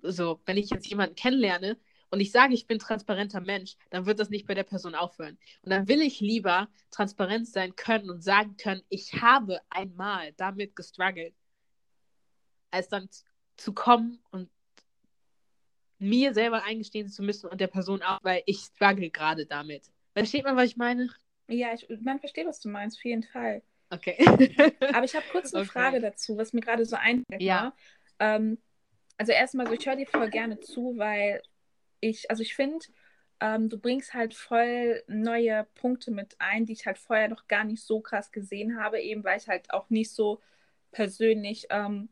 so, 0.03 0.41
wenn 0.47 0.57
ich 0.57 0.71
jetzt 0.71 0.87
jemanden 0.87 1.15
kennenlerne 1.15 1.79
und 2.11 2.21
ich 2.21 2.31
sage, 2.31 2.55
ich 2.55 2.67
bin 2.67 2.79
transparenter 2.79 3.41
Mensch, 3.41 3.77
dann 3.91 4.07
wird 4.07 4.19
das 4.19 4.31
nicht 4.31 4.47
bei 4.47 4.55
der 4.55 4.65
Person 4.65 4.95
aufhören. 4.95 5.39
Und 5.63 5.71
dann 5.71 5.89
will 5.89 6.03
ich 6.03 6.21
lieber 6.21 6.69
transparent 6.91 7.49
sein 7.49 7.75
können 7.77 8.11
und 8.11 8.23
sagen 8.23 8.57
können, 8.57 8.83
ich 8.89 9.21
habe 9.23 9.61
einmal 9.71 10.33
damit 10.35 10.77
gestruggelt, 10.77 11.35
als 12.71 12.89
dann 12.89 13.09
zu 13.57 13.73
kommen 13.73 14.19
und 14.31 14.51
mir 15.99 16.35
selber 16.35 16.65
eingestehen 16.65 17.09
zu 17.09 17.23
müssen 17.23 17.49
und 17.49 17.61
der 17.61 17.69
Person 17.69 18.03
auch, 18.03 18.19
weil 18.23 18.43
ich 18.47 18.59
struggle 18.59 19.09
gerade 19.11 19.47
damit. 19.47 19.85
Versteht 20.15 20.45
man, 20.45 20.57
was 20.57 20.67
ich 20.67 20.77
meine? 20.77 21.09
Ja, 21.49 21.73
ich, 21.73 21.87
man 22.01 22.19
versteht, 22.19 22.47
was 22.47 22.61
du 22.61 22.69
meinst, 22.69 22.99
auf 22.99 23.05
jeden 23.05 23.23
Fall. 23.23 23.63
Okay. 23.91 24.17
Aber 24.93 25.05
ich 25.05 25.15
habe 25.15 25.25
kurz 25.31 25.55
eine 25.55 25.63
okay. 25.63 25.73
Frage 25.73 26.01
dazu, 26.01 26.37
was 26.37 26.53
mir 26.53 26.61
gerade 26.61 26.85
so 26.85 26.97
einfällt. 26.97 27.43
Ja. 27.43 27.75
Ähm, 28.19 28.59
also 29.23 29.31
erstmal 29.31 29.69
so, 29.69 29.73
ich 29.73 29.87
höre 29.87 29.95
dir 29.95 30.09
voll 30.09 30.31
gerne 30.31 30.59
zu, 30.59 30.99
weil 30.99 31.45
ich, 32.01 32.29
also 32.29 32.43
ich 32.43 32.57
finde, 32.57 32.85
ähm, 33.39 33.69
du 33.69 33.79
bringst 33.79 34.15
halt 34.15 34.35
voll 34.35 35.01
neue 35.07 35.65
Punkte 35.77 36.11
mit 36.11 36.35
ein, 36.41 36.65
die 36.65 36.73
ich 36.73 36.87
halt 36.87 36.99
vorher 36.99 37.29
noch 37.29 37.47
gar 37.47 37.63
nicht 37.63 37.85
so 37.85 38.01
krass 38.01 38.33
gesehen 38.33 38.81
habe, 38.83 39.01
eben 39.01 39.23
weil 39.23 39.39
ich 39.39 39.47
halt 39.47 39.73
auch 39.73 39.89
nicht 39.91 40.11
so 40.11 40.41
persönlich 40.91 41.69
ähm, 41.71 42.09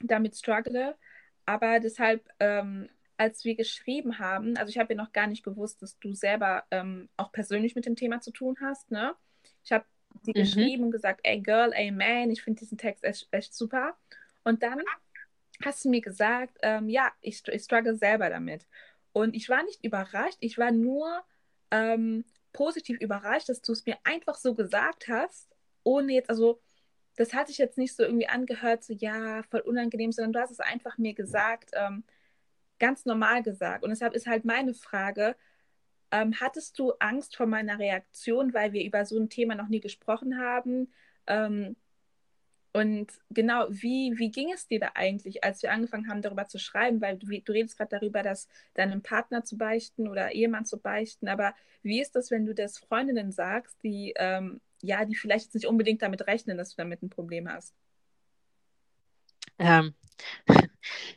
damit 0.00 0.34
struggle. 0.34 0.96
Aber 1.44 1.78
deshalb 1.78 2.26
ähm, 2.40 2.88
als 3.18 3.44
wir 3.44 3.54
geschrieben 3.54 4.18
haben, 4.18 4.56
also 4.56 4.70
ich 4.70 4.78
habe 4.78 4.94
ja 4.94 5.02
noch 5.02 5.12
gar 5.12 5.26
nicht 5.26 5.44
gewusst, 5.44 5.82
dass 5.82 5.98
du 5.98 6.14
selber 6.14 6.64
ähm, 6.70 7.10
auch 7.18 7.32
persönlich 7.32 7.74
mit 7.74 7.84
dem 7.84 7.96
Thema 7.96 8.22
zu 8.22 8.30
tun 8.30 8.56
hast, 8.62 8.90
ne? 8.90 9.14
Ich 9.62 9.72
habe 9.72 9.84
sie 10.22 10.30
mhm. 10.30 10.40
geschrieben 10.40 10.84
und 10.84 10.90
gesagt, 10.90 11.20
ey 11.22 11.38
Girl, 11.38 11.74
ey 11.74 11.90
Man, 11.90 12.30
ich 12.30 12.42
finde 12.42 12.60
diesen 12.60 12.78
Text 12.78 13.04
echt, 13.04 13.28
echt, 13.30 13.52
super. 13.54 13.94
Und 14.42 14.62
dann 14.62 14.80
hast 15.64 15.84
du 15.84 15.90
mir 15.90 16.00
gesagt, 16.00 16.58
ähm, 16.62 16.88
ja, 16.88 17.12
ich, 17.20 17.46
ich 17.48 17.62
struggle 17.62 17.96
selber 17.96 18.30
damit. 18.30 18.66
Und 19.12 19.34
ich 19.34 19.48
war 19.48 19.62
nicht 19.64 19.84
überrascht, 19.84 20.38
ich 20.40 20.58
war 20.58 20.70
nur 20.72 21.22
ähm, 21.70 22.24
positiv 22.52 23.00
überrascht, 23.00 23.48
dass 23.48 23.62
du 23.62 23.72
es 23.72 23.86
mir 23.86 23.96
einfach 24.04 24.36
so 24.36 24.54
gesagt 24.54 25.08
hast, 25.08 25.48
ohne 25.82 26.14
jetzt, 26.14 26.30
also 26.30 26.60
das 27.16 27.32
hat 27.32 27.48
sich 27.48 27.58
jetzt 27.58 27.78
nicht 27.78 27.94
so 27.94 28.02
irgendwie 28.02 28.28
angehört, 28.28 28.84
so 28.84 28.92
ja, 28.92 29.42
voll 29.44 29.60
unangenehm, 29.60 30.12
sondern 30.12 30.32
du 30.32 30.40
hast 30.40 30.50
es 30.50 30.60
einfach 30.60 30.98
mir 30.98 31.14
gesagt, 31.14 31.70
ähm, 31.72 32.04
ganz 32.78 33.06
normal 33.06 33.42
gesagt. 33.42 33.84
Und 33.84 33.90
deshalb 33.90 34.14
ist 34.14 34.26
halt 34.26 34.44
meine 34.44 34.74
Frage, 34.74 35.36
ähm, 36.10 36.34
hattest 36.40 36.78
du 36.78 36.92
Angst 36.98 37.36
vor 37.36 37.46
meiner 37.46 37.78
Reaktion, 37.78 38.54
weil 38.54 38.72
wir 38.72 38.84
über 38.84 39.04
so 39.06 39.18
ein 39.18 39.28
Thema 39.28 39.54
noch 39.54 39.68
nie 39.68 39.80
gesprochen 39.80 40.38
haben? 40.38 40.92
Ähm, 41.26 41.76
und 42.76 43.10
genau, 43.30 43.68
wie, 43.70 44.12
wie 44.18 44.30
ging 44.30 44.52
es 44.52 44.68
dir 44.68 44.78
da 44.78 44.90
eigentlich, 44.94 45.42
als 45.42 45.62
wir 45.62 45.72
angefangen 45.72 46.10
haben, 46.10 46.20
darüber 46.20 46.46
zu 46.46 46.58
schreiben? 46.58 47.00
Weil 47.00 47.16
du, 47.16 47.26
du 47.26 47.52
redest 47.52 47.78
gerade 47.78 47.98
darüber, 47.98 48.22
dass 48.22 48.48
deinem 48.74 49.00
Partner 49.00 49.44
zu 49.44 49.56
beichten 49.56 50.06
oder 50.06 50.32
Ehemann 50.32 50.66
zu 50.66 50.78
beichten. 50.78 51.26
Aber 51.26 51.54
wie 51.82 52.02
ist 52.02 52.14
das, 52.16 52.30
wenn 52.30 52.44
du 52.44 52.54
das 52.54 52.76
Freundinnen 52.76 53.32
sagst, 53.32 53.82
die, 53.82 54.12
ähm, 54.16 54.60
ja, 54.82 55.06
die 55.06 55.14
vielleicht 55.14 55.54
nicht 55.54 55.64
unbedingt 55.64 56.02
damit 56.02 56.26
rechnen, 56.26 56.58
dass 56.58 56.72
du 56.72 56.76
damit 56.76 57.02
ein 57.02 57.08
Problem 57.08 57.48
hast? 57.48 57.74
Ähm, 59.58 59.94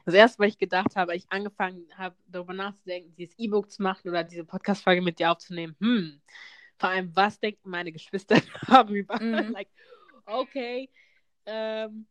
das 0.05 0.15
erste, 0.15 0.39
was 0.39 0.47
ich 0.47 0.59
gedacht 0.59 0.95
habe, 0.95 1.11
als 1.11 1.25
ich 1.25 1.29
angefangen 1.29 1.87
habe, 1.97 2.15
darüber 2.27 2.53
nachzudenken, 2.53 3.13
dieses 3.17 3.37
E-Book 3.37 3.69
zu 3.69 3.83
machen 3.83 4.07
oder 4.07 4.23
diese 4.23 4.45
Podcast-Folge 4.45 5.01
mit 5.01 5.19
dir 5.19 5.29
aufzunehmen, 5.29 5.75
hm, 5.81 6.21
vor 6.77 6.87
allem, 6.87 7.13
was 7.13 7.37
denken 7.37 7.69
meine 7.69 7.91
Geschwister 7.91 8.37
darüber? 8.69 9.21
Mhm. 9.21 9.51
like, 9.51 9.67
okay. 10.25 10.89
Ähm, 11.49 12.05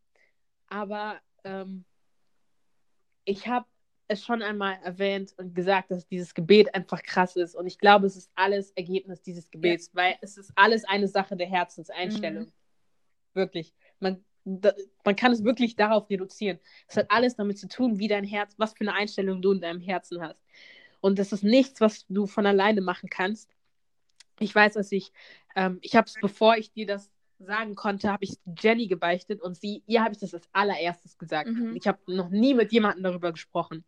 aber 0.68 1.20
ähm, 1.44 1.84
ich 3.24 3.46
habe 3.46 3.66
es 4.08 4.24
schon 4.24 4.42
einmal 4.42 4.78
erwähnt 4.82 5.34
und 5.36 5.54
gesagt, 5.54 5.90
dass 5.90 6.06
dieses 6.06 6.34
Gebet 6.34 6.74
einfach 6.74 7.02
krass 7.02 7.36
ist. 7.36 7.54
Und 7.54 7.66
ich 7.66 7.78
glaube, 7.78 8.06
es 8.06 8.16
ist 8.16 8.30
alles 8.34 8.72
Ergebnis 8.72 9.22
dieses 9.22 9.50
Gebets, 9.50 9.90
ja. 9.94 10.02
weil 10.02 10.16
es 10.22 10.38
ist 10.38 10.50
alles 10.56 10.84
eine 10.84 11.08
Sache 11.08 11.36
der 11.36 11.46
Herzenseinstellung. 11.46 12.44
Mhm. 12.44 12.52
Wirklich. 13.34 13.74
Man, 14.00 14.24
da, 14.44 14.72
man 15.04 15.14
kann 15.14 15.32
es 15.32 15.44
wirklich 15.44 15.76
darauf 15.76 16.08
reduzieren. 16.08 16.58
Es 16.88 16.96
hat 16.96 17.10
alles 17.10 17.36
damit 17.36 17.58
zu 17.58 17.68
tun, 17.68 17.98
wie 17.98 18.08
dein 18.08 18.24
Herz, 18.24 18.54
was 18.56 18.72
für 18.72 18.80
eine 18.80 18.94
Einstellung 18.94 19.42
du 19.42 19.52
in 19.52 19.60
deinem 19.60 19.80
Herzen 19.80 20.22
hast. 20.22 20.42
Und 21.00 21.18
das 21.18 21.32
ist 21.32 21.44
nichts, 21.44 21.80
was 21.80 22.06
du 22.08 22.26
von 22.26 22.46
alleine 22.46 22.80
machen 22.80 23.10
kannst. 23.10 23.54
Ich 24.40 24.54
weiß, 24.54 24.74
dass 24.74 24.90
ich, 24.90 25.12
ähm, 25.54 25.78
ich 25.82 25.96
habe 25.96 26.06
es, 26.06 26.14
bevor 26.20 26.56
ich 26.56 26.72
dir 26.72 26.86
das 26.86 27.10
sagen 27.38 27.74
konnte, 27.74 28.10
habe 28.10 28.24
ich 28.24 28.38
Jenny 28.60 28.88
gebeichtet 28.88 29.40
und 29.40 29.56
sie, 29.56 29.82
ihr 29.86 30.02
habe 30.02 30.12
ich 30.12 30.18
das 30.18 30.34
als 30.34 30.48
allererstes 30.52 31.18
gesagt. 31.18 31.48
Mhm. 31.48 31.76
Ich 31.76 31.86
habe 31.86 31.98
noch 32.06 32.30
nie 32.30 32.54
mit 32.54 32.72
jemandem 32.72 33.04
darüber 33.04 33.32
gesprochen. 33.32 33.84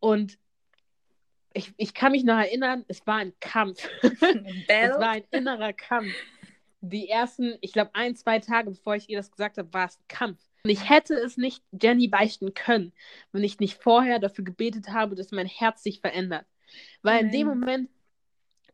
Und 0.00 0.38
ich, 1.52 1.72
ich 1.76 1.94
kann 1.94 2.12
mich 2.12 2.24
noch 2.24 2.36
erinnern, 2.36 2.84
es 2.88 3.06
war 3.06 3.16
ein 3.16 3.32
Kampf. 3.40 3.88
es 4.02 4.98
war 4.98 5.10
ein 5.10 5.24
innerer 5.30 5.72
Kampf 5.72 6.12
die 6.80 7.08
ersten, 7.08 7.56
ich 7.60 7.72
glaube, 7.72 7.90
ein, 7.94 8.16
zwei 8.16 8.38
Tage, 8.38 8.70
bevor 8.70 8.96
ich 8.96 9.08
ihr 9.08 9.18
das 9.18 9.30
gesagt 9.30 9.58
habe, 9.58 9.72
war 9.72 9.86
es 9.86 9.98
ein 9.98 10.08
Kampf. 10.08 10.40
Und 10.64 10.70
ich 10.70 10.88
hätte 10.88 11.14
es 11.14 11.36
nicht 11.36 11.62
Jenny 11.70 12.08
beichten 12.08 12.54
können, 12.54 12.92
wenn 13.32 13.44
ich 13.44 13.60
nicht 13.60 13.80
vorher 13.80 14.18
dafür 14.18 14.44
gebetet 14.44 14.88
habe, 14.88 15.14
dass 15.14 15.30
mein 15.30 15.46
Herz 15.46 15.82
sich 15.82 16.00
verändert. 16.00 16.46
Weil 17.02 17.16
Nein. 17.16 17.26
in 17.26 17.32
dem 17.32 17.46
Moment, 17.48 17.90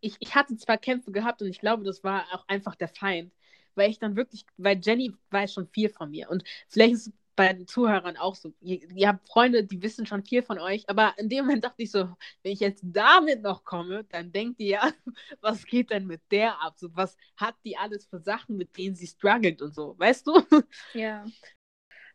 ich, 0.00 0.16
ich 0.20 0.34
hatte 0.34 0.56
zwar 0.56 0.78
Kämpfe 0.78 1.12
gehabt 1.12 1.42
und 1.42 1.48
ich 1.48 1.60
glaube, 1.60 1.84
das 1.84 2.02
war 2.02 2.24
auch 2.32 2.46
einfach 2.48 2.74
der 2.74 2.88
Feind. 2.88 3.32
Weil 3.74 3.90
ich 3.90 3.98
dann 3.98 4.16
wirklich, 4.16 4.44
weil 4.56 4.80
Jenny 4.82 5.14
weiß 5.30 5.54
schon 5.54 5.68
viel 5.68 5.88
von 5.88 6.10
mir. 6.10 6.30
Und 6.30 6.44
vielleicht 6.68 6.94
ist 6.94 7.06
es 7.08 7.12
bei 7.36 7.52
den 7.52 7.66
Zuhörern 7.66 8.16
auch 8.16 8.34
so. 8.34 8.52
Ihr, 8.60 8.90
ihr, 8.90 9.08
habt 9.08 9.26
Freunde, 9.28 9.64
die 9.64 9.82
wissen 9.82 10.06
schon 10.06 10.24
viel 10.24 10.42
von 10.42 10.58
euch, 10.58 10.88
aber 10.88 11.14
in 11.16 11.28
dem 11.28 11.46
Moment 11.46 11.64
dachte 11.64 11.82
ich 11.82 11.90
so, 11.90 12.14
wenn 12.42 12.52
ich 12.52 12.60
jetzt 12.60 12.82
damit 12.84 13.42
noch 13.42 13.64
komme, 13.64 14.04
dann 14.04 14.32
denkt 14.32 14.60
ihr 14.60 14.68
ja, 14.68 14.92
was 15.40 15.64
geht 15.64 15.90
denn 15.90 16.06
mit 16.06 16.20
der 16.30 16.60
ab? 16.62 16.74
So, 16.76 16.94
was 16.94 17.16
hat 17.36 17.54
die 17.64 17.76
alles 17.76 18.06
für 18.06 18.20
Sachen, 18.20 18.56
mit 18.56 18.76
denen 18.76 18.94
sie 18.94 19.06
struggelt 19.06 19.62
und 19.62 19.74
so, 19.74 19.98
weißt 19.98 20.26
du? 20.26 20.32
Ja. 20.94 21.24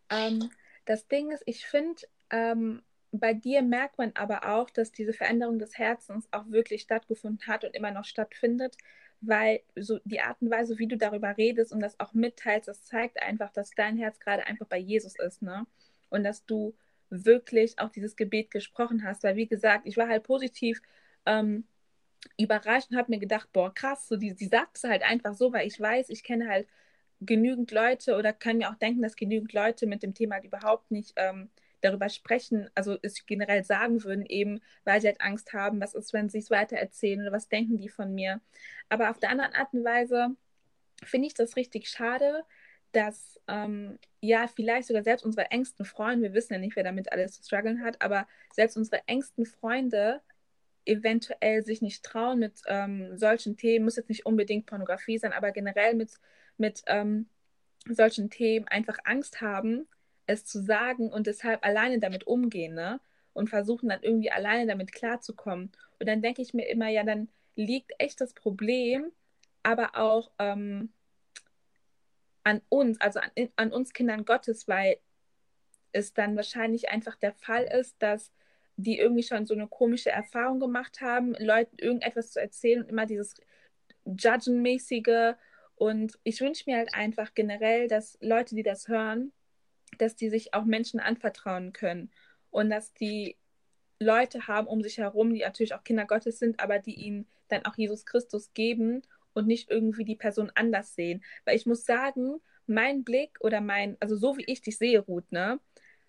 Ähm, 0.09 0.49
das 0.85 1.07
Ding 1.07 1.31
ist, 1.31 1.43
ich 1.45 1.65
finde, 1.65 2.01
ähm, 2.29 2.81
bei 3.11 3.33
dir 3.33 3.61
merkt 3.61 3.97
man 3.97 4.11
aber 4.15 4.49
auch, 4.49 4.69
dass 4.69 4.91
diese 4.91 5.13
Veränderung 5.13 5.59
des 5.59 5.77
Herzens 5.77 6.27
auch 6.31 6.49
wirklich 6.49 6.83
stattgefunden 6.83 7.47
hat 7.47 7.63
und 7.63 7.75
immer 7.75 7.91
noch 7.91 8.05
stattfindet, 8.05 8.77
weil 9.21 9.61
so 9.75 9.99
die 10.05 10.21
Art 10.21 10.41
und 10.41 10.51
Weise, 10.51 10.77
wie 10.79 10.87
du 10.87 10.97
darüber 10.97 11.37
redest 11.37 11.71
und 11.73 11.79
das 11.79 11.99
auch 11.99 12.13
mitteilst, 12.13 12.67
das 12.67 12.83
zeigt 12.83 13.21
einfach, 13.21 13.51
dass 13.51 13.71
dein 13.71 13.97
Herz 13.97 14.19
gerade 14.19 14.45
einfach 14.47 14.67
bei 14.67 14.77
Jesus 14.77 15.15
ist, 15.19 15.41
ne? 15.41 15.65
Und 16.09 16.23
dass 16.23 16.45
du 16.45 16.75
wirklich 17.09 17.79
auch 17.79 17.89
dieses 17.89 18.15
Gebet 18.15 18.51
gesprochen 18.51 19.03
hast, 19.03 19.23
weil 19.23 19.35
wie 19.35 19.47
gesagt, 19.47 19.87
ich 19.87 19.97
war 19.97 20.07
halt 20.09 20.23
positiv 20.23 20.81
ähm, 21.25 21.65
überrascht 22.37 22.91
und 22.91 22.97
habe 22.97 23.11
mir 23.11 23.19
gedacht, 23.19 23.49
boah, 23.53 23.73
krass, 23.73 24.07
so 24.07 24.17
die, 24.17 24.35
die 24.35 24.47
sagt 24.47 24.77
es 24.77 24.83
halt 24.83 25.03
einfach 25.03 25.33
so, 25.33 25.53
weil 25.53 25.67
ich 25.67 25.79
weiß, 25.79 26.09
ich 26.09 26.23
kenne 26.23 26.47
halt 26.49 26.67
genügend 27.21 27.71
Leute 27.71 28.15
oder 28.17 28.33
kann 28.33 28.57
mir 28.57 28.69
auch 28.69 28.75
denken, 28.75 29.01
dass 29.01 29.15
genügend 29.15 29.53
Leute 29.53 29.87
mit 29.87 30.03
dem 30.03 30.13
Thema 30.13 30.35
halt 30.35 30.45
überhaupt 30.45 30.91
nicht 30.91 31.13
ähm, 31.15 31.49
darüber 31.87 32.09
sprechen, 32.09 32.69
also 32.75 32.97
es 33.01 33.25
generell 33.25 33.63
sagen 33.63 34.03
würden, 34.03 34.25
eben 34.25 34.61
weil 34.83 35.01
sie 35.01 35.07
halt 35.07 35.21
Angst 35.21 35.53
haben, 35.53 35.81
was 35.81 35.93
ist, 35.95 36.13
wenn 36.13 36.29
sie 36.29 36.39
es 36.39 36.49
weiter 36.51 36.77
erzählen 36.77 37.21
oder 37.21 37.31
was 37.31 37.49
denken 37.49 37.77
die 37.77 37.89
von 37.89 38.13
mir. 38.13 38.41
Aber 38.89 39.09
auf 39.09 39.19
der 39.19 39.29
anderen 39.29 39.53
Art 39.53 39.73
und 39.73 39.83
Weise 39.83 40.35
finde 41.03 41.27
ich 41.27 41.33
das 41.33 41.55
richtig 41.55 41.89
schade, 41.89 42.43
dass 42.91 43.39
ähm, 43.47 43.99
ja 44.21 44.47
vielleicht 44.47 44.87
sogar 44.87 45.03
selbst 45.03 45.25
unsere 45.25 45.51
engsten 45.51 45.85
Freunde, 45.85 46.23
wir 46.23 46.33
wissen 46.33 46.53
ja 46.53 46.59
nicht, 46.59 46.75
wer 46.75 46.83
damit 46.83 47.11
alles 47.11 47.33
zu 47.33 47.43
strugglen 47.43 47.83
hat, 47.83 48.01
aber 48.01 48.27
selbst 48.53 48.77
unsere 48.77 49.01
engsten 49.07 49.45
Freunde 49.45 50.21
eventuell 50.85 51.63
sich 51.63 51.81
nicht 51.81 52.03
trauen 52.03 52.39
mit 52.39 52.61
ähm, 52.67 53.17
solchen 53.17 53.57
Themen, 53.57 53.85
muss 53.85 53.97
jetzt 53.97 54.09
nicht 54.09 54.25
unbedingt 54.25 54.65
Pornografie 54.65 55.17
sein, 55.17 55.33
aber 55.33 55.51
generell 55.51 55.95
mit, 55.95 56.13
mit 56.57 56.81
ähm, 56.87 57.27
solchen 57.89 58.29
Themen 58.29 58.67
einfach 58.67 58.97
Angst 59.03 59.41
haben, 59.41 59.87
es 60.27 60.45
zu 60.45 60.61
sagen 60.61 61.11
und 61.11 61.27
deshalb 61.27 61.65
alleine 61.65 61.99
damit 61.99 62.27
umgehen, 62.27 62.75
ne? 62.75 62.99
Und 63.33 63.49
versuchen 63.49 63.89
dann 63.89 64.01
irgendwie 64.01 64.31
alleine 64.31 64.67
damit 64.67 64.91
klarzukommen. 64.91 65.71
Und 65.99 66.07
dann 66.07 66.21
denke 66.21 66.41
ich 66.41 66.53
mir 66.53 66.67
immer, 66.67 66.89
ja, 66.89 67.03
dann 67.03 67.29
liegt 67.55 67.93
echt 67.99 68.19
das 68.21 68.33
Problem, 68.33 69.11
aber 69.63 69.95
auch 69.95 70.31
ähm, 70.39 70.91
an 72.43 72.61
uns, 72.69 72.99
also 73.01 73.19
an, 73.19 73.31
an 73.55 73.71
uns 73.71 73.93
Kindern 73.93 74.25
Gottes, 74.25 74.67
weil 74.67 74.97
es 75.91 76.13
dann 76.13 76.35
wahrscheinlich 76.35 76.89
einfach 76.89 77.15
der 77.15 77.33
Fall 77.33 77.63
ist, 77.63 77.95
dass 77.99 78.31
die 78.77 78.99
irgendwie 78.99 79.23
schon 79.23 79.45
so 79.45 79.53
eine 79.53 79.67
komische 79.67 80.11
Erfahrung 80.11 80.59
gemacht 80.59 81.01
haben, 81.01 81.33
Leuten 81.39 81.77
irgendetwas 81.79 82.31
zu 82.31 82.39
erzählen 82.39 82.83
und 82.83 82.89
immer 82.89 83.05
dieses 83.05 83.35
Judgen-mäßige. 84.05 85.35
Und 85.75 86.19
ich 86.23 86.39
wünsche 86.41 86.63
mir 86.67 86.77
halt 86.77 86.93
einfach 86.93 87.33
generell, 87.33 87.87
dass 87.87 88.17
Leute, 88.21 88.55
die 88.55 88.63
das 88.63 88.87
hören, 88.87 89.31
dass 89.97 90.15
die 90.15 90.29
sich 90.29 90.53
auch 90.53 90.65
Menschen 90.65 90.99
anvertrauen 90.99 91.73
können 91.73 92.11
und 92.51 92.69
dass 92.69 92.93
die 92.93 93.37
Leute 93.99 94.47
haben 94.47 94.67
um 94.67 94.81
sich 94.81 94.97
herum, 94.97 95.33
die 95.33 95.41
natürlich 95.41 95.73
auch 95.73 95.83
Kinder 95.83 96.05
Gottes 96.05 96.39
sind, 96.39 96.59
aber 96.59 96.79
die 96.79 96.95
ihnen 96.95 97.27
dann 97.47 97.65
auch 97.65 97.75
Jesus 97.77 98.05
Christus 98.05 98.53
geben 98.53 99.01
und 99.33 99.47
nicht 99.47 99.69
irgendwie 99.69 100.03
die 100.03 100.15
Person 100.15 100.51
anders 100.55 100.95
sehen. 100.95 101.23
Weil 101.45 101.55
ich 101.55 101.65
muss 101.65 101.85
sagen, 101.85 102.39
mein 102.67 103.03
Blick 103.03 103.37
oder 103.39 103.61
mein, 103.61 103.97
also 103.99 104.15
so 104.15 104.37
wie 104.37 104.45
ich 104.45 104.61
dich 104.61 104.77
sehe, 104.77 104.99
Ruth, 104.99 105.31
ne, 105.31 105.59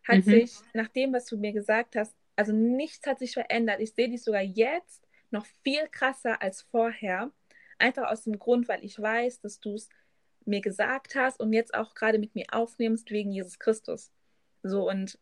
hat 0.07 0.19
mhm. 0.19 0.31
sich 0.31 0.57
nach 0.75 0.89
dem, 0.89 1.13
was 1.13 1.27
du 1.27 1.37
mir 1.37 1.53
gesagt 1.53 1.97
hast, 1.97 2.15
also 2.37 2.53
nichts 2.53 3.07
hat 3.07 3.19
sich 3.19 3.33
verändert. 3.33 3.81
Ich 3.81 3.95
sehe 3.95 4.09
dich 4.09 4.23
sogar 4.23 4.43
jetzt 4.43 5.07
noch 5.31 5.47
viel 5.63 5.87
krasser 5.91 6.41
als 6.41 6.63
vorher. 6.63 7.31
Einfach 7.79 8.11
aus 8.11 8.25
dem 8.25 8.39
Grund, 8.39 8.69
weil 8.69 8.85
ich 8.85 9.01
weiß, 9.01 9.41
dass 9.41 9.61
du 9.61 9.75
es 9.75 9.89
mir 10.49 10.61
gesagt 10.61 11.15
hast 11.15 11.41
und 11.41 11.53
jetzt 11.53 11.75
auch 11.75 11.95
gerade 11.95 12.19
mit 12.19 12.35
mir 12.35 12.47
aufnimmst 12.53 13.11
wegen 13.11 13.33
Jesus 13.33 13.59
Christus. 13.59 14.11
So 14.63 14.89
und 14.89 15.19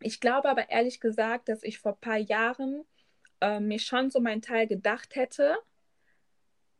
ich 0.00 0.20
glaube 0.20 0.48
aber 0.48 0.70
ehrlich 0.70 1.00
gesagt, 1.00 1.48
dass 1.48 1.62
ich 1.62 1.78
vor 1.78 1.92
ein 1.92 2.00
paar 2.00 2.18
Jahren 2.18 2.84
äh, 3.40 3.60
mir 3.60 3.78
schon 3.78 4.10
so 4.10 4.20
meinen 4.20 4.42
Teil 4.42 4.66
gedacht 4.66 5.14
hätte. 5.14 5.56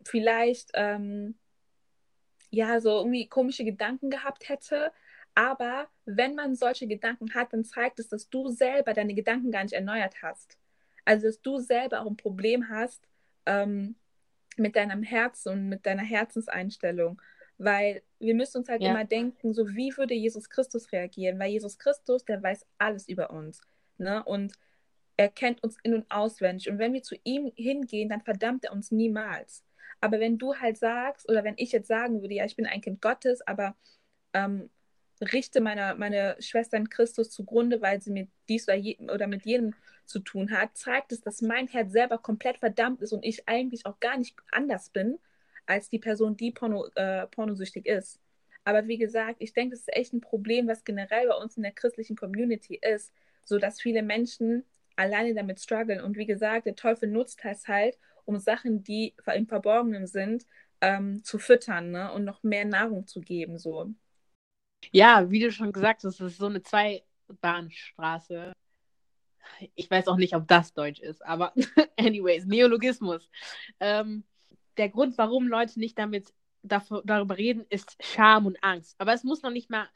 Vielleicht 0.05 0.71
ähm, 0.75 1.37
ja 2.51 2.81
so 2.81 2.99
irgendwie 2.99 3.29
komische 3.29 3.65
Gedanken 3.65 4.11
gehabt 4.11 4.49
hätte, 4.49 4.93
aber 5.35 5.89
wenn 6.05 6.35
man 6.35 6.55
solche 6.55 6.87
Gedanken 6.87 7.35
hat, 7.35 7.53
dann 7.53 7.65
zeigt 7.65 7.99
es, 7.99 8.09
dass 8.09 8.29
du 8.29 8.49
selber 8.49 8.93
deine 8.93 9.15
Gedanken 9.15 9.51
gar 9.51 9.63
nicht 9.63 9.73
erneuert 9.73 10.23
hast. 10.23 10.59
Also, 11.05 11.27
dass 11.27 11.41
du 11.41 11.59
selber 11.59 12.03
auch 12.03 12.07
ein 12.07 12.17
Problem 12.17 12.69
hast 12.69 13.09
ähm, 13.47 13.97
mit 14.57 14.77
deinem 14.77 15.03
Herzen 15.03 15.53
und 15.53 15.69
mit 15.69 15.87
deiner 15.87 16.03
Herzenseinstellung. 16.03 17.21
Weil 17.63 18.03
wir 18.19 18.35
müssen 18.35 18.59
uns 18.59 18.69
halt 18.69 18.83
ja. 18.83 18.91
immer 18.91 19.05
denken, 19.05 19.55
so 19.55 19.69
wie 19.69 19.97
würde 19.97 20.15
Jesus 20.15 20.51
Christus 20.51 20.91
reagieren? 20.91 21.39
Weil 21.39 21.51
Jesus 21.51 21.79
Christus, 21.79 22.25
der 22.25 22.43
weiß 22.43 22.67
alles 22.79 23.09
über 23.09 23.31
uns. 23.31 23.61
Ne? 23.99 24.23
Und 24.25 24.55
er 25.17 25.29
kennt 25.29 25.63
uns 25.63 25.77
in- 25.83 25.95
und 25.95 26.11
auswendig. 26.11 26.69
Und 26.69 26.79
wenn 26.79 26.93
wir 26.93 27.03
zu 27.03 27.15
ihm 27.23 27.53
hingehen, 27.55 28.09
dann 28.09 28.23
verdammt 28.23 28.65
er 28.65 28.73
uns 28.73 28.91
niemals. 28.91 29.65
Aber 30.01 30.19
wenn 30.19 30.39
du 30.39 30.57
halt 30.57 30.79
sagst, 30.79 31.29
oder 31.29 31.45
wenn 31.45 31.55
ich 31.57 31.71
jetzt 31.71 31.87
sagen 31.87 32.21
würde, 32.21 32.35
ja, 32.35 32.45
ich 32.45 32.57
bin 32.57 32.67
ein 32.67 32.81
Kind 32.81 33.01
Gottes, 33.01 33.47
aber 33.47 33.77
ähm, 34.33 34.69
richte 35.21 35.61
meine, 35.61 35.95
meine 35.97 36.37
Schwester 36.41 36.77
in 36.77 36.91
Christus 36.91 37.31
zugrunde, 37.31 37.81
weil 37.81 38.03
sie 38.03 38.11
mit 38.11 38.29
dies 38.49 38.67
oder, 38.67 38.77
je, 38.77 38.99
oder 39.09 39.29
mit 39.29 39.45
jedem 39.45 39.75
zu 40.05 40.19
tun 40.19 40.51
hat, 40.51 40.77
zeigt 40.77 41.13
es, 41.13 41.21
dass 41.21 41.43
mein 41.43 41.69
Herz 41.69 41.93
selber 41.93 42.19
komplett 42.19 42.59
verdammt 42.59 43.03
ist 43.03 43.13
und 43.13 43.25
ich 43.25 43.49
eigentlich 43.49 43.87
auch 43.87 44.01
gar 44.01 44.17
nicht 44.17 44.35
anders 44.51 44.91
bin 44.91 45.21
als 45.67 45.89
die 45.89 45.99
Person, 45.99 46.37
die 46.37 46.53
Porno, 46.53 46.89
äh, 46.95 47.27
pornosüchtig 47.29 47.87
ist. 47.87 48.21
Aber 48.65 48.87
wie 48.87 48.99
gesagt, 48.99 49.37
ich 49.41 49.53
denke, 49.53 49.71
das 49.71 49.81
ist 49.81 49.97
echt 49.97 50.13
ein 50.13 50.21
Problem, 50.21 50.69
was 50.69 50.85
generell 50.85 51.29
bei 51.29 51.35
uns 51.37 51.57
in 51.57 51.63
der 51.63 51.73
christlichen 51.73 52.17
Community 52.17 52.79
ist, 52.81 53.13
so 53.45 53.59
dass 53.59 53.81
viele 53.81 54.03
Menschen 54.03 54.65
alleine 54.97 55.35
damit 55.35 55.61
strugglen. 55.61 56.01
Und 56.01 56.17
wie 56.17 56.27
gesagt, 56.27 56.67
der 56.67 56.77
Teufel 56.77 57.09
nutzt 57.09 57.41
das 57.43 57.67
halt, 57.67 57.99
um 58.25 58.39
Sachen, 58.39 58.85
die 58.85 59.15
im 59.35 59.47
Verborgenen 59.47 60.07
sind, 60.07 60.47
ähm, 60.81 61.25
zu 61.25 61.39
füttern 61.39 61.91
ne? 61.91 62.13
und 62.13 62.25
noch 62.25 62.43
mehr 62.43 62.65
Nahrung 62.65 63.07
zu 63.07 63.21
geben. 63.21 63.59
So. 63.59 63.93
Ja, 64.91 65.31
wie 65.31 65.41
du 65.41 65.51
schon 65.51 65.73
gesagt 65.73 66.05
hast, 66.05 66.21
es 66.21 66.33
ist 66.33 66.39
so 66.39 66.47
eine 66.47 66.63
Zweibahnstraße. 66.63 68.53
Ich 69.75 69.91
weiß 69.91 70.09
auch 70.09 70.17
nicht, 70.17 70.35
ob 70.35 70.47
das 70.47 70.73
Deutsch 70.73 71.01
ist, 71.01 71.25
aber 71.25 71.53
anyways, 71.97 72.47
Neologismus. 72.47 73.29
Ähm, 73.81 74.25
der 74.77 74.89
Grund, 74.89 75.19
warum 75.19 75.49
Leute 75.49 75.79
nicht 75.79 75.99
damit 75.99 76.33
dafür, 76.63 77.03
darüber 77.05 77.37
reden, 77.37 77.67
ist 77.69 77.97
Scham 78.01 78.47
und 78.47 78.63
Angst. 78.63 78.95
Aber 78.99 79.13
es 79.13 79.25
muss 79.25 79.43
noch 79.43 79.51
nicht 79.51 79.71
mal 79.71 79.89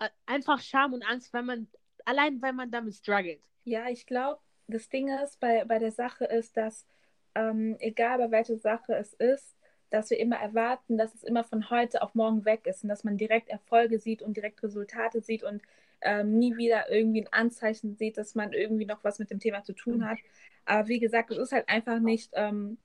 äh, 0.00 0.08
einfach 0.26 0.60
Scham 0.60 0.92
und 0.92 1.02
Angst, 1.02 1.32
weil 1.32 1.42
man 1.42 1.68
allein 2.04 2.40
weil 2.42 2.52
man 2.52 2.70
damit 2.70 2.94
struggelt. 2.94 3.40
Ja, 3.64 3.88
ich 3.88 4.06
glaube, 4.06 4.40
das 4.66 4.88
Ding 4.88 5.08
ist 5.22 5.40
bei, 5.40 5.64
bei 5.64 5.78
der 5.78 5.92
Sache 5.92 6.24
ist, 6.24 6.56
dass 6.56 6.86
ähm, 7.34 7.76
egal 7.80 8.18
bei 8.18 8.30
welcher 8.30 8.56
Sache 8.56 8.94
es 8.94 9.14
ist, 9.14 9.56
dass 9.90 10.10
wir 10.10 10.18
immer 10.18 10.36
erwarten, 10.36 10.98
dass 10.98 11.14
es 11.14 11.22
immer 11.22 11.44
von 11.44 11.70
heute 11.70 12.02
auf 12.02 12.14
morgen 12.14 12.44
weg 12.44 12.66
ist 12.66 12.82
und 12.82 12.88
dass 12.88 13.04
man 13.04 13.16
direkt 13.16 13.48
Erfolge 13.48 13.98
sieht 13.98 14.22
und 14.22 14.36
direkt 14.36 14.62
Resultate 14.62 15.20
sieht 15.20 15.42
und 15.42 15.62
ähm, 16.00 16.38
nie 16.38 16.56
wieder 16.56 16.90
irgendwie 16.90 17.22
ein 17.22 17.32
Anzeichen 17.32 17.94
sieht, 17.96 18.18
dass 18.18 18.34
man 18.34 18.52
irgendwie 18.52 18.86
noch 18.86 19.04
was 19.04 19.18
mit 19.18 19.30
dem 19.30 19.40
Thema 19.40 19.62
zu 19.62 19.72
tun 19.72 20.08
hat. 20.08 20.18
Aber 20.64 20.88
wie 20.88 20.98
gesagt, 20.98 21.30
es 21.30 21.38
ist 21.38 21.52
halt 21.52 21.68
einfach 21.68 22.00
nicht, 22.00 22.30
ähm, 22.34 22.78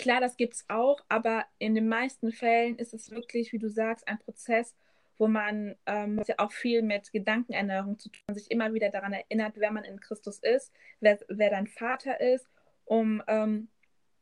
klar, 0.00 0.20
das 0.20 0.36
gibt 0.36 0.54
es 0.54 0.64
auch, 0.68 1.00
aber 1.08 1.44
in 1.58 1.74
den 1.74 1.88
meisten 1.88 2.32
Fällen 2.32 2.76
ist 2.78 2.94
es 2.94 3.10
wirklich, 3.10 3.52
wie 3.52 3.58
du 3.58 3.68
sagst, 3.68 4.08
ein 4.08 4.18
Prozess, 4.18 4.74
wo 5.18 5.28
man 5.28 5.76
ähm, 5.86 6.22
ja 6.26 6.36
auch 6.38 6.52
viel 6.52 6.82
mit 6.82 7.12
Gedankenänderung 7.12 7.98
zu 7.98 8.08
tun, 8.08 8.34
sich 8.34 8.50
immer 8.50 8.72
wieder 8.72 8.88
daran 8.88 9.12
erinnert, 9.12 9.54
wer 9.56 9.70
man 9.70 9.84
in 9.84 10.00
Christus 10.00 10.38
ist, 10.38 10.72
wer, 11.00 11.18
wer 11.28 11.50
dein 11.50 11.66
Vater 11.66 12.20
ist, 12.20 12.48
um 12.86 13.22
ähm, 13.28 13.68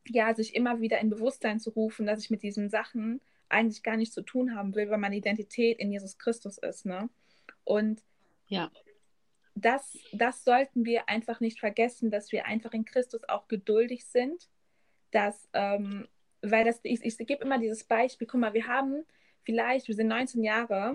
ja, 0.06 0.34
sich 0.34 0.54
immer 0.54 0.80
wieder 0.80 0.98
in 0.98 1.10
Bewusstsein 1.10 1.60
zu 1.60 1.70
rufen, 1.70 2.06
dass 2.06 2.20
ich 2.20 2.30
mit 2.30 2.42
diesen 2.42 2.68
Sachen 2.68 3.20
eigentlich 3.48 3.82
gar 3.82 3.96
nichts 3.96 4.14
zu 4.14 4.22
tun 4.22 4.54
haben 4.54 4.74
will, 4.74 4.90
weil 4.90 4.98
meine 4.98 5.16
Identität 5.16 5.78
in 5.78 5.92
Jesus 5.92 6.18
Christus 6.18 6.58
ist. 6.58 6.84
Ne? 6.84 7.08
Und 7.64 8.02
ja. 8.48 8.70
das, 9.54 9.96
das 10.12 10.44
sollten 10.44 10.84
wir 10.84 11.08
einfach 11.08 11.40
nicht 11.40 11.60
vergessen, 11.60 12.10
dass 12.10 12.32
wir 12.32 12.46
einfach 12.46 12.72
in 12.72 12.84
Christus 12.84 13.28
auch 13.28 13.48
geduldig 13.48 14.04
sind, 14.06 14.48
dass, 15.10 15.48
ähm, 15.52 16.08
weil 16.42 16.64
das, 16.64 16.80
ich, 16.82 17.04
ich 17.04 17.18
gebe 17.18 17.44
immer 17.44 17.58
dieses 17.58 17.84
Beispiel, 17.84 18.26
guck 18.26 18.40
mal, 18.40 18.54
wir 18.54 18.66
haben 18.66 19.04
vielleicht, 19.44 19.88
wir 19.88 19.94
sind 19.94 20.08
19 20.08 20.42
Jahre, 20.42 20.94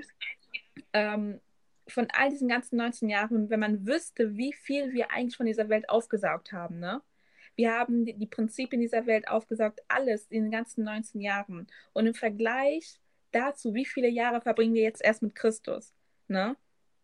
ähm, 0.93 1.39
von 1.88 2.07
all 2.14 2.30
diesen 2.30 2.47
ganzen 2.47 2.78
19 2.78 3.09
Jahren, 3.09 3.49
wenn 3.49 3.59
man 3.59 3.86
wüsste, 3.86 4.38
wie 4.38 4.53
viel 4.53 4.93
wir 4.93 5.11
eigentlich 5.11 5.36
von 5.36 5.45
dieser 5.45 5.70
Welt 5.70 5.89
aufgesaugt 5.89 6.53
haben, 6.53 6.80
ne? 6.80 7.01
Wir 7.55 7.72
haben 7.72 8.05
die, 8.05 8.14
die 8.14 8.26
Prinzipien 8.26 8.82
dieser 8.82 9.05
Welt 9.05 9.28
aufgesaugt, 9.28 9.82
alles 9.88 10.26
in 10.28 10.43
den 10.43 10.51
ganzen 10.51 10.84
19 10.84 11.22
Jahren. 11.22 11.68
Und 11.93 12.07
im 12.07 12.14
Vergleich 12.16 12.99
dazu, 13.32 13.74
wie 13.74 13.86
viele 13.86 14.07
Jahre 14.07 14.41
verbringen 14.41 14.74
wir 14.74 14.82
jetzt 14.82 15.03
erst 15.03 15.22
mit 15.22 15.36
Christus? 15.36 15.93
Ne? 16.28 16.55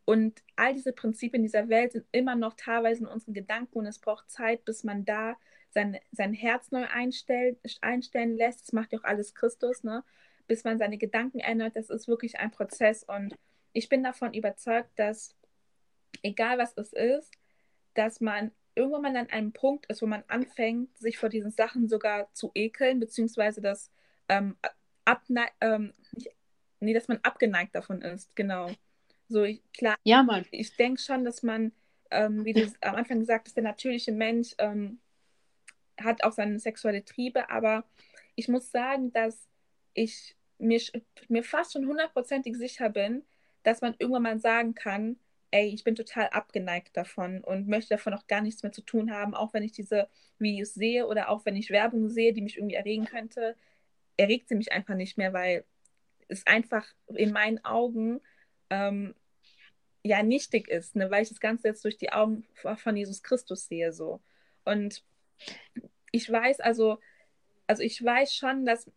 Und 0.06 0.42
all 0.56 0.74
diese 0.74 0.92
Prinzipien 0.92 1.44
dieser 1.44 1.70
Welt 1.70 1.92
sind 1.92 2.06
immer 2.12 2.36
noch 2.36 2.56
teilweise 2.56 3.02
in 3.02 3.08
unseren 3.08 3.34
Gedanken 3.34 3.78
und 3.78 3.86
es 3.86 4.00
braucht 4.00 4.30
Zeit, 4.30 4.66
bis 4.66 4.84
man 4.84 5.06
da 5.06 5.38
sein, 5.72 5.98
sein 6.12 6.34
Herz 6.34 6.72
neu 6.72 6.86
einstell, 6.86 7.58
einstellen 7.82 8.36
lässt. 8.36 8.62
Das 8.62 8.74
macht 8.74 8.92
ja 8.92 9.00
auch 9.00 9.04
alles 9.04 9.36
Christus, 9.36 9.84
ne? 9.84 10.04
bis 10.48 10.64
man 10.64 10.78
seine 10.78 10.98
Gedanken 10.98 11.40
ändert. 11.40 11.76
Das 11.76 11.90
ist 11.90 12.08
wirklich 12.08 12.40
ein 12.40 12.52
Prozess 12.52 13.04
und 13.04 13.36
ich 13.72 13.88
bin 13.88 14.04
davon 14.04 14.34
überzeugt, 14.34 14.90
dass 14.98 15.36
egal 16.24 16.58
was 16.58 16.76
es 16.76 16.92
ist, 16.94 17.32
dass 17.94 18.20
man 18.20 18.52
irgendwann 18.76 19.02
mal 19.02 19.18
an 19.18 19.30
einem 19.30 19.52
Punkt 19.52 19.86
ist, 19.88 20.02
wo 20.02 20.08
man 20.08 20.24
anfängt, 20.28 20.98
sich 20.98 21.18
vor 21.18 21.30
diesen 21.30 21.52
Sachen 21.52 21.88
sogar 21.88 22.34
zu 22.34 22.52
ekeln, 22.56 23.00
beziehungsweise 23.00 23.62
das 23.62 23.92
ähm, 24.28 24.58
abne 25.06 25.48
ähm, 25.62 25.94
nicht, 26.16 26.30
nee, 26.80 26.94
dass 26.94 27.08
man 27.08 27.20
abgeneigt 27.24 27.76
davon 27.76 28.02
ist, 28.02 28.36
genau. 28.36 28.72
So, 29.28 29.44
ich, 29.44 29.62
klar, 29.74 29.96
ja, 30.04 30.24
Mann. 30.24 30.46
ich 30.52 30.76
denke 30.76 31.02
schon, 31.02 31.26
dass 31.26 31.44
man, 31.44 31.72
ähm, 32.10 32.46
wie 32.46 32.54
du 32.54 32.72
am 32.82 32.96
Anfang 32.96 33.20
gesagt 33.20 33.48
hast, 33.48 33.56
der 33.56 33.64
natürliche 33.64 34.12
Mensch 34.12 34.56
ähm, 34.58 35.00
hat 36.02 36.24
auch 36.24 36.32
seine 36.32 36.60
sexuelle 36.60 37.04
Triebe, 37.06 37.50
aber 37.50 37.86
ich 38.36 38.48
muss 38.48 38.72
sagen, 38.72 39.12
dass 39.12 39.48
ich 39.94 40.36
mir, 40.58 40.82
mir 41.28 41.44
fast 41.44 41.74
schon 41.74 41.88
hundertprozentig 41.88 42.56
sicher 42.58 42.90
bin, 42.90 43.24
dass 43.64 43.82
man 43.82 43.96
irgendwann 43.98 44.24
mal 44.24 44.40
sagen 44.40 44.76
kann, 44.76 45.18
ey, 45.52 45.68
ich 45.68 45.84
bin 45.84 45.96
total 45.96 46.28
abgeneigt 46.30 46.96
davon 46.96 47.44
und 47.44 47.68
möchte 47.68 47.96
davon 47.96 48.14
auch 48.14 48.28
gar 48.28 48.42
nichts 48.42 48.64
mehr 48.64 48.72
zu 48.72 48.82
tun 48.82 49.12
haben, 49.12 49.34
auch 49.34 49.54
wenn 49.54 49.64
ich 49.64 49.72
diese 49.72 50.08
Videos 50.38 50.74
sehe 50.74 51.08
oder 51.08 51.30
auch 51.30 51.46
wenn 51.46 51.56
ich 51.56 51.72
Werbung 51.72 52.10
sehe, 52.10 52.34
die 52.34 52.42
mich 52.42 52.58
irgendwie 52.58 52.76
erregen 52.76 53.06
könnte, 53.06 53.56
erregt 54.18 54.50
sie 54.50 54.56
mich 54.56 54.72
einfach 54.72 54.96
nicht 54.96 55.18
mehr, 55.18 55.34
weil 55.34 55.66
es 56.28 56.46
einfach 56.46 56.86
in 57.08 57.32
meinen 57.32 57.64
Augen 57.66 58.22
ähm, 58.70 59.16
ja 60.04 60.24
nichtig 60.24 60.68
ist, 60.68 60.96
ne? 60.96 61.10
weil 61.10 61.24
ich 61.24 61.30
das 61.30 61.40
Ganze 61.40 61.68
jetzt 61.68 61.84
durch 61.84 61.98
die 61.98 62.12
Augen 62.12 62.46
von 62.76 62.96
Jesus 62.96 63.24
Christus 63.24 63.68
sehe 63.68 63.92
so. 63.92 64.22
Und 64.66 65.04
ich 66.12 66.32
weiß 66.32 66.60
also, 66.60 67.00
also 67.68 67.84
ich 67.84 68.04
weiß 68.04 68.34
schon, 68.34 68.66
dass, 68.66 68.92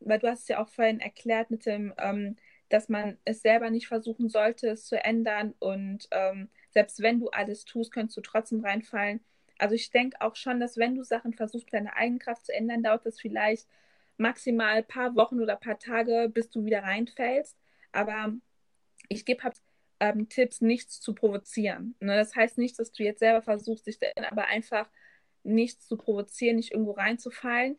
weil 0.00 0.18
du 0.18 0.28
hast 0.28 0.42
es 0.42 0.48
ja 0.48 0.62
auch 0.62 0.68
vorhin 0.68 1.00
erklärt 1.00 1.50
mit 1.50 1.66
dem, 1.66 1.92
ähm, 1.98 2.36
dass 2.68 2.88
man 2.88 3.18
es 3.24 3.42
selber 3.42 3.70
nicht 3.70 3.88
versuchen 3.88 4.28
sollte, 4.28 4.68
es 4.68 4.86
zu 4.86 5.02
ändern. 5.02 5.54
Und 5.58 6.08
ähm, 6.10 6.48
selbst 6.70 7.02
wenn 7.02 7.20
du 7.20 7.28
alles 7.28 7.64
tust, 7.64 7.92
könntest 7.92 8.16
du 8.16 8.22
trotzdem 8.22 8.64
reinfallen. 8.64 9.20
Also 9.58 9.74
ich 9.74 9.90
denke 9.90 10.20
auch 10.20 10.36
schon, 10.36 10.60
dass 10.60 10.76
wenn 10.76 10.94
du 10.94 11.04
Sachen 11.04 11.34
versuchst, 11.34 11.72
deine 11.72 11.94
Eigenkraft 11.96 12.46
zu 12.46 12.52
ändern, 12.52 12.82
dauert 12.82 13.06
das 13.06 13.20
vielleicht 13.20 13.68
maximal 14.16 14.76
ein 14.76 14.86
paar 14.86 15.14
Wochen 15.16 15.40
oder 15.40 15.54
ein 15.54 15.60
paar 15.60 15.78
Tage, 15.78 16.30
bis 16.32 16.50
du 16.50 16.64
wieder 16.64 16.82
reinfällst. 16.82 17.56
Aber 17.92 18.32
ich 19.08 19.24
gebe 19.24 19.42
halt, 19.42 19.60
ähm, 20.00 20.28
Tipps, 20.28 20.60
nichts 20.60 21.00
zu 21.00 21.14
provozieren. 21.14 21.94
Ne? 22.00 22.16
Das 22.16 22.34
heißt 22.34 22.58
nicht, 22.58 22.78
dass 22.78 22.92
du 22.92 23.04
jetzt 23.04 23.20
selber 23.20 23.42
versuchst, 23.42 23.86
dich 23.86 23.98
aber 24.30 24.46
einfach 24.46 24.88
nichts 25.44 25.86
zu 25.86 25.96
provozieren, 25.96 26.56
nicht 26.56 26.72
irgendwo 26.72 26.92
reinzufallen. 26.92 27.78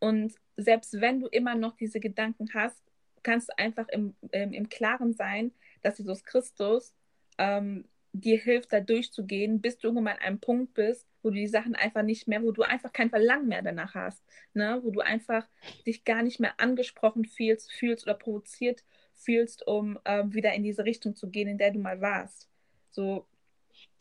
Und 0.00 0.34
selbst 0.56 1.00
wenn 1.00 1.20
du 1.20 1.26
immer 1.28 1.54
noch 1.54 1.76
diese 1.76 2.00
Gedanken 2.00 2.48
hast, 2.54 2.82
kannst 3.22 3.48
du 3.48 3.58
einfach 3.58 3.88
im, 3.88 4.14
im, 4.32 4.52
im 4.52 4.68
Klaren 4.68 5.14
sein, 5.14 5.52
dass 5.82 5.98
Jesus 5.98 6.24
Christus 6.24 6.94
ähm, 7.38 7.84
dir 8.12 8.38
hilft, 8.38 8.72
da 8.72 8.80
durchzugehen, 8.80 9.60
bis 9.60 9.78
du 9.78 9.88
irgendwann 9.88 10.16
an 10.16 10.22
einem 10.22 10.40
Punkt 10.40 10.74
bist, 10.74 11.06
wo 11.22 11.30
du 11.30 11.36
die 11.36 11.46
Sachen 11.46 11.74
einfach 11.74 12.02
nicht 12.02 12.26
mehr, 12.26 12.42
wo 12.42 12.52
du 12.52 12.62
einfach 12.62 12.92
kein 12.92 13.10
Verlangen 13.10 13.48
mehr 13.48 13.62
danach 13.62 13.94
hast, 13.94 14.22
ne? 14.54 14.80
wo 14.82 14.90
du 14.90 15.00
einfach 15.00 15.46
dich 15.86 16.04
gar 16.04 16.22
nicht 16.22 16.40
mehr 16.40 16.58
angesprochen 16.58 17.24
fühlst, 17.24 17.72
fühlst 17.72 18.04
oder 18.04 18.14
provoziert 18.14 18.84
fühlst, 19.14 19.66
um 19.66 19.98
ähm, 20.04 20.32
wieder 20.32 20.52
in 20.54 20.62
diese 20.62 20.84
Richtung 20.84 21.16
zu 21.16 21.28
gehen, 21.28 21.48
in 21.48 21.58
der 21.58 21.72
du 21.72 21.80
mal 21.80 22.00
warst. 22.00 22.48
So, 22.90 23.26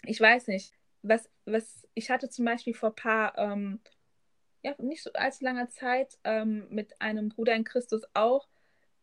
ich 0.05 0.21
weiß 0.21 0.47
nicht, 0.47 0.73
was, 1.07 1.29
was 1.45 1.87
ich 1.93 2.09
hatte 2.09 2.29
zum 2.29 2.45
Beispiel 2.45 2.73
vor 2.73 2.89
ein 2.89 2.95
paar, 2.95 3.37
ähm, 3.37 3.79
ja, 4.63 4.75
nicht 4.79 5.03
so 5.03 5.11
allzu 5.13 5.43
langer 5.43 5.69
Zeit 5.69 6.17
ähm, 6.23 6.67
mit 6.69 6.99
einem 7.01 7.29
Bruder 7.29 7.55
in 7.55 7.63
Christus 7.63 8.03
auch 8.13 8.47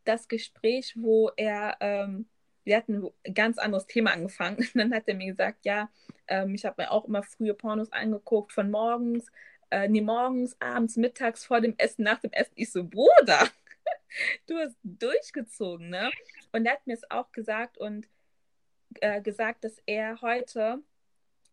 das 0.04 0.28
Gespräch, 0.28 0.94
wo 0.96 1.30
er, 1.36 1.76
ähm, 1.80 2.26
wir 2.64 2.76
hatten 2.76 3.10
ein 3.26 3.34
ganz 3.34 3.58
anderes 3.58 3.86
Thema 3.86 4.12
angefangen. 4.12 4.56
Und 4.58 4.70
dann 4.76 4.94
hat 4.94 5.04
er 5.06 5.14
mir 5.14 5.30
gesagt, 5.30 5.64
ja, 5.64 5.90
ähm, 6.28 6.54
ich 6.54 6.64
habe 6.64 6.82
mir 6.82 6.90
auch 6.90 7.06
immer 7.06 7.22
frühe 7.22 7.54
Pornos 7.54 7.92
angeguckt, 7.92 8.52
von 8.52 8.70
morgens, 8.70 9.30
äh, 9.70 9.88
nee, 9.88 10.00
morgens, 10.00 10.56
abends, 10.60 10.96
mittags, 10.96 11.44
vor 11.44 11.60
dem 11.60 11.74
Essen, 11.78 12.04
nach 12.04 12.20
dem 12.20 12.32
Essen. 12.32 12.52
Ich 12.54 12.70
so, 12.70 12.84
Bruder, 12.84 13.48
du 14.46 14.58
hast 14.58 14.76
durchgezogen, 14.82 15.90
ne? 15.90 16.10
Und 16.52 16.66
er 16.66 16.74
hat 16.74 16.86
mir 16.86 16.94
es 16.94 17.10
auch 17.10 17.32
gesagt 17.32 17.78
und 17.78 18.06
äh, 19.00 19.20
gesagt, 19.20 19.64
dass 19.64 19.82
er 19.86 20.20
heute, 20.20 20.80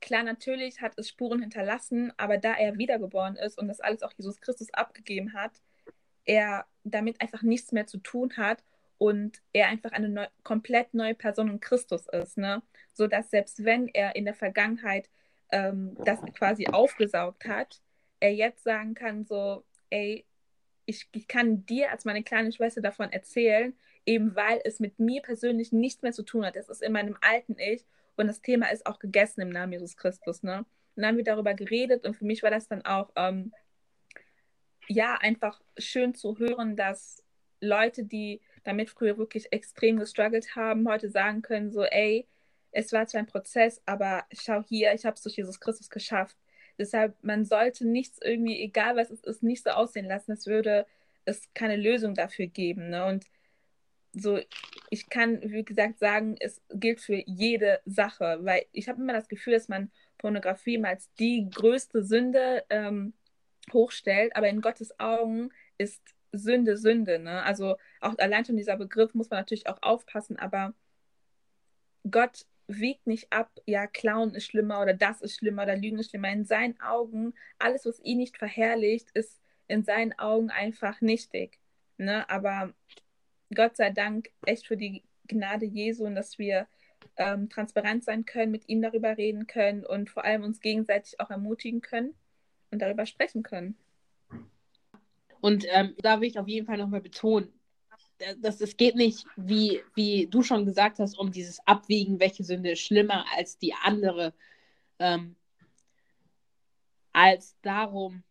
klar, 0.01 0.23
natürlich 0.23 0.81
hat 0.81 0.93
es 0.97 1.09
Spuren 1.09 1.41
hinterlassen, 1.41 2.11
aber 2.17 2.37
da 2.37 2.53
er 2.53 2.77
wiedergeboren 2.77 3.35
ist 3.35 3.57
und 3.57 3.67
das 3.67 3.79
alles 3.79 4.03
auch 4.03 4.13
Jesus 4.17 4.41
Christus 4.41 4.73
abgegeben 4.73 5.33
hat, 5.33 5.51
er 6.25 6.65
damit 6.83 7.21
einfach 7.21 7.41
nichts 7.41 7.71
mehr 7.71 7.87
zu 7.87 7.97
tun 7.99 8.35
hat 8.37 8.63
und 8.97 9.41
er 9.53 9.67
einfach 9.67 9.91
eine 9.91 10.09
neu, 10.09 10.27
komplett 10.43 10.93
neue 10.93 11.15
Person 11.15 11.49
in 11.49 11.59
Christus 11.59 12.07
ist, 12.07 12.37
ne? 12.37 12.61
So 12.93 13.07
dass 13.07 13.31
selbst 13.31 13.63
wenn 13.63 13.87
er 13.87 14.15
in 14.15 14.25
der 14.25 14.35
Vergangenheit 14.35 15.09
ähm, 15.51 15.95
das 16.05 16.19
quasi 16.33 16.67
aufgesaugt 16.67 17.45
hat, 17.45 17.81
er 18.19 18.33
jetzt 18.33 18.63
sagen 18.63 18.93
kann, 18.93 19.25
so, 19.25 19.63
ey, 19.89 20.25
ich, 20.85 21.07
ich 21.13 21.27
kann 21.27 21.65
dir 21.65 21.91
als 21.91 22.05
meine 22.05 22.23
kleine 22.23 22.51
Schwester 22.51 22.81
davon 22.81 23.11
erzählen, 23.11 23.73
eben 24.05 24.35
weil 24.35 24.61
es 24.63 24.79
mit 24.79 24.99
mir 24.99 25.21
persönlich 25.21 25.71
nichts 25.71 26.01
mehr 26.01 26.11
zu 26.11 26.23
tun 26.23 26.45
hat. 26.45 26.55
Es 26.55 26.69
ist 26.69 26.81
in 26.81 26.91
meinem 26.91 27.17
alten 27.21 27.57
Ich 27.57 27.85
und 28.21 28.27
das 28.27 28.41
Thema 28.41 28.71
ist 28.71 28.85
auch 28.85 28.99
gegessen 28.99 29.41
im 29.41 29.49
Namen 29.49 29.73
Jesus 29.73 29.97
Christus, 29.97 30.43
ne? 30.43 30.59
Und 30.59 31.03
dann 31.03 31.07
haben 31.07 31.17
wir 31.17 31.23
darüber 31.23 31.53
geredet 31.53 32.05
und 32.05 32.15
für 32.15 32.25
mich 32.25 32.43
war 32.43 32.51
das 32.51 32.67
dann 32.67 32.83
auch 32.85 33.11
ähm, 33.15 33.53
ja, 34.87 35.15
einfach 35.15 35.61
schön 35.77 36.13
zu 36.13 36.37
hören, 36.37 36.75
dass 36.75 37.23
Leute, 37.61 38.03
die 38.03 38.41
damit 38.63 38.89
früher 38.89 39.17
wirklich 39.17 39.51
extrem 39.53 39.97
gestruggelt 39.97 40.55
haben, 40.55 40.87
heute 40.87 41.09
sagen 41.09 41.41
können, 41.41 41.71
so, 41.71 41.83
ey, 41.83 42.27
es 42.71 42.91
war 42.93 43.07
zwar 43.07 43.19
ein 43.19 43.27
Prozess, 43.27 43.81
aber 43.85 44.25
schau 44.31 44.63
hier, 44.63 44.93
ich 44.93 45.05
habe 45.05 45.15
es 45.15 45.23
durch 45.23 45.37
Jesus 45.37 45.59
Christus 45.59 45.89
geschafft. 45.89 46.37
Deshalb, 46.77 47.15
man 47.21 47.45
sollte 47.45 47.85
nichts 47.85 48.19
irgendwie, 48.21 48.59
egal 48.61 48.95
was 48.95 49.11
es 49.11 49.23
ist, 49.23 49.43
nicht 49.43 49.63
so 49.63 49.71
aussehen 49.71 50.05
lassen, 50.05 50.31
es 50.31 50.47
würde 50.47 50.85
es 51.25 51.49
keine 51.53 51.75
Lösung 51.75 52.15
dafür 52.15 52.47
geben. 52.47 52.89
Ne? 52.89 53.05
Und 53.05 53.25
so, 54.13 54.39
ich 54.89 55.09
kann, 55.09 55.41
wie 55.41 55.63
gesagt, 55.63 55.99
sagen, 55.99 56.35
es 56.39 56.61
gilt 56.73 56.99
für 56.99 57.21
jede 57.25 57.79
Sache, 57.85 58.39
weil 58.41 58.65
ich 58.71 58.89
habe 58.89 59.01
immer 59.01 59.13
das 59.13 59.27
Gefühl, 59.27 59.53
dass 59.53 59.69
man 59.69 59.91
Pornografie 60.17 60.83
als 60.83 61.11
die 61.13 61.49
größte 61.49 62.03
Sünde 62.03 62.63
ähm, 62.69 63.13
hochstellt, 63.73 64.35
aber 64.35 64.49
in 64.49 64.61
Gottes 64.61 64.99
Augen 64.99 65.51
ist 65.77 66.01
Sünde 66.33 66.77
Sünde. 66.77 67.19
Ne? 67.19 67.43
Also 67.43 67.77
auch 67.99 68.17
allein 68.17 68.45
schon 68.45 68.57
dieser 68.57 68.77
Begriff 68.77 69.13
muss 69.13 69.29
man 69.29 69.39
natürlich 69.39 69.67
auch 69.67 69.81
aufpassen, 69.81 70.37
aber 70.37 70.73
Gott 72.09 72.45
wiegt 72.67 73.05
nicht 73.07 73.31
ab, 73.31 73.51
ja, 73.65 73.85
Klauen 73.87 74.33
ist 74.33 74.45
schlimmer 74.45 74.81
oder 74.81 74.93
das 74.93 75.21
ist 75.21 75.35
schlimmer 75.35 75.63
oder 75.63 75.75
Lügen 75.75 75.99
ist 75.99 76.09
schlimmer. 76.11 76.31
In 76.31 76.45
seinen 76.45 76.79
Augen, 76.79 77.33
alles, 77.59 77.85
was 77.85 77.99
ihn 77.99 78.17
nicht 78.17 78.37
verherrlicht, 78.37 79.11
ist 79.11 79.41
in 79.67 79.83
seinen 79.83 80.17
Augen 80.17 80.49
einfach 80.49 81.01
nichtig. 81.01 81.59
Ne? 81.97 82.29
Aber 82.29 82.73
Gott 83.53 83.77
sei 83.77 83.89
Dank 83.89 84.29
echt 84.45 84.67
für 84.67 84.77
die 84.77 85.03
Gnade 85.27 85.65
Jesu 85.65 86.05
und 86.05 86.15
dass 86.15 86.39
wir 86.39 86.67
ähm, 87.17 87.49
transparent 87.49 88.03
sein 88.03 88.25
können, 88.25 88.51
mit 88.51 88.67
ihm 88.69 88.81
darüber 88.81 89.17
reden 89.17 89.47
können 89.47 89.85
und 89.85 90.09
vor 90.09 90.23
allem 90.23 90.43
uns 90.43 90.59
gegenseitig 90.59 91.19
auch 91.19 91.29
ermutigen 91.29 91.81
können 91.81 92.13
und 92.71 92.81
darüber 92.81 93.05
sprechen 93.05 93.43
können. 93.43 93.77
Und 95.41 95.65
ähm, 95.69 95.95
da 96.01 96.21
will 96.21 96.29
ich 96.29 96.39
auf 96.39 96.47
jeden 96.47 96.67
Fall 96.67 96.77
nochmal 96.77 97.01
betonen, 97.01 97.51
dass 98.39 98.61
es 98.61 98.77
geht 98.77 98.95
nicht, 98.95 99.25
wie, 99.35 99.81
wie 99.95 100.27
du 100.27 100.43
schon 100.43 100.65
gesagt 100.65 100.99
hast, 100.99 101.17
um 101.17 101.31
dieses 101.31 101.59
Abwägen, 101.65 102.19
welche 102.19 102.43
Sünde 102.43 102.71
ist 102.71 102.81
schlimmer 102.81 103.25
als 103.35 103.57
die 103.57 103.73
andere, 103.73 104.33
ähm, 104.99 105.35
als 107.11 107.57
darum, 107.61 108.23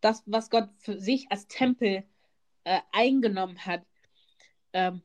das, 0.00 0.22
was 0.26 0.50
Gott 0.50 0.68
für 0.76 1.00
sich 1.00 1.30
als 1.30 1.48
Tempel 1.48 2.04
äh, 2.64 2.80
eingenommen 2.92 3.64
hat, 3.64 3.82
ähm, 4.74 5.00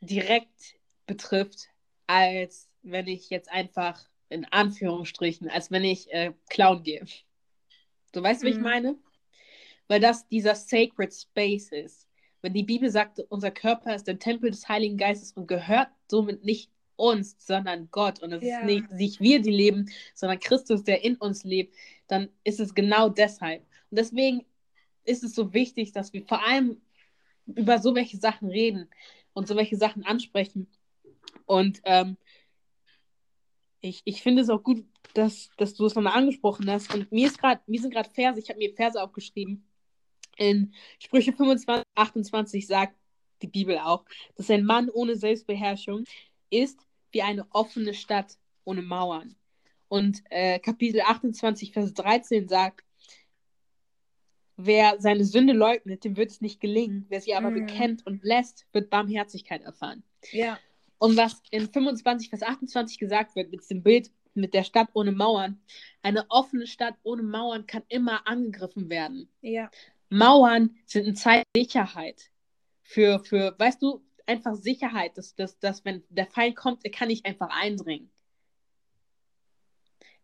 direkt 0.00 0.76
betrifft, 1.06 1.68
als 2.06 2.68
wenn 2.82 3.08
ich 3.08 3.30
jetzt 3.30 3.50
einfach 3.50 4.08
in 4.28 4.44
Anführungsstrichen, 4.44 5.48
als 5.48 5.70
wenn 5.70 5.84
ich 5.84 6.12
äh, 6.12 6.32
klauen 6.48 6.82
gehe. 6.82 7.04
So 8.14 8.22
weißt 8.22 8.42
du, 8.42 8.46
mhm. 8.46 8.48
wie 8.48 8.52
ich 8.52 8.58
mhm. 8.58 8.62
meine? 8.62 8.96
Weil 9.88 10.00
das 10.00 10.28
dieser 10.28 10.54
Sacred 10.54 11.12
Space 11.12 11.72
ist. 11.72 12.06
Wenn 12.42 12.54
die 12.54 12.62
Bibel 12.62 12.90
sagt, 12.90 13.20
unser 13.28 13.50
Körper 13.50 13.94
ist 13.94 14.06
der 14.06 14.18
Tempel 14.18 14.50
des 14.50 14.68
Heiligen 14.68 14.98
Geistes 14.98 15.32
und 15.32 15.48
gehört 15.48 15.88
somit 16.08 16.44
nicht 16.44 16.70
uns, 16.96 17.36
sondern 17.38 17.88
Gott. 17.90 18.22
Und 18.22 18.32
es 18.32 18.42
ja. 18.42 18.60
ist 18.60 18.64
nicht, 18.66 18.90
nicht 18.92 19.20
wir, 19.20 19.40
die 19.40 19.50
leben, 19.50 19.90
sondern 20.14 20.40
Christus, 20.40 20.84
der 20.84 21.04
in 21.04 21.16
uns 21.16 21.44
lebt, 21.44 21.74
dann 22.08 22.28
ist 22.44 22.60
es 22.60 22.74
genau 22.74 23.08
deshalb. 23.08 23.62
Und 23.90 23.98
deswegen 23.98 24.44
ist 25.04 25.22
es 25.22 25.34
so 25.34 25.52
wichtig, 25.52 25.92
dass 25.92 26.12
wir 26.12 26.24
vor 26.24 26.44
allem 26.46 26.80
über 27.46 27.78
so 27.78 27.94
welche 27.94 28.18
Sachen 28.18 28.48
reden 28.48 28.88
und 29.32 29.48
so 29.48 29.56
welche 29.56 29.76
Sachen 29.76 30.04
ansprechen. 30.04 30.68
Und 31.46 31.80
ähm, 31.84 32.16
ich, 33.80 34.02
ich 34.04 34.22
finde 34.22 34.42
es 34.42 34.50
auch 34.50 34.62
gut, 34.62 34.84
dass, 35.14 35.50
dass 35.56 35.74
du 35.74 35.86
es 35.86 35.94
nochmal 35.94 36.16
angesprochen 36.16 36.70
hast. 36.70 36.92
Und 36.94 37.10
mir, 37.12 37.26
ist 37.26 37.38
grad, 37.38 37.66
mir 37.68 37.80
sind 37.80 37.92
gerade 37.92 38.10
Verse, 38.10 38.40
ich 38.40 38.48
habe 38.48 38.58
mir 38.58 38.74
Verse 38.74 39.00
aufgeschrieben. 39.00 39.66
In 40.36 40.74
Sprüche 40.98 41.32
25, 41.32 41.84
28 41.94 42.66
sagt 42.66 42.96
die 43.42 43.46
Bibel 43.46 43.78
auch, 43.78 44.04
dass 44.36 44.50
ein 44.50 44.64
Mann 44.64 44.90
ohne 44.90 45.16
Selbstbeherrschung 45.16 46.04
ist 46.50 46.80
wie 47.12 47.22
eine 47.22 47.46
offene 47.50 47.94
Stadt 47.94 48.36
ohne 48.64 48.82
Mauern. 48.82 49.36
Und 49.88 50.22
äh, 50.30 50.58
Kapitel 50.58 51.00
28, 51.00 51.72
Vers 51.72 51.94
13 51.94 52.48
sagt, 52.48 52.85
wer 54.56 54.96
seine 55.00 55.24
Sünde 55.24 55.52
leugnet, 55.52 56.04
dem 56.04 56.16
wird 56.16 56.30
es 56.30 56.40
nicht 56.40 56.60
gelingen. 56.60 57.06
Wer 57.08 57.20
sie 57.20 57.34
aber 57.34 57.50
Mhm. 57.50 57.66
bekennt 57.66 58.06
und 58.06 58.22
lässt, 58.24 58.66
wird 58.72 58.90
Barmherzigkeit 58.90 59.62
erfahren. 59.62 60.02
Ja. 60.32 60.58
Und 60.98 61.16
was 61.16 61.42
in 61.50 61.68
25, 61.70 62.30
Vers 62.30 62.42
28 62.42 62.98
gesagt 62.98 63.36
wird, 63.36 63.50
mit 63.50 63.68
dem 63.70 63.82
Bild 63.82 64.10
mit 64.34 64.54
der 64.54 64.64
Stadt 64.64 64.88
ohne 64.92 65.12
Mauern, 65.12 65.60
eine 66.02 66.26
offene 66.30 66.66
Stadt 66.66 66.94
ohne 67.02 67.22
Mauern 67.22 67.66
kann 67.66 67.82
immer 67.88 68.26
angegriffen 68.26 68.90
werden. 68.90 69.28
Ja. 69.40 69.70
Mauern 70.10 70.76
sind 70.84 71.06
ein 71.06 71.16
Zeichen 71.16 71.44
Sicherheit. 71.56 72.30
Für, 72.82 73.18
für, 73.24 73.54
weißt 73.58 73.82
du, 73.82 74.04
einfach 74.26 74.54
Sicherheit, 74.54 75.16
dass, 75.18 75.34
dass, 75.34 75.58
dass 75.58 75.84
wenn 75.84 76.04
der 76.10 76.26
Feind 76.26 76.54
kommt, 76.56 76.84
er 76.84 76.90
kann 76.90 77.08
nicht 77.08 77.24
einfach 77.26 77.48
eindringen. 77.50 78.10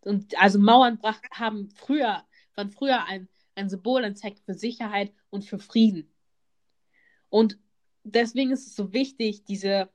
Und 0.00 0.38
also 0.40 0.58
Mauern 0.58 0.98
brach, 0.98 1.20
haben 1.32 1.70
früher, 1.74 2.24
waren 2.54 2.70
früher 2.70 3.04
ein, 3.06 3.28
ein 3.54 3.68
Symbol, 3.68 4.04
ein 4.04 4.16
Zeichen 4.16 4.42
für 4.44 4.54
Sicherheit 4.54 5.12
und 5.30 5.44
für 5.44 5.58
Frieden. 5.58 6.08
Und 7.28 7.58
deswegen 8.04 8.50
ist 8.50 8.66
es 8.66 8.76
so 8.76 8.92
wichtig, 8.92 9.44
diese, 9.44 9.88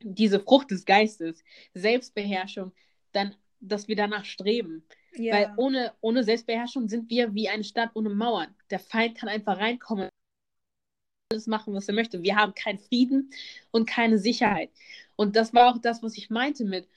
diese 0.00 0.40
Frucht 0.40 0.70
des 0.70 0.84
Geistes, 0.84 1.42
Selbstbeherrschung, 1.74 2.72
dann, 3.12 3.34
dass 3.60 3.88
wir 3.88 3.96
danach 3.96 4.24
streben. 4.24 4.84
Ja. 5.16 5.34
Weil 5.34 5.54
ohne, 5.56 5.92
ohne 6.00 6.22
Selbstbeherrschung 6.22 6.88
sind 6.88 7.10
wir 7.10 7.34
wie 7.34 7.48
eine 7.48 7.64
Stadt 7.64 7.90
ohne 7.94 8.10
Mauern. 8.10 8.54
Der 8.70 8.78
Feind 8.78 9.16
kann 9.16 9.28
einfach 9.28 9.58
reinkommen 9.58 10.04
und 10.04 10.10
alles 11.32 11.46
machen, 11.46 11.74
was 11.74 11.88
er 11.88 11.94
möchte. 11.94 12.22
Wir 12.22 12.36
haben 12.36 12.54
keinen 12.54 12.78
Frieden 12.78 13.30
und 13.70 13.88
keine 13.88 14.18
Sicherheit. 14.18 14.70
Und 15.16 15.36
das 15.36 15.52
war 15.52 15.74
auch 15.74 15.78
das, 15.78 16.02
was 16.02 16.16
ich 16.16 16.30
meinte 16.30 16.64
mit, 16.64 16.88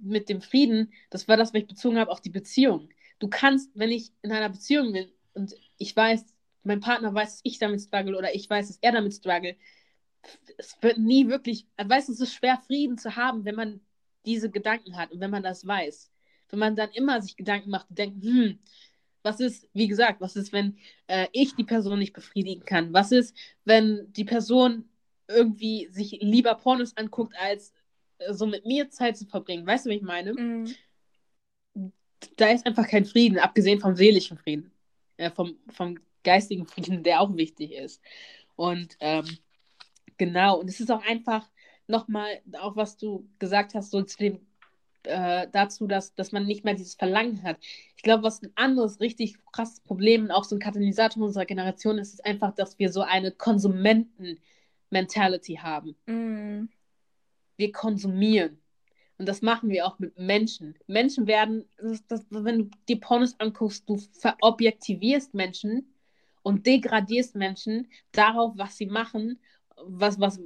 mit 0.00 0.28
dem 0.28 0.40
Frieden. 0.40 0.92
Das 1.10 1.28
war 1.28 1.36
das, 1.36 1.52
was 1.52 1.60
ich 1.60 1.68
bezogen 1.68 1.98
habe 1.98 2.10
auf 2.10 2.20
die 2.20 2.30
Beziehung. 2.30 2.88
Du 3.18 3.28
kannst, 3.28 3.70
wenn 3.74 3.90
ich 3.90 4.10
in 4.22 4.32
einer 4.32 4.48
Beziehung 4.48 4.92
bin 4.92 5.10
und 5.38 5.54
ich 5.78 5.94
weiß, 5.96 6.24
mein 6.64 6.80
Partner 6.80 7.14
weiß, 7.14 7.36
dass 7.36 7.40
ich 7.44 7.58
damit 7.58 7.80
struggle 7.80 8.16
oder 8.16 8.34
ich 8.34 8.48
weiß, 8.50 8.68
dass 8.68 8.78
er 8.80 8.92
damit 8.92 9.14
struggle, 9.14 9.56
es 10.58 10.76
wird 10.82 10.98
nie 10.98 11.28
wirklich, 11.28 11.66
weißt 11.76 12.08
du, 12.08 12.12
es 12.12 12.20
ist 12.20 12.34
schwer, 12.34 12.58
Frieden 12.66 12.98
zu 12.98 13.16
haben, 13.16 13.44
wenn 13.44 13.54
man 13.54 13.80
diese 14.26 14.50
Gedanken 14.50 14.96
hat 14.96 15.12
und 15.12 15.20
wenn 15.20 15.30
man 15.30 15.42
das 15.42 15.66
weiß 15.66 16.10
wenn 16.50 16.58
man 16.58 16.76
dann 16.76 16.90
immer 16.90 17.20
sich 17.22 17.36
Gedanken 17.36 17.70
macht 17.70 17.90
und 17.90 17.98
denkt, 17.98 18.24
hm, 18.24 18.58
was 19.22 19.40
ist, 19.40 19.68
wie 19.72 19.88
gesagt, 19.88 20.20
was 20.20 20.36
ist, 20.36 20.52
wenn 20.52 20.78
äh, 21.06 21.26
ich 21.32 21.54
die 21.54 21.64
Person 21.64 21.98
nicht 21.98 22.12
befriedigen 22.12 22.64
kann? 22.64 22.92
Was 22.92 23.12
ist, 23.12 23.36
wenn 23.64 24.12
die 24.12 24.24
Person 24.24 24.88
irgendwie 25.26 25.88
sich 25.90 26.18
lieber 26.20 26.54
Pornos 26.54 26.96
anguckt, 26.96 27.34
als 27.38 27.72
äh, 28.18 28.32
so 28.32 28.46
mit 28.46 28.64
mir 28.64 28.90
Zeit 28.90 29.16
zu 29.16 29.26
verbringen? 29.26 29.66
Weißt 29.66 29.86
du, 29.86 29.90
wie 29.90 29.96
ich 29.96 30.02
meine? 30.02 30.32
Mhm. 30.34 30.74
Da 32.36 32.48
ist 32.50 32.66
einfach 32.66 32.88
kein 32.88 33.04
Frieden, 33.04 33.38
abgesehen 33.38 33.80
vom 33.80 33.94
seelischen 33.94 34.38
Frieden, 34.38 34.72
äh, 35.18 35.30
vom, 35.30 35.56
vom 35.68 35.98
geistigen 36.24 36.66
Frieden, 36.66 37.02
der 37.02 37.20
auch 37.20 37.36
wichtig 37.36 37.72
ist. 37.72 38.00
Und 38.56 38.96
ähm, 39.00 39.26
genau, 40.16 40.58
und 40.58 40.68
es 40.68 40.80
ist 40.80 40.90
auch 40.90 41.04
einfach 41.06 41.48
nochmal, 41.86 42.40
auch 42.60 42.76
was 42.76 42.96
du 42.96 43.28
gesagt 43.38 43.74
hast, 43.74 43.90
so 43.90 44.02
zu 44.02 44.16
dem 44.18 44.40
äh, 45.04 45.46
dazu, 45.52 45.86
dass, 45.86 46.14
dass 46.14 46.32
man 46.32 46.46
nicht 46.46 46.64
mehr 46.64 46.74
dieses 46.74 46.94
Verlangen 46.94 47.42
hat. 47.42 47.58
Ich 47.96 48.02
glaube, 48.02 48.24
was 48.24 48.42
ein 48.42 48.52
anderes 48.56 49.00
richtig 49.00 49.36
krasses 49.52 49.80
Problem 49.80 50.24
und 50.24 50.30
auch 50.30 50.44
so 50.44 50.56
ein 50.56 50.60
Katalysator 50.60 51.24
unserer 51.24 51.46
Generation 51.46 51.98
ist, 51.98 52.14
ist 52.14 52.26
einfach, 52.26 52.54
dass 52.54 52.78
wir 52.78 52.92
so 52.92 53.00
eine 53.02 53.32
Konsumenten-Mentality 53.32 55.60
haben. 55.62 55.96
Mhm. 56.06 56.68
Wir 57.56 57.72
konsumieren. 57.72 58.60
Und 59.18 59.26
das 59.26 59.42
machen 59.42 59.68
wir 59.68 59.86
auch 59.86 59.98
mit 59.98 60.16
Menschen. 60.16 60.76
Menschen 60.86 61.26
werden, 61.26 61.64
das, 61.76 62.06
das, 62.06 62.26
wenn 62.30 62.58
du 62.58 62.70
dir 62.88 63.00
Pornos 63.00 63.38
anguckst, 63.40 63.88
du 63.88 63.96
verobjektivierst 63.96 65.34
Menschen 65.34 65.92
und 66.42 66.66
degradierst 66.66 67.34
Menschen 67.34 67.88
darauf, 68.12 68.52
was 68.56 68.76
sie 68.76 68.86
machen, 68.86 69.40
was, 69.84 70.20
was, 70.20 70.40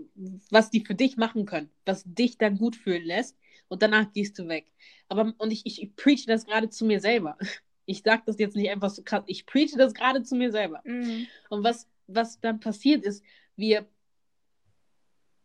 was 0.51 0.71
die 0.71 0.85
für 0.85 0.95
dich 0.95 1.17
machen 1.17 1.45
können, 1.45 1.71
was 1.85 2.03
dich 2.07 2.39
dann 2.39 2.59
gut 2.59 2.77
fühlen 2.77 3.05
lässt 3.05 3.37
und 3.69 3.83
danach 3.83 4.13
gehst 4.13 4.39
du 4.39 4.49
weg. 4.49 4.67
Aber 5.09 5.35
und 5.37 5.51
ich, 5.51 5.67
ich, 5.67 5.83
ich 5.83 5.95
preache 5.95 6.27
das 6.27 6.47
gerade 6.47 6.69
zu 6.69 6.85
mir 6.85 7.01
selber. 7.01 7.37
Ich 7.85 8.03
sage 8.03 8.23
das 8.27 8.39
jetzt 8.39 8.55
nicht 8.55 8.71
einfach 8.71 8.91
so 8.91 9.03
krass, 9.03 9.25
ich 9.27 9.45
preache 9.45 9.77
das 9.77 9.93
gerade 9.93 10.23
zu 10.23 10.37
mir 10.37 10.53
selber. 10.53 10.83
Mhm. 10.85 11.27
Und 11.51 11.65
was, 11.65 11.89
was 12.07 12.39
dann 12.39 12.61
passiert 12.61 13.05
ist, 13.05 13.25
wir 13.57 13.89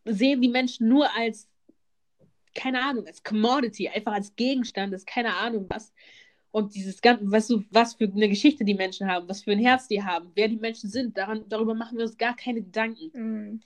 sehen 0.06 0.40
die 0.40 0.48
Menschen 0.48 0.88
nur 0.88 1.10
als, 1.16 1.50
keine 2.58 2.82
Ahnung, 2.84 3.06
als 3.08 3.24
Commodity, 3.24 3.88
einfach 3.88 4.14
als 4.14 4.36
Gegenstand, 4.36 4.94
als 4.94 5.06
keine 5.06 5.34
Ahnung 5.36 5.68
was. 5.70 5.94
Und 6.52 6.76
dieses 6.76 7.02
ganze, 7.02 7.30
weißt 7.32 7.50
du, 7.52 7.64
was 7.72 7.94
für 7.96 8.06
eine 8.06 8.30
Geschichte 8.30 8.66
die 8.66 8.74
Menschen 8.74 9.08
haben, 9.08 9.30
was 9.30 9.44
für 9.44 9.52
ein 9.52 9.60
Herz 9.60 9.88
die 9.88 10.04
haben, 10.04 10.32
wer 10.36 10.48
die 10.48 10.58
Menschen 10.58 10.90
sind, 10.90 11.18
daran, 11.18 11.46
darüber 11.50 11.76
machen 11.76 11.98
wir 11.98 12.06
uns 12.06 12.18
gar 12.18 12.36
keine 12.36 12.62
Gedanken. 12.62 13.12
Mhm. 13.14 13.62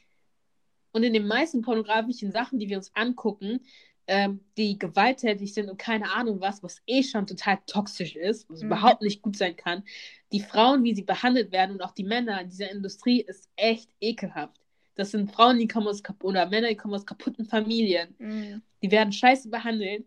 Und 0.91 1.03
in 1.03 1.13
den 1.13 1.25
meisten 1.27 1.61
pornografischen 1.61 2.31
Sachen, 2.31 2.59
die 2.59 2.69
wir 2.69 2.77
uns 2.77 2.91
angucken, 2.95 3.61
ähm, 4.07 4.41
die 4.57 4.77
gewalttätig 4.77 5.53
sind 5.53 5.69
und 5.69 5.77
keine 5.77 6.11
Ahnung 6.11 6.41
was, 6.41 6.61
was 6.63 6.81
eh 6.85 7.03
schon 7.03 7.27
total 7.27 7.59
toxisch 7.65 8.15
ist, 8.15 8.49
was 8.49 8.61
Mhm. 8.61 8.67
überhaupt 8.67 9.01
nicht 9.01 9.21
gut 9.21 9.37
sein 9.37 9.55
kann. 9.55 9.83
Die 10.33 10.41
Frauen, 10.41 10.83
wie 10.83 10.95
sie 10.95 11.03
behandelt 11.03 11.51
werden 11.51 11.73
und 11.73 11.81
auch 11.81 11.91
die 11.93 12.03
Männer 12.03 12.41
in 12.41 12.49
dieser 12.49 12.71
Industrie 12.71 13.21
ist 13.21 13.49
echt 13.55 13.89
ekelhaft. 14.01 14.60
Das 15.01 15.11
sind 15.11 15.31
Frauen, 15.31 15.57
die 15.57 15.67
kommen 15.67 15.87
aus 15.87 16.03
oder 16.21 16.47
Männer, 16.47 16.67
die 16.69 16.75
kommen 16.75 16.93
aus 16.93 17.07
kaputten 17.07 17.45
Familien. 17.45 18.13
Mhm. 18.19 18.61
Die 18.83 18.91
werden 18.91 19.11
scheiße 19.11 19.49
behandelt 19.49 20.05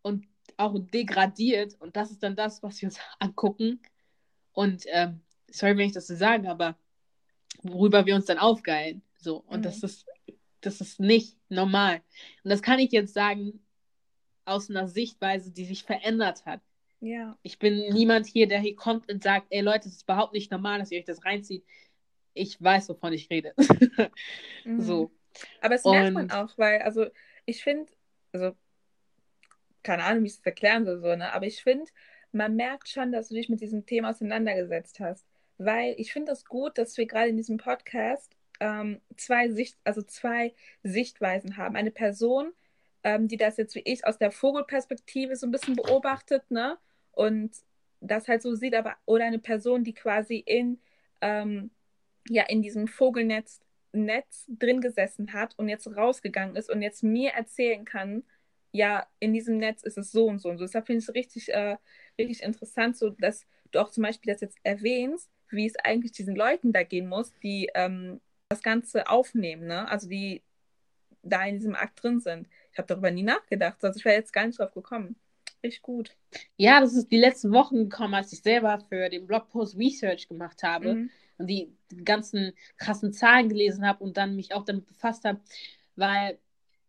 und 0.00 0.26
auch 0.56 0.74
degradiert. 0.78 1.76
Und 1.80 1.96
das 1.96 2.10
ist 2.10 2.22
dann 2.22 2.34
das, 2.34 2.62
was 2.62 2.80
wir 2.80 2.88
uns 2.88 2.98
angucken. 3.18 3.80
Und 4.52 4.84
ähm, 4.86 5.20
sorry, 5.50 5.76
wenn 5.76 5.86
ich 5.86 5.92
das 5.92 6.06
so 6.06 6.14
sage, 6.16 6.48
aber 6.48 6.78
worüber 7.62 8.06
wir 8.06 8.14
uns 8.14 8.24
dann 8.24 8.38
aufgeilen. 8.38 9.02
So. 9.18 9.36
Und 9.46 9.60
Mhm. 9.60 9.62
das 9.64 9.82
ist 9.82 10.06
das 10.62 10.80
ist 10.80 10.98
nicht 10.98 11.36
normal. 11.50 12.00
Und 12.42 12.50
das 12.50 12.62
kann 12.62 12.78
ich 12.78 12.90
jetzt 12.92 13.12
sagen 13.12 13.60
aus 14.46 14.70
einer 14.70 14.88
Sichtweise, 14.88 15.50
die 15.50 15.66
sich 15.66 15.82
verändert 15.82 16.46
hat. 16.46 16.62
Ja. 17.00 17.36
Ich 17.42 17.58
bin 17.58 17.92
niemand 17.92 18.26
hier, 18.26 18.48
der 18.48 18.60
hier 18.60 18.76
kommt 18.76 19.12
und 19.12 19.22
sagt, 19.22 19.48
ey 19.50 19.60
Leute, 19.60 19.88
es 19.88 19.96
ist 19.96 20.04
überhaupt 20.04 20.32
nicht 20.32 20.50
normal, 20.50 20.78
dass 20.78 20.90
ihr 20.90 21.00
euch 21.00 21.04
das 21.04 21.24
reinzieht. 21.24 21.64
Ich 22.34 22.60
weiß, 22.62 22.88
wovon 22.88 23.12
ich 23.12 23.28
rede. 23.30 23.54
Mhm. 24.64 24.80
so. 24.80 25.10
Aber 25.60 25.74
es 25.74 25.84
merkt 25.84 26.12
man 26.12 26.24
Und- 26.24 26.32
auch, 26.34 26.56
weil, 26.58 26.82
also 26.82 27.06
ich 27.46 27.62
finde, 27.62 27.90
also 28.32 28.54
keine 29.82 30.04
Ahnung, 30.04 30.22
wie 30.22 30.28
ich 30.28 30.34
es 30.34 30.40
erklären 30.46 30.84
soll, 30.84 31.00
so, 31.00 31.16
ne? 31.16 31.32
aber 31.32 31.46
ich 31.46 31.62
finde, 31.62 31.90
man 32.30 32.54
merkt 32.54 32.88
schon, 32.88 33.10
dass 33.12 33.28
du 33.28 33.34
dich 33.34 33.48
mit 33.48 33.60
diesem 33.60 33.84
Thema 33.86 34.10
auseinandergesetzt 34.10 35.00
hast. 35.00 35.26
Weil 35.58 35.94
ich 35.98 36.12
finde 36.12 36.32
es 36.32 36.44
gut, 36.44 36.78
dass 36.78 36.96
wir 36.96 37.06
gerade 37.06 37.28
in 37.28 37.36
diesem 37.36 37.56
Podcast 37.56 38.32
ähm, 38.60 39.00
zwei 39.16 39.48
Sicht, 39.50 39.76
also 39.84 40.02
zwei 40.02 40.54
Sichtweisen 40.82 41.56
haben. 41.56 41.76
Eine 41.76 41.90
Person, 41.90 42.52
ähm, 43.04 43.28
die 43.28 43.36
das 43.36 43.56
jetzt 43.58 43.74
wie 43.74 43.82
ich 43.84 44.06
aus 44.06 44.18
der 44.18 44.30
Vogelperspektive 44.30 45.36
so 45.36 45.46
ein 45.46 45.50
bisschen 45.50 45.76
beobachtet, 45.76 46.50
ne? 46.50 46.78
Und 47.12 47.52
das 48.00 48.28
halt 48.28 48.42
so 48.42 48.54
sieht, 48.54 48.74
aber 48.74 48.96
oder 49.04 49.24
eine 49.26 49.38
Person, 49.38 49.84
die 49.84 49.92
quasi 49.94 50.36
in 50.36 50.80
ähm, 51.20 51.70
ja 52.28 52.44
in 52.44 52.62
diesem 52.62 52.88
Vogelnetz 52.88 53.60
Netz 53.92 54.46
drin 54.48 54.80
gesessen 54.80 55.32
hat 55.32 55.58
und 55.58 55.68
jetzt 55.68 55.86
rausgegangen 55.86 56.56
ist 56.56 56.70
und 56.70 56.82
jetzt 56.82 57.02
mir 57.02 57.32
erzählen 57.32 57.84
kann, 57.84 58.24
ja, 58.72 59.06
in 59.20 59.34
diesem 59.34 59.58
Netz 59.58 59.82
ist 59.82 59.98
es 59.98 60.10
so 60.12 60.26
und 60.26 60.38
so 60.38 60.48
und 60.48 60.58
so. 60.58 60.64
Deshalb 60.64 60.86
finde 60.86 61.00
ich 61.00 61.08
es 61.08 61.14
richtig, 61.14 61.52
äh, 61.52 61.76
richtig 62.18 62.42
interessant, 62.42 62.96
so 62.96 63.10
dass 63.10 63.46
du 63.70 63.80
auch 63.80 63.90
zum 63.90 64.02
Beispiel 64.02 64.32
das 64.32 64.40
jetzt 64.40 64.58
erwähnst, 64.62 65.30
wie 65.50 65.66
es 65.66 65.76
eigentlich 65.76 66.12
diesen 66.12 66.34
Leuten 66.34 66.72
da 66.72 66.82
gehen 66.82 67.06
muss, 67.06 67.34
die 67.42 67.70
ähm, 67.74 68.20
das 68.48 68.62
Ganze 68.62 69.08
aufnehmen, 69.08 69.66
ne? 69.66 69.88
Also 69.88 70.08
die 70.08 70.42
da 71.22 71.44
in 71.44 71.56
diesem 71.56 71.74
Akt 71.74 72.02
drin 72.02 72.20
sind. 72.20 72.48
Ich 72.72 72.78
habe 72.78 72.88
darüber 72.88 73.10
nie 73.10 73.22
nachgedacht, 73.22 73.84
also 73.84 73.98
ich 73.98 74.04
wäre 74.04 74.16
jetzt 74.16 74.32
gar 74.32 74.46
nicht 74.46 74.58
drauf 74.58 74.72
gekommen. 74.72 75.16
Richtig 75.62 75.82
gut. 75.82 76.16
Ja, 76.56 76.80
das 76.80 76.94
ist 76.94 77.12
die 77.12 77.18
letzten 77.18 77.52
Wochen 77.52 77.90
gekommen, 77.90 78.14
als 78.14 78.32
ich 78.32 78.42
selber 78.42 78.80
für 78.88 79.08
den 79.08 79.26
Blogpost 79.26 79.76
Research 79.76 80.28
gemacht 80.28 80.62
habe 80.62 80.94
Mhm. 80.94 81.10
Und 81.42 81.48
die 81.48 81.76
ganzen 82.04 82.52
krassen 82.78 83.12
Zahlen 83.12 83.48
gelesen 83.48 83.86
habe 83.86 84.02
und 84.02 84.16
dann 84.16 84.36
mich 84.36 84.54
auch 84.54 84.64
damit 84.64 84.86
befasst 84.86 85.24
habe, 85.24 85.40
weil 85.96 86.38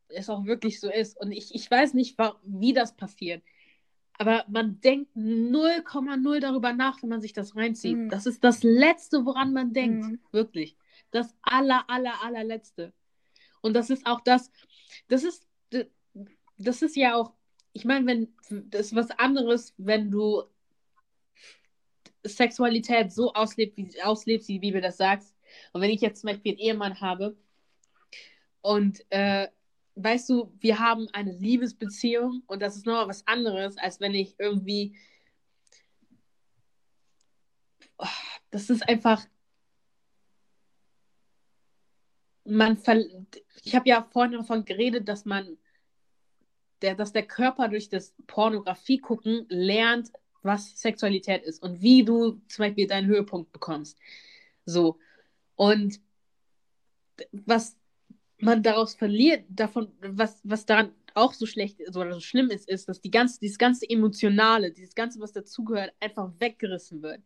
es 0.10 0.30
auch 0.30 0.46
wirklich 0.46 0.80
so 0.80 0.90
ist. 0.90 1.20
Und 1.20 1.32
ich, 1.32 1.54
ich 1.54 1.70
weiß 1.70 1.94
nicht, 1.96 2.18
wie 2.44 2.74
das 2.74 2.96
passiert. 2.96 3.44
Aber 4.18 4.46
man 4.48 4.80
denkt 4.80 5.16
0,0 5.16 6.40
darüber 6.40 6.72
nach, 6.74 7.02
wenn 7.02 7.10
man 7.10 7.22
sich 7.22 7.34
das 7.34 7.56
reinzieht. 7.56 7.98
Mhm. 7.98 8.10
Das 8.10 8.26
ist 8.28 8.44
das 8.44 8.64
Letzte, 8.64 9.26
woran 9.26 9.54
man 9.54 9.74
denkt. 9.74 10.06
Mhm. 10.06 10.20
Wirklich. 10.32 10.78
Das 11.12 11.36
aller, 11.42 11.90
aller, 11.90 12.24
allerletzte. 12.24 12.94
Und 13.62 13.74
das 13.74 13.90
ist 13.90 14.06
auch 14.06 14.22
das, 14.22 14.52
das 15.08 15.24
ist, 15.24 15.48
das 16.58 16.82
ist 16.82 16.96
ja 16.96 17.16
auch, 17.16 17.34
ich 17.72 17.86
meine, 17.86 18.06
wenn, 18.06 18.34
das 18.70 18.88
ist 18.88 18.96
was 18.96 19.10
anderes, 19.12 19.74
wenn 19.78 20.12
du 20.12 20.44
Sexualität 22.26 23.12
so 23.12 23.34
auslebst, 23.34 23.78
wie, 23.78 24.02
auslebst, 24.02 24.48
wie 24.48 24.54
die 24.54 24.60
Bibel 24.60 24.82
das 24.82 24.98
sagt. 24.98 25.26
Und 25.72 25.82
wenn 25.82 25.90
ich 25.90 26.02
jetzt 26.02 26.22
zum 26.22 26.30
Beispiel 26.30 26.54
einen 26.54 26.60
Ehemann 26.60 27.02
habe 27.02 27.36
und 28.62 29.06
äh, 29.10 29.48
weißt 29.96 30.30
du, 30.30 30.54
wir 30.60 30.80
haben 30.80 31.08
eine 31.14 31.32
Liebesbeziehung 31.32 32.44
und 32.48 32.62
das 32.62 32.76
ist 32.76 32.86
nochmal 32.86 33.08
was 33.08 33.28
anderes, 33.28 33.78
als 33.78 34.00
wenn 34.00 34.14
ich 34.14 34.36
irgendwie. 34.40 34.96
Oh, 37.98 38.06
das 38.52 38.70
ist 38.70 38.88
einfach. 38.88 39.26
Man 42.46 42.78
ver 42.78 43.04
ich 43.64 43.76
habe 43.76 43.88
ja 43.88 44.04
vorhin 44.12 44.34
davon 44.34 44.66
geredet, 44.66 45.08
dass 45.08 45.26
man, 45.26 45.58
der, 46.82 46.96
dass 46.96 47.14
der 47.14 47.26
Körper 47.26 47.70
durch 47.70 47.90
das 47.90 48.14
Pornografie 48.28 48.98
gucken 49.00 49.46
lernt, 49.48 50.12
was 50.44 50.80
Sexualität 50.80 51.44
ist 51.44 51.62
und 51.64 51.82
wie 51.82 52.04
du 52.04 52.42
zum 52.48 52.66
Beispiel 52.66 52.88
deinen 52.88 53.08
Höhepunkt 53.08 53.52
bekommst. 53.52 53.98
So. 54.66 55.00
Und 55.56 56.00
was 57.32 57.78
man 58.40 58.64
daraus 58.64 58.96
verliert, 58.96 59.46
davon, 59.50 59.92
was, 60.02 60.42
was 60.44 60.66
daran 60.66 60.94
auch 61.16 61.34
so 61.34 61.46
schlecht 61.46 61.80
ist 61.80 61.96
oder 61.96 62.14
so 62.14 62.20
schlimm 62.20 62.50
ist, 62.50 62.68
ist, 62.68 62.90
dass 62.90 63.02
die 63.02 63.12
ganze, 63.12 63.40
dieses 63.40 63.58
ganze 63.58 63.90
Emotionale, 63.90 64.72
dieses 64.72 64.96
ganze, 64.96 65.20
was 65.20 65.32
dazugehört, 65.32 65.94
einfach 66.00 66.32
weggerissen 66.40 67.02
wird. 67.02 67.22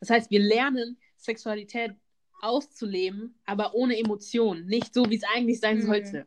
Das 0.00 0.10
heißt, 0.10 0.30
wir 0.30 0.40
lernen 0.40 0.98
Sexualität 1.16 1.94
auszuleben, 2.42 3.34
aber 3.46 3.74
ohne 3.74 3.98
Emotionen, 3.98 4.66
nicht 4.66 4.92
so, 4.92 5.08
wie 5.08 5.16
es 5.16 5.24
eigentlich 5.34 5.60
sein 5.60 5.78
mhm. 5.78 5.86
sollte. 5.86 6.26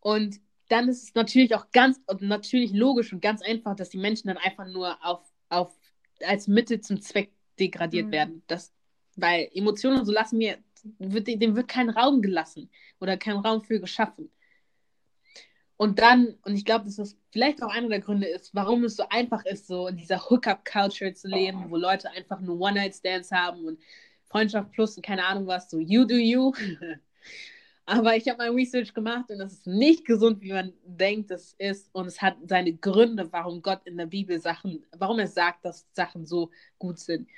Und 0.00 0.40
dann 0.72 0.88
ist 0.88 1.02
es 1.02 1.14
natürlich 1.14 1.54
auch 1.54 1.70
ganz 1.70 2.00
natürlich 2.20 2.72
logisch 2.72 3.12
und 3.12 3.20
ganz 3.20 3.42
einfach, 3.42 3.76
dass 3.76 3.90
die 3.90 3.98
Menschen 3.98 4.28
dann 4.28 4.38
einfach 4.38 4.66
nur 4.66 4.96
auf, 5.04 5.20
auf 5.50 5.76
als 6.24 6.48
Mittel 6.48 6.80
zum 6.80 7.00
Zweck 7.02 7.30
degradiert 7.60 8.06
mhm. 8.06 8.12
werden. 8.12 8.42
Das, 8.46 8.72
weil 9.16 9.50
Emotionen 9.52 10.04
so 10.06 10.12
lassen 10.12 10.38
wir 10.38 10.56
wird, 10.98 11.28
dem 11.28 11.56
wird 11.56 11.68
kein 11.68 11.90
Raum 11.90 12.22
gelassen 12.22 12.70
oder 13.00 13.18
kein 13.18 13.36
Raum 13.36 13.62
für 13.62 13.80
geschaffen. 13.80 14.30
Und 15.76 15.98
dann, 15.98 16.38
und 16.44 16.54
ich 16.54 16.64
glaube, 16.64 16.86
dass 16.86 16.96
das 16.96 17.18
vielleicht 17.30 17.62
auch 17.62 17.68
einer 17.68 17.88
der 17.88 18.00
Gründe 18.00 18.28
ist, 18.28 18.54
warum 18.54 18.84
es 18.84 18.96
so 18.96 19.04
einfach 19.10 19.44
ist, 19.44 19.66
so 19.66 19.88
in 19.88 19.96
dieser 19.96 20.30
Hookup-Culture 20.30 21.12
zu 21.12 21.28
leben, 21.28 21.70
wo 21.70 21.76
Leute 21.76 22.10
einfach 22.12 22.40
nur 22.40 22.58
One-Night-Stands 22.58 23.30
haben 23.30 23.66
und 23.66 23.78
Freundschaft 24.24 24.72
plus 24.72 24.96
und 24.96 25.04
keine 25.04 25.26
Ahnung 25.26 25.46
was, 25.46 25.68
so 25.68 25.78
you 25.78 26.04
do 26.06 26.14
you. 26.14 26.52
Aber 27.84 28.16
ich 28.16 28.28
habe 28.28 28.38
mein 28.38 28.54
Research 28.54 28.94
gemacht 28.94 29.30
und 29.30 29.38
das 29.38 29.54
ist 29.54 29.66
nicht 29.66 30.04
gesund, 30.04 30.40
wie 30.40 30.52
man 30.52 30.72
denkt, 30.84 31.30
es 31.32 31.54
ist. 31.58 31.90
Und 31.92 32.06
es 32.06 32.22
hat 32.22 32.36
seine 32.46 32.72
Gründe, 32.74 33.32
warum 33.32 33.60
Gott 33.60 33.80
in 33.84 33.96
der 33.96 34.06
Bibel 34.06 34.40
Sachen, 34.40 34.84
warum 34.96 35.18
er 35.18 35.26
sagt, 35.26 35.64
dass 35.64 35.86
Sachen 35.92 36.24
so 36.24 36.50
gut 36.78 36.98
sind, 36.98 37.28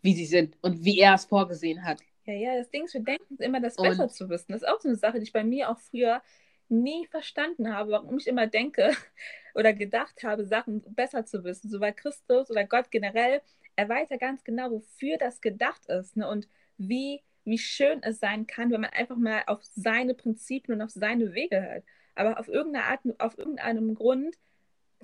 wie 0.00 0.14
sie 0.14 0.26
sind 0.26 0.56
und 0.60 0.84
wie 0.84 0.98
er 0.98 1.14
es 1.14 1.24
vorgesehen 1.24 1.84
hat. 1.84 2.00
Ja, 2.24 2.34
ja, 2.34 2.56
das 2.56 2.70
Ding 2.70 2.84
ist, 2.84 2.94
wir 2.94 3.02
denken 3.02 3.36
immer, 3.38 3.60
das 3.60 3.76
und 3.76 3.88
besser 3.88 4.08
zu 4.08 4.28
wissen. 4.28 4.52
Das 4.52 4.62
ist 4.62 4.68
auch 4.68 4.80
so 4.80 4.88
eine 4.88 4.96
Sache, 4.96 5.18
die 5.18 5.24
ich 5.24 5.32
bei 5.32 5.44
mir 5.44 5.70
auch 5.70 5.78
früher 5.78 6.20
nie 6.68 7.06
verstanden 7.06 7.72
habe, 7.72 7.92
warum 7.92 8.18
ich 8.18 8.26
immer 8.26 8.46
denke 8.46 8.90
oder 9.54 9.72
gedacht 9.72 10.24
habe, 10.24 10.44
Sachen 10.44 10.82
besser 10.94 11.24
zu 11.26 11.44
wissen. 11.44 11.70
So 11.70 11.80
weil 11.80 11.92
Christus 11.92 12.50
oder 12.50 12.64
Gott 12.64 12.90
generell, 12.90 13.40
er 13.76 13.88
weiß 13.88 14.10
ja 14.10 14.16
ganz 14.16 14.42
genau, 14.42 14.70
wofür 14.70 15.18
das 15.18 15.40
gedacht 15.40 15.86
ist 15.86 16.16
ne? 16.16 16.28
und 16.28 16.48
wie, 16.78 17.22
wie 17.44 17.58
schön 17.58 18.02
es 18.02 18.18
sein 18.20 18.46
kann, 18.46 18.70
wenn 18.70 18.80
man 18.80 18.90
einfach 18.90 19.16
mal 19.16 19.42
auf 19.46 19.62
seine 19.74 20.14
Prinzipien 20.14 20.76
und 20.76 20.82
auf 20.82 20.90
seine 20.90 21.34
Wege 21.34 21.60
hört. 21.62 21.84
Aber 22.14 22.38
auf 22.38 22.48
irgendeine 22.48 22.86
Art, 22.86 23.00
auf 23.18 23.38
irgendeinem 23.38 23.94
Grund 23.94 24.36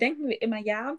denken 0.01 0.29
wir 0.29 0.41
immer, 0.43 0.59
ja, 0.59 0.99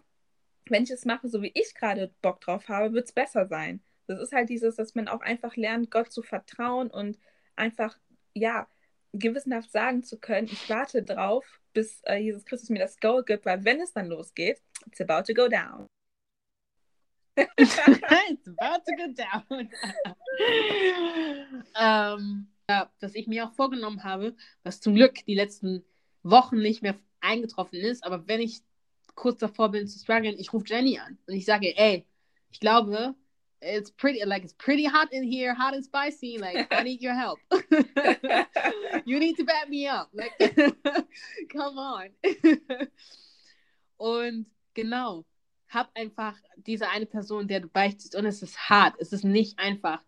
wenn 0.66 0.82
ich 0.82 0.90
es 0.90 1.04
mache, 1.04 1.28
so 1.28 1.42
wie 1.42 1.52
ich 1.54 1.74
gerade 1.74 2.12
Bock 2.22 2.40
drauf 2.40 2.68
habe, 2.68 2.92
wird 2.92 3.06
es 3.06 3.12
besser 3.12 3.46
sein. 3.46 3.82
Das 4.06 4.20
ist 4.20 4.32
halt 4.32 4.48
dieses, 4.48 4.76
dass 4.76 4.94
man 4.94 5.08
auch 5.08 5.20
einfach 5.20 5.56
lernt, 5.56 5.90
Gott 5.90 6.12
zu 6.12 6.22
vertrauen 6.22 6.90
und 6.90 7.18
einfach, 7.56 7.98
ja, 8.34 8.68
gewissenhaft 9.12 9.70
sagen 9.70 10.02
zu 10.02 10.18
können, 10.18 10.48
ich 10.50 10.68
warte 10.68 11.02
drauf, 11.02 11.60
bis 11.72 12.00
äh, 12.04 12.16
Jesus 12.16 12.44
Christus 12.44 12.70
mir 12.70 12.78
das 12.78 12.98
Go 12.98 13.22
gibt, 13.22 13.44
weil 13.44 13.64
wenn 13.64 13.80
es 13.80 13.92
dann 13.92 14.06
losgeht, 14.06 14.60
it's 14.86 15.00
about 15.00 15.22
to 15.22 15.34
go 15.34 15.48
down. 15.48 15.86
it's 17.36 17.78
about 17.78 18.84
to 18.84 18.94
go 18.96 19.12
down. 19.12 19.70
ähm, 21.78 22.48
ja, 22.68 22.90
was 23.00 23.14
ich 23.14 23.26
mir 23.26 23.46
auch 23.46 23.52
vorgenommen 23.52 24.04
habe, 24.04 24.34
was 24.62 24.80
zum 24.80 24.94
Glück 24.94 25.24
die 25.26 25.34
letzten 25.34 25.84
Wochen 26.22 26.58
nicht 26.58 26.82
mehr 26.82 26.98
eingetroffen 27.20 27.78
ist, 27.78 28.04
aber 28.04 28.26
wenn 28.28 28.40
ich 28.40 28.60
kurz 29.14 29.38
davor 29.38 29.70
bin 29.70 29.86
zu 29.86 29.98
strugglen, 29.98 30.38
ich 30.38 30.52
rufe 30.52 30.66
Jenny 30.68 30.98
an 30.98 31.18
und 31.26 31.34
ich 31.34 31.44
sage, 31.44 31.76
ey, 31.76 32.06
ich 32.50 32.60
glaube, 32.60 33.14
it's 33.60 33.90
pretty 33.90 34.22
like 34.24 34.42
it's 34.42 34.54
pretty 34.54 34.86
hot 34.86 35.12
in 35.12 35.22
here, 35.22 35.54
hot 35.54 35.74
and 35.74 35.84
spicy. 35.84 36.38
Like 36.38 36.68
I 36.72 36.82
need 36.82 37.02
your 37.02 37.14
help. 37.14 37.38
you 39.04 39.18
need 39.18 39.36
to 39.36 39.44
back 39.44 39.68
me 39.68 39.86
up. 39.86 40.10
Like 40.12 40.32
come 41.52 41.78
on. 41.78 42.10
und 43.98 44.46
genau, 44.74 45.24
hab 45.68 45.90
einfach 45.94 46.36
diese 46.56 46.88
eine 46.88 47.06
Person, 47.06 47.48
der 47.48 47.60
du 47.60 47.68
beichtest 47.68 48.14
und 48.16 48.26
es 48.26 48.42
ist 48.42 48.70
hart. 48.70 48.96
Es 48.98 49.12
ist 49.12 49.24
nicht 49.24 49.58
einfach, 49.58 50.02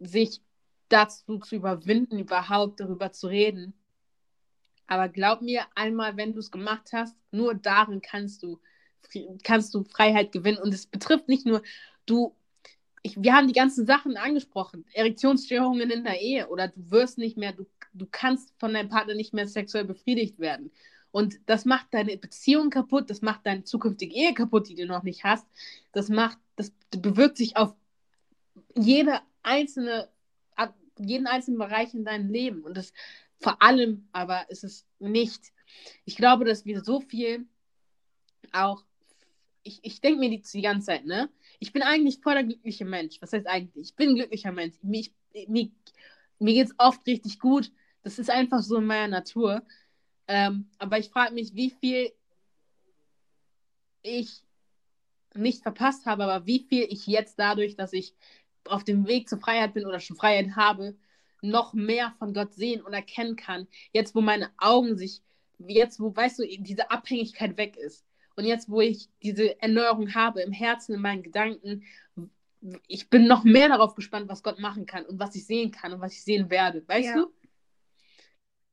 sich 0.00 0.40
dazu 0.88 1.38
zu 1.38 1.56
überwinden, 1.56 2.18
überhaupt 2.18 2.80
darüber 2.80 3.12
zu 3.12 3.28
reden. 3.28 3.74
Aber 4.86 5.08
glaub 5.08 5.40
mir, 5.40 5.66
einmal, 5.76 6.16
wenn 6.16 6.32
du 6.32 6.40
es 6.40 6.50
gemacht 6.50 6.90
hast, 6.92 7.16
nur 7.30 7.54
darin 7.54 8.00
kannst 8.00 8.42
du 8.42 8.60
kannst 9.42 9.74
du 9.74 9.84
Freiheit 9.84 10.32
gewinnen. 10.32 10.58
Und 10.58 10.74
es 10.74 10.86
betrifft 10.86 11.28
nicht 11.28 11.46
nur, 11.46 11.62
du 12.06 12.34
ich, 13.02 13.22
wir 13.22 13.34
haben 13.34 13.48
die 13.48 13.54
ganzen 13.54 13.86
Sachen 13.86 14.16
angesprochen. 14.16 14.84
Erektionsstörungen 14.92 15.90
in 15.90 16.04
der 16.04 16.20
Ehe 16.20 16.48
oder 16.48 16.68
du 16.68 16.90
wirst 16.90 17.18
nicht 17.18 17.36
mehr, 17.36 17.52
du, 17.52 17.66
du 17.94 18.06
kannst 18.10 18.52
von 18.58 18.74
deinem 18.74 18.90
Partner 18.90 19.14
nicht 19.14 19.32
mehr 19.32 19.48
sexuell 19.48 19.84
befriedigt 19.84 20.38
werden. 20.38 20.70
Und 21.10 21.40
das 21.46 21.64
macht 21.64 21.86
deine 21.92 22.16
Beziehung 22.18 22.70
kaputt, 22.70 23.10
das 23.10 23.22
macht 23.22 23.46
deine 23.46 23.64
zukünftige 23.64 24.14
Ehe 24.14 24.34
kaputt, 24.34 24.68
die 24.68 24.74
du 24.74 24.86
noch 24.86 25.02
nicht 25.02 25.24
hast. 25.24 25.46
Das 25.92 26.08
macht, 26.08 26.38
das 26.56 26.72
bewirkt 26.90 27.36
sich 27.36 27.56
auf 27.56 27.74
jede 28.76 29.20
einzelne, 29.42 30.08
jeden 30.98 31.26
einzelnen 31.26 31.58
Bereich 31.58 31.94
in 31.94 32.04
deinem 32.04 32.30
Leben. 32.30 32.62
Und 32.62 32.76
das 32.76 32.92
vor 33.38 33.60
allem 33.62 34.08
aber 34.12 34.48
ist 34.50 34.64
es 34.64 34.86
nicht. 34.98 35.52
Ich 36.04 36.16
glaube, 36.16 36.44
dass 36.44 36.66
wir 36.66 36.82
so 36.82 37.00
viel 37.00 37.46
auch, 38.52 38.84
ich, 39.62 39.80
ich 39.82 40.00
denke 40.00 40.20
mir 40.20 40.30
die, 40.30 40.42
die 40.42 40.62
ganze 40.62 40.86
Zeit, 40.86 41.06
ne? 41.06 41.30
ich 41.58 41.72
bin 41.72 41.82
eigentlich 41.82 42.20
voll 42.20 42.34
der 42.34 42.44
glückliche 42.44 42.84
Mensch. 42.84 43.20
Was 43.20 43.32
heißt 43.32 43.46
eigentlich? 43.46 43.90
Ich 43.90 43.94
bin 43.94 44.10
ein 44.10 44.14
glücklicher 44.16 44.50
Mensch. 44.50 44.76
Mir, 44.82 45.04
mir, 45.46 45.70
mir 46.38 46.54
geht 46.54 46.68
es 46.68 46.74
oft 46.78 47.06
richtig 47.06 47.38
gut. 47.38 47.70
Das 48.02 48.18
ist 48.18 48.30
einfach 48.30 48.62
so 48.62 48.76
in 48.76 48.86
meiner 48.86 49.08
Natur. 49.08 49.62
Ähm, 50.26 50.70
aber 50.78 50.98
ich 50.98 51.10
frage 51.10 51.34
mich, 51.34 51.54
wie 51.54 51.70
viel 51.70 52.12
ich 54.02 54.42
nicht 55.34 55.62
verpasst 55.62 56.06
habe, 56.06 56.24
aber 56.24 56.46
wie 56.46 56.60
viel 56.60 56.86
ich 56.88 57.06
jetzt 57.06 57.38
dadurch, 57.38 57.76
dass 57.76 57.92
ich 57.92 58.14
auf 58.66 58.84
dem 58.84 59.06
Weg 59.06 59.28
zur 59.28 59.40
Freiheit 59.40 59.74
bin 59.74 59.86
oder 59.86 60.00
schon 60.00 60.16
Freiheit 60.16 60.56
habe, 60.56 60.96
noch 61.42 61.72
mehr 61.72 62.12
von 62.18 62.34
Gott 62.34 62.54
sehen 62.54 62.82
und 62.82 62.92
erkennen 62.92 63.36
kann. 63.36 63.66
Jetzt, 63.92 64.14
wo 64.14 64.20
meine 64.20 64.50
Augen 64.58 64.96
sich, 64.96 65.22
jetzt, 65.58 66.00
wo, 66.00 66.14
weißt 66.14 66.40
du, 66.40 66.44
diese 66.58 66.90
Abhängigkeit 66.90 67.56
weg 67.56 67.76
ist. 67.76 68.04
Und 68.36 68.44
jetzt, 68.44 68.70
wo 68.70 68.80
ich 68.80 69.08
diese 69.22 69.60
Erneuerung 69.60 70.14
habe 70.14 70.42
im 70.42 70.52
Herzen, 70.52 70.94
in 70.94 71.00
meinen 71.00 71.22
Gedanken, 71.22 71.84
ich 72.86 73.08
bin 73.08 73.26
noch 73.26 73.44
mehr 73.44 73.68
darauf 73.68 73.94
gespannt, 73.94 74.28
was 74.28 74.42
Gott 74.42 74.58
machen 74.58 74.86
kann 74.86 75.06
und 75.06 75.18
was 75.18 75.34
ich 75.34 75.46
sehen 75.46 75.70
kann 75.70 75.92
und 75.92 76.00
was 76.00 76.12
ich 76.12 76.22
sehen 76.22 76.50
werde. 76.50 76.86
Weißt 76.86 77.08
ja. 77.08 77.14
du? 77.16 77.32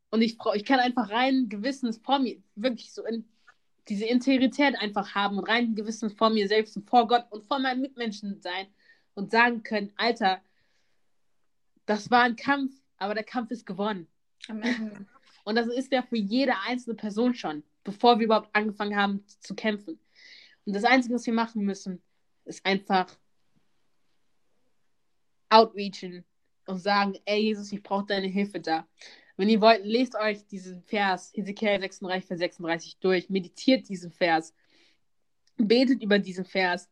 Und 0.09 0.22
ich, 0.22 0.38
ich 0.55 0.65
kann 0.65 0.80
einfach 0.80 1.09
rein 1.09 1.49
Gewissens 1.49 1.97
vor 1.97 2.19
mir, 2.19 2.41
wirklich 2.55 2.93
so 2.93 3.05
in 3.05 3.26
diese 3.89 4.05
Integrität 4.05 4.76
einfach 4.76 5.15
haben 5.15 5.38
und 5.38 5.45
rein 5.45 5.76
Gewissens 5.76 6.14
vor 6.14 6.30
mir 6.30 6.47
selbst 6.47 6.76
und 6.76 6.89
vor 6.89 7.07
Gott 7.07 7.26
und 7.30 7.45
vor 7.45 7.59
meinen 7.59 7.81
Mitmenschen 7.81 8.41
sein 8.41 8.68
und 9.18 9.31
sagen 9.31 9.64
können, 9.64 9.91
Alter, 9.98 10.41
das 11.85 12.10
war 12.10 12.23
ein 12.23 12.38
Kampf, 12.38 12.72
aber 12.98 13.14
der 13.14 13.23
Kampf 13.23 13.52
ist 13.52 13.65
gewonnen. 13.65 14.07
Amen. 14.48 15.07
Und 15.44 15.56
das 15.56 15.68
ist 15.68 15.91
ja 15.91 16.02
für 16.02 16.18
jede 16.18 16.53
einzelne 16.65 16.95
Person 16.95 17.34
schon 17.34 17.64
bevor 17.88 18.19
wir 18.19 18.26
überhaupt 18.26 18.53
angefangen 18.53 18.98
haben 18.98 19.23
zu 19.39 19.56
kämpfen. 19.56 19.98
Und 20.65 20.76
das 20.76 20.84
Einzige, 20.84 21.15
was 21.15 21.26
wir 21.26 21.34
machen 21.34 21.64
müssen, 21.64 22.02
ist 22.44 22.65
einfach 22.65 23.07
outreachen 25.49 26.26
und 26.65 26.80
sagen, 26.80 27.18
ey 27.23 27.44
Jesus, 27.44 27.72
ich 27.72 27.81
brauche 27.81 28.06
deine 28.06 28.27
Hilfe 28.27 28.60
da. 28.60 28.85
Wenn 29.38 29.48
ihr 29.48 29.61
wollt, 29.61 29.85
lest 29.85 30.15
euch 30.15 30.45
diesen 30.48 30.81
Vers, 30.81 31.31
Hesekiel 31.34 31.80
36, 31.80 32.27
Vers 32.27 32.39
36 32.39 32.98
durch, 32.99 33.30
meditiert 33.30 33.88
diesen 33.88 34.11
Vers, 34.11 34.53
betet 35.56 36.03
über 36.03 36.19
diesen 36.19 36.44
Vers. 36.44 36.89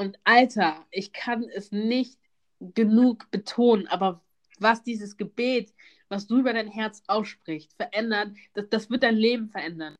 Und 0.00 0.18
Alter, 0.24 0.86
ich 0.90 1.12
kann 1.12 1.44
es 1.44 1.72
nicht 1.72 2.18
genug 2.58 3.30
betonen, 3.30 3.86
aber 3.88 4.24
was 4.58 4.82
dieses 4.82 5.18
Gebet, 5.18 5.74
was 6.08 6.26
du 6.26 6.38
über 6.38 6.54
dein 6.54 6.68
Herz 6.68 7.02
aussprichst, 7.06 7.74
verändert, 7.76 8.30
das, 8.54 8.70
das 8.70 8.88
wird 8.88 9.02
dein 9.02 9.16
Leben 9.16 9.50
verändern. 9.50 9.96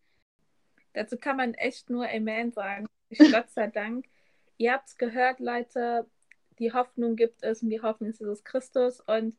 Dazu 0.94 1.18
kann 1.18 1.36
man 1.36 1.52
echt 1.52 1.90
nur 1.90 2.08
Amen 2.08 2.50
sagen. 2.50 2.86
Gott 3.30 3.50
sei 3.50 3.66
Dank. 3.66 4.06
Ihr 4.56 4.72
habt 4.72 4.88
es 4.88 4.96
gehört, 4.96 5.38
Leute. 5.38 6.06
Die 6.58 6.72
Hoffnung 6.72 7.14
gibt 7.14 7.42
es 7.42 7.62
und 7.62 7.68
die 7.68 7.82
Hoffnung 7.82 8.08
ist 8.08 8.20
Jesus 8.20 8.42
Christus. 8.42 9.00
Und 9.00 9.36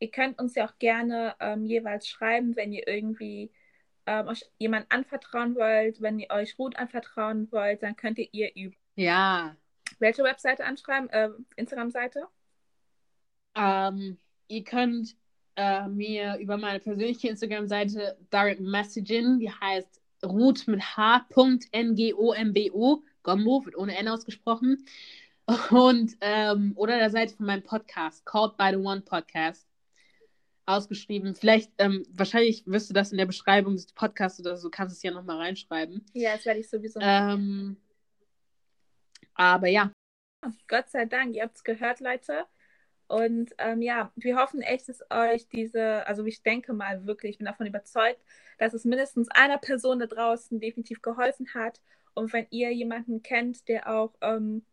Ihr 0.00 0.10
könnt 0.10 0.38
uns 0.38 0.54
ja 0.54 0.66
auch 0.66 0.78
gerne 0.78 1.34
ähm, 1.40 1.64
jeweils 1.64 2.06
schreiben, 2.06 2.56
wenn 2.56 2.74
ihr 2.74 2.86
irgendwie 2.86 3.50
ähm, 4.04 4.28
euch 4.28 4.44
jemand 4.58 4.92
anvertrauen 4.92 5.54
wollt. 5.54 6.02
Wenn 6.02 6.18
ihr 6.18 6.28
euch 6.28 6.58
Ruth 6.58 6.76
anvertrauen 6.76 7.50
wollt, 7.50 7.82
dann 7.82 7.96
könnt 7.96 8.18
ihr 8.18 8.28
ihr 8.32 8.54
über. 8.54 8.76
Ja. 8.96 9.56
Welche 10.00 10.22
Webseite 10.22 10.64
anschreiben? 10.64 11.08
Äh, 11.10 11.30
Instagram-Seite? 11.56 12.26
Ähm, 13.54 14.18
ihr 14.48 14.64
könnt 14.64 15.16
äh, 15.56 15.86
mir 15.88 16.36
über 16.38 16.56
meine 16.56 16.80
persönliche 16.80 17.28
Instagram-Seite 17.28 18.16
direct 18.32 18.60
messagen, 18.60 19.38
die 19.38 19.50
heißt 19.50 20.00
Ruth 20.24 20.66
mit 20.66 20.96
H.ngombo, 20.96 22.34
Gombo, 23.22 23.64
wird 23.64 23.76
ohne 23.76 23.96
N 23.96 24.08
ausgesprochen. 24.08 24.84
Und, 25.70 26.16
ähm, 26.22 26.72
oder 26.76 26.96
der 26.96 27.10
Seite 27.10 27.36
von 27.36 27.46
meinem 27.46 27.62
Podcast, 27.62 28.24
Called 28.24 28.56
by 28.56 28.70
the 28.70 28.76
One 28.76 29.02
Podcast, 29.02 29.68
ausgeschrieben. 30.66 31.34
Vielleicht, 31.34 31.70
ähm, 31.78 32.04
wahrscheinlich 32.12 32.66
wirst 32.66 32.88
du 32.88 32.94
das 32.94 33.12
in 33.12 33.18
der 33.18 33.26
Beschreibung 33.26 33.74
des 33.74 33.92
Podcasts 33.92 34.40
oder 34.40 34.56
so, 34.56 34.70
kannst 34.70 34.94
du 34.94 34.96
es 34.96 35.02
ja 35.02 35.10
nochmal 35.10 35.36
reinschreiben. 35.36 36.04
Ja, 36.14 36.34
das 36.34 36.46
werde 36.46 36.60
ich 36.60 36.70
sowieso. 36.70 36.98
Ähm, 37.02 37.76
aber 39.34 39.68
ja. 39.68 39.92
Gott 40.68 40.90
sei 40.90 41.06
Dank, 41.06 41.34
ihr 41.34 41.42
habt 41.42 41.56
es 41.56 41.64
gehört, 41.64 42.00
Leute. 42.00 42.46
Und 43.06 43.54
ähm, 43.58 43.82
ja, 43.82 44.12
wir 44.16 44.36
hoffen 44.36 44.62
echt, 44.62 44.88
dass 44.88 45.02
euch 45.10 45.48
diese, 45.48 46.06
also 46.06 46.24
ich 46.24 46.42
denke 46.42 46.72
mal 46.72 47.06
wirklich, 47.06 47.32
ich 47.32 47.38
bin 47.38 47.46
davon 47.46 47.66
überzeugt, 47.66 48.20
dass 48.58 48.72
es 48.74 48.84
mindestens 48.84 49.28
einer 49.30 49.58
Person 49.58 49.98
da 49.98 50.06
draußen 50.06 50.58
definitiv 50.58 51.02
geholfen 51.02 51.52
hat. 51.54 51.80
Und 52.14 52.32
wenn 52.32 52.46
ihr 52.50 52.72
jemanden 52.72 53.22
kennt, 53.22 53.68
der 53.68 53.88
auch 53.88 54.14
ähm, 54.20 54.64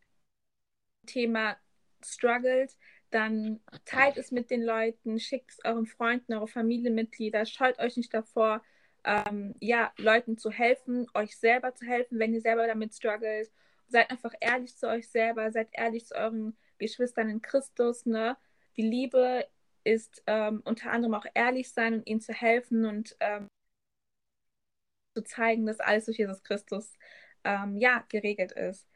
Thema 1.05 1.57
struggelt, 2.03 2.77
dann 3.09 3.59
teilt 3.85 4.17
es 4.17 4.31
mit 4.31 4.49
den 4.49 4.63
Leuten, 4.63 5.19
schickt 5.19 5.51
es 5.51 5.59
euren 5.65 5.85
Freunden, 5.85 6.33
eure 6.33 6.47
Familienmitglieder, 6.47 7.45
scheut 7.45 7.79
euch 7.79 7.97
nicht 7.97 8.13
davor, 8.13 8.63
ähm, 9.03 9.55
ja, 9.59 9.91
Leuten 9.97 10.37
zu 10.37 10.51
helfen, 10.51 11.07
euch 11.13 11.37
selber 11.37 11.75
zu 11.75 11.85
helfen, 11.85 12.19
wenn 12.19 12.33
ihr 12.33 12.41
selber 12.41 12.67
damit 12.67 12.93
struggelt. 12.93 13.51
Seid 13.91 14.09
einfach 14.09 14.33
ehrlich 14.39 14.75
zu 14.77 14.87
euch 14.87 15.09
selber, 15.09 15.51
seid 15.51 15.69
ehrlich 15.73 16.05
zu 16.05 16.15
euren 16.15 16.57
Geschwistern 16.77 17.29
in 17.29 17.41
Christus. 17.41 18.05
Ne? 18.05 18.37
Die 18.77 18.87
Liebe 18.87 19.45
ist 19.83 20.23
ähm, 20.27 20.61
unter 20.65 20.91
anderem 20.91 21.15
auch 21.15 21.25
ehrlich 21.33 21.71
sein 21.71 21.95
und 21.95 22.07
ihnen 22.07 22.21
zu 22.21 22.33
helfen 22.33 22.85
und 22.85 23.15
ähm, 23.19 23.47
zu 25.15 25.23
zeigen, 25.23 25.65
dass 25.65 25.79
alles 25.79 26.05
durch 26.05 26.17
Jesus 26.17 26.43
Christus 26.43 26.97
ähm, 27.43 27.77
ja 27.77 28.05
geregelt 28.09 28.51
ist. 28.53 28.87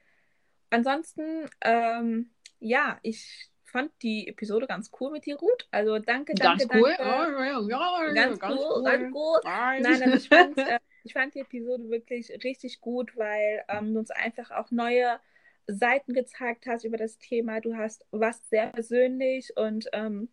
Ansonsten, 0.70 1.50
ähm, 1.62 2.32
ja, 2.60 3.00
ich 3.02 3.50
fand 3.64 3.92
die 4.02 4.28
Episode 4.28 4.68
ganz 4.68 4.90
cool 5.00 5.12
mit 5.12 5.26
dir, 5.26 5.38
Ruth. 5.38 5.68
Also 5.72 6.00
danke, 6.00 6.34
danke, 6.34 6.68
ganz 6.68 6.82
cool. 6.82 6.94
danke. 6.98 7.60
Oh, 7.60 7.70
ja, 7.70 8.06
ja, 8.06 8.14
ganz, 8.14 8.40
ganz 8.40 8.56
cool, 8.56 8.74
cool. 8.76 8.84
ganz 8.84 9.16
cool. 9.16 9.40
Nein. 9.44 9.82
Nein, 9.82 10.04
also 10.04 10.16
ich 10.16 10.30
fand, 10.30 10.58
äh, 10.58 10.80
ich 11.06 11.14
fand 11.14 11.36
die 11.36 11.40
Episode 11.40 11.90
wirklich 11.90 12.32
richtig 12.44 12.82
gut, 12.82 13.16
weil 13.16 13.64
ähm, 13.70 13.94
du 13.94 14.00
uns 14.00 14.10
einfach 14.10 14.50
auch 14.50 14.72
neue 14.72 15.20
Seiten 15.68 16.14
gezeigt 16.14 16.66
hast 16.66 16.84
über 16.84 16.98
das 16.98 17.20
Thema. 17.20 17.62
Du 17.62 17.76
hast 17.76 18.06
warst 18.12 18.50
sehr 18.50 18.68
persönlich 18.68 19.56
und 19.56 19.88
ähm, 19.94 20.30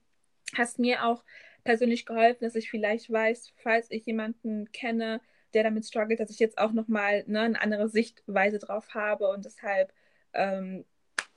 hast 0.57 0.79
mir 0.79 1.05
auch 1.05 1.25
persönlich 1.63 2.07
geholfen, 2.07 2.45
dass 2.45 2.55
ich 2.55 2.71
vielleicht 2.71 3.13
weiß, 3.13 3.53
falls 3.57 3.91
ich 3.91 4.07
jemanden 4.07 4.73
kenne, 4.73 5.21
der 5.53 5.63
damit 5.63 5.85
struggelt, 5.85 6.21
dass 6.21 6.31
ich 6.31 6.39
jetzt 6.39 6.57
auch 6.57 6.73
nochmal 6.73 7.25
ne, 7.27 7.41
eine 7.41 7.61
andere 7.61 7.89
Sichtweise 7.91 8.59
drauf 8.59 8.95
habe 8.95 9.29
und 9.29 9.45
deshalb, 9.45 9.93
ähm, 10.33 10.87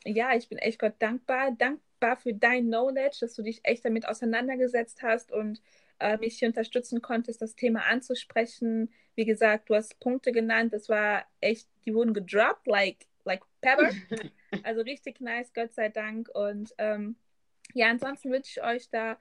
ja, 0.05 0.33
ich 0.33 0.47
bin 0.47 0.57
echt 0.57 0.79
Gott 0.79 0.93
dankbar, 0.99 1.51
dankbar 1.51 2.15
für 2.15 2.33
dein 2.33 2.67
Knowledge, 2.67 3.17
dass 3.19 3.35
du 3.35 3.43
dich 3.43 3.59
echt 3.63 3.83
damit 3.83 4.07
auseinandergesetzt 4.07 5.01
hast 5.01 5.33
und 5.33 5.61
äh, 5.99 6.17
mich 6.17 6.39
hier 6.39 6.47
unterstützen 6.47 7.01
konntest, 7.01 7.41
das 7.41 7.55
Thema 7.55 7.85
anzusprechen. 7.85 8.93
Wie 9.15 9.25
gesagt, 9.25 9.69
du 9.69 9.75
hast 9.75 9.99
Punkte 9.99 10.31
genannt, 10.31 10.73
das 10.73 10.89
war 10.89 11.25
echt, 11.41 11.67
die 11.85 11.93
wurden 11.93 12.13
gedroppt, 12.13 12.67
like, 12.67 13.07
like 13.23 13.43
pepper. 13.61 13.91
also 14.63 14.81
richtig 14.81 15.21
nice, 15.21 15.53
Gott 15.53 15.73
sei 15.73 15.89
Dank. 15.89 16.29
Und 16.33 16.73
ähm, 16.77 17.15
ja, 17.73 17.89
ansonsten 17.89 18.31
wünsche 18.31 18.59
ich 18.59 18.63
euch 18.63 18.89
da 18.89 19.17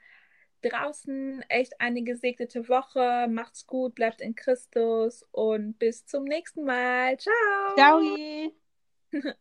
draußen 0.63 1.43
echt 1.49 1.81
eine 1.81 2.03
gesegnete 2.03 2.69
Woche. 2.69 3.27
Macht's 3.29 3.67
gut, 3.67 3.95
bleibt 3.95 4.21
in 4.21 4.35
Christus 4.35 5.25
und 5.31 5.79
bis 5.79 6.07
zum 6.07 6.25
nächsten 6.25 6.65
Mal. 6.65 7.19
Ciao. 7.19 7.75
Ciao. 7.77 8.01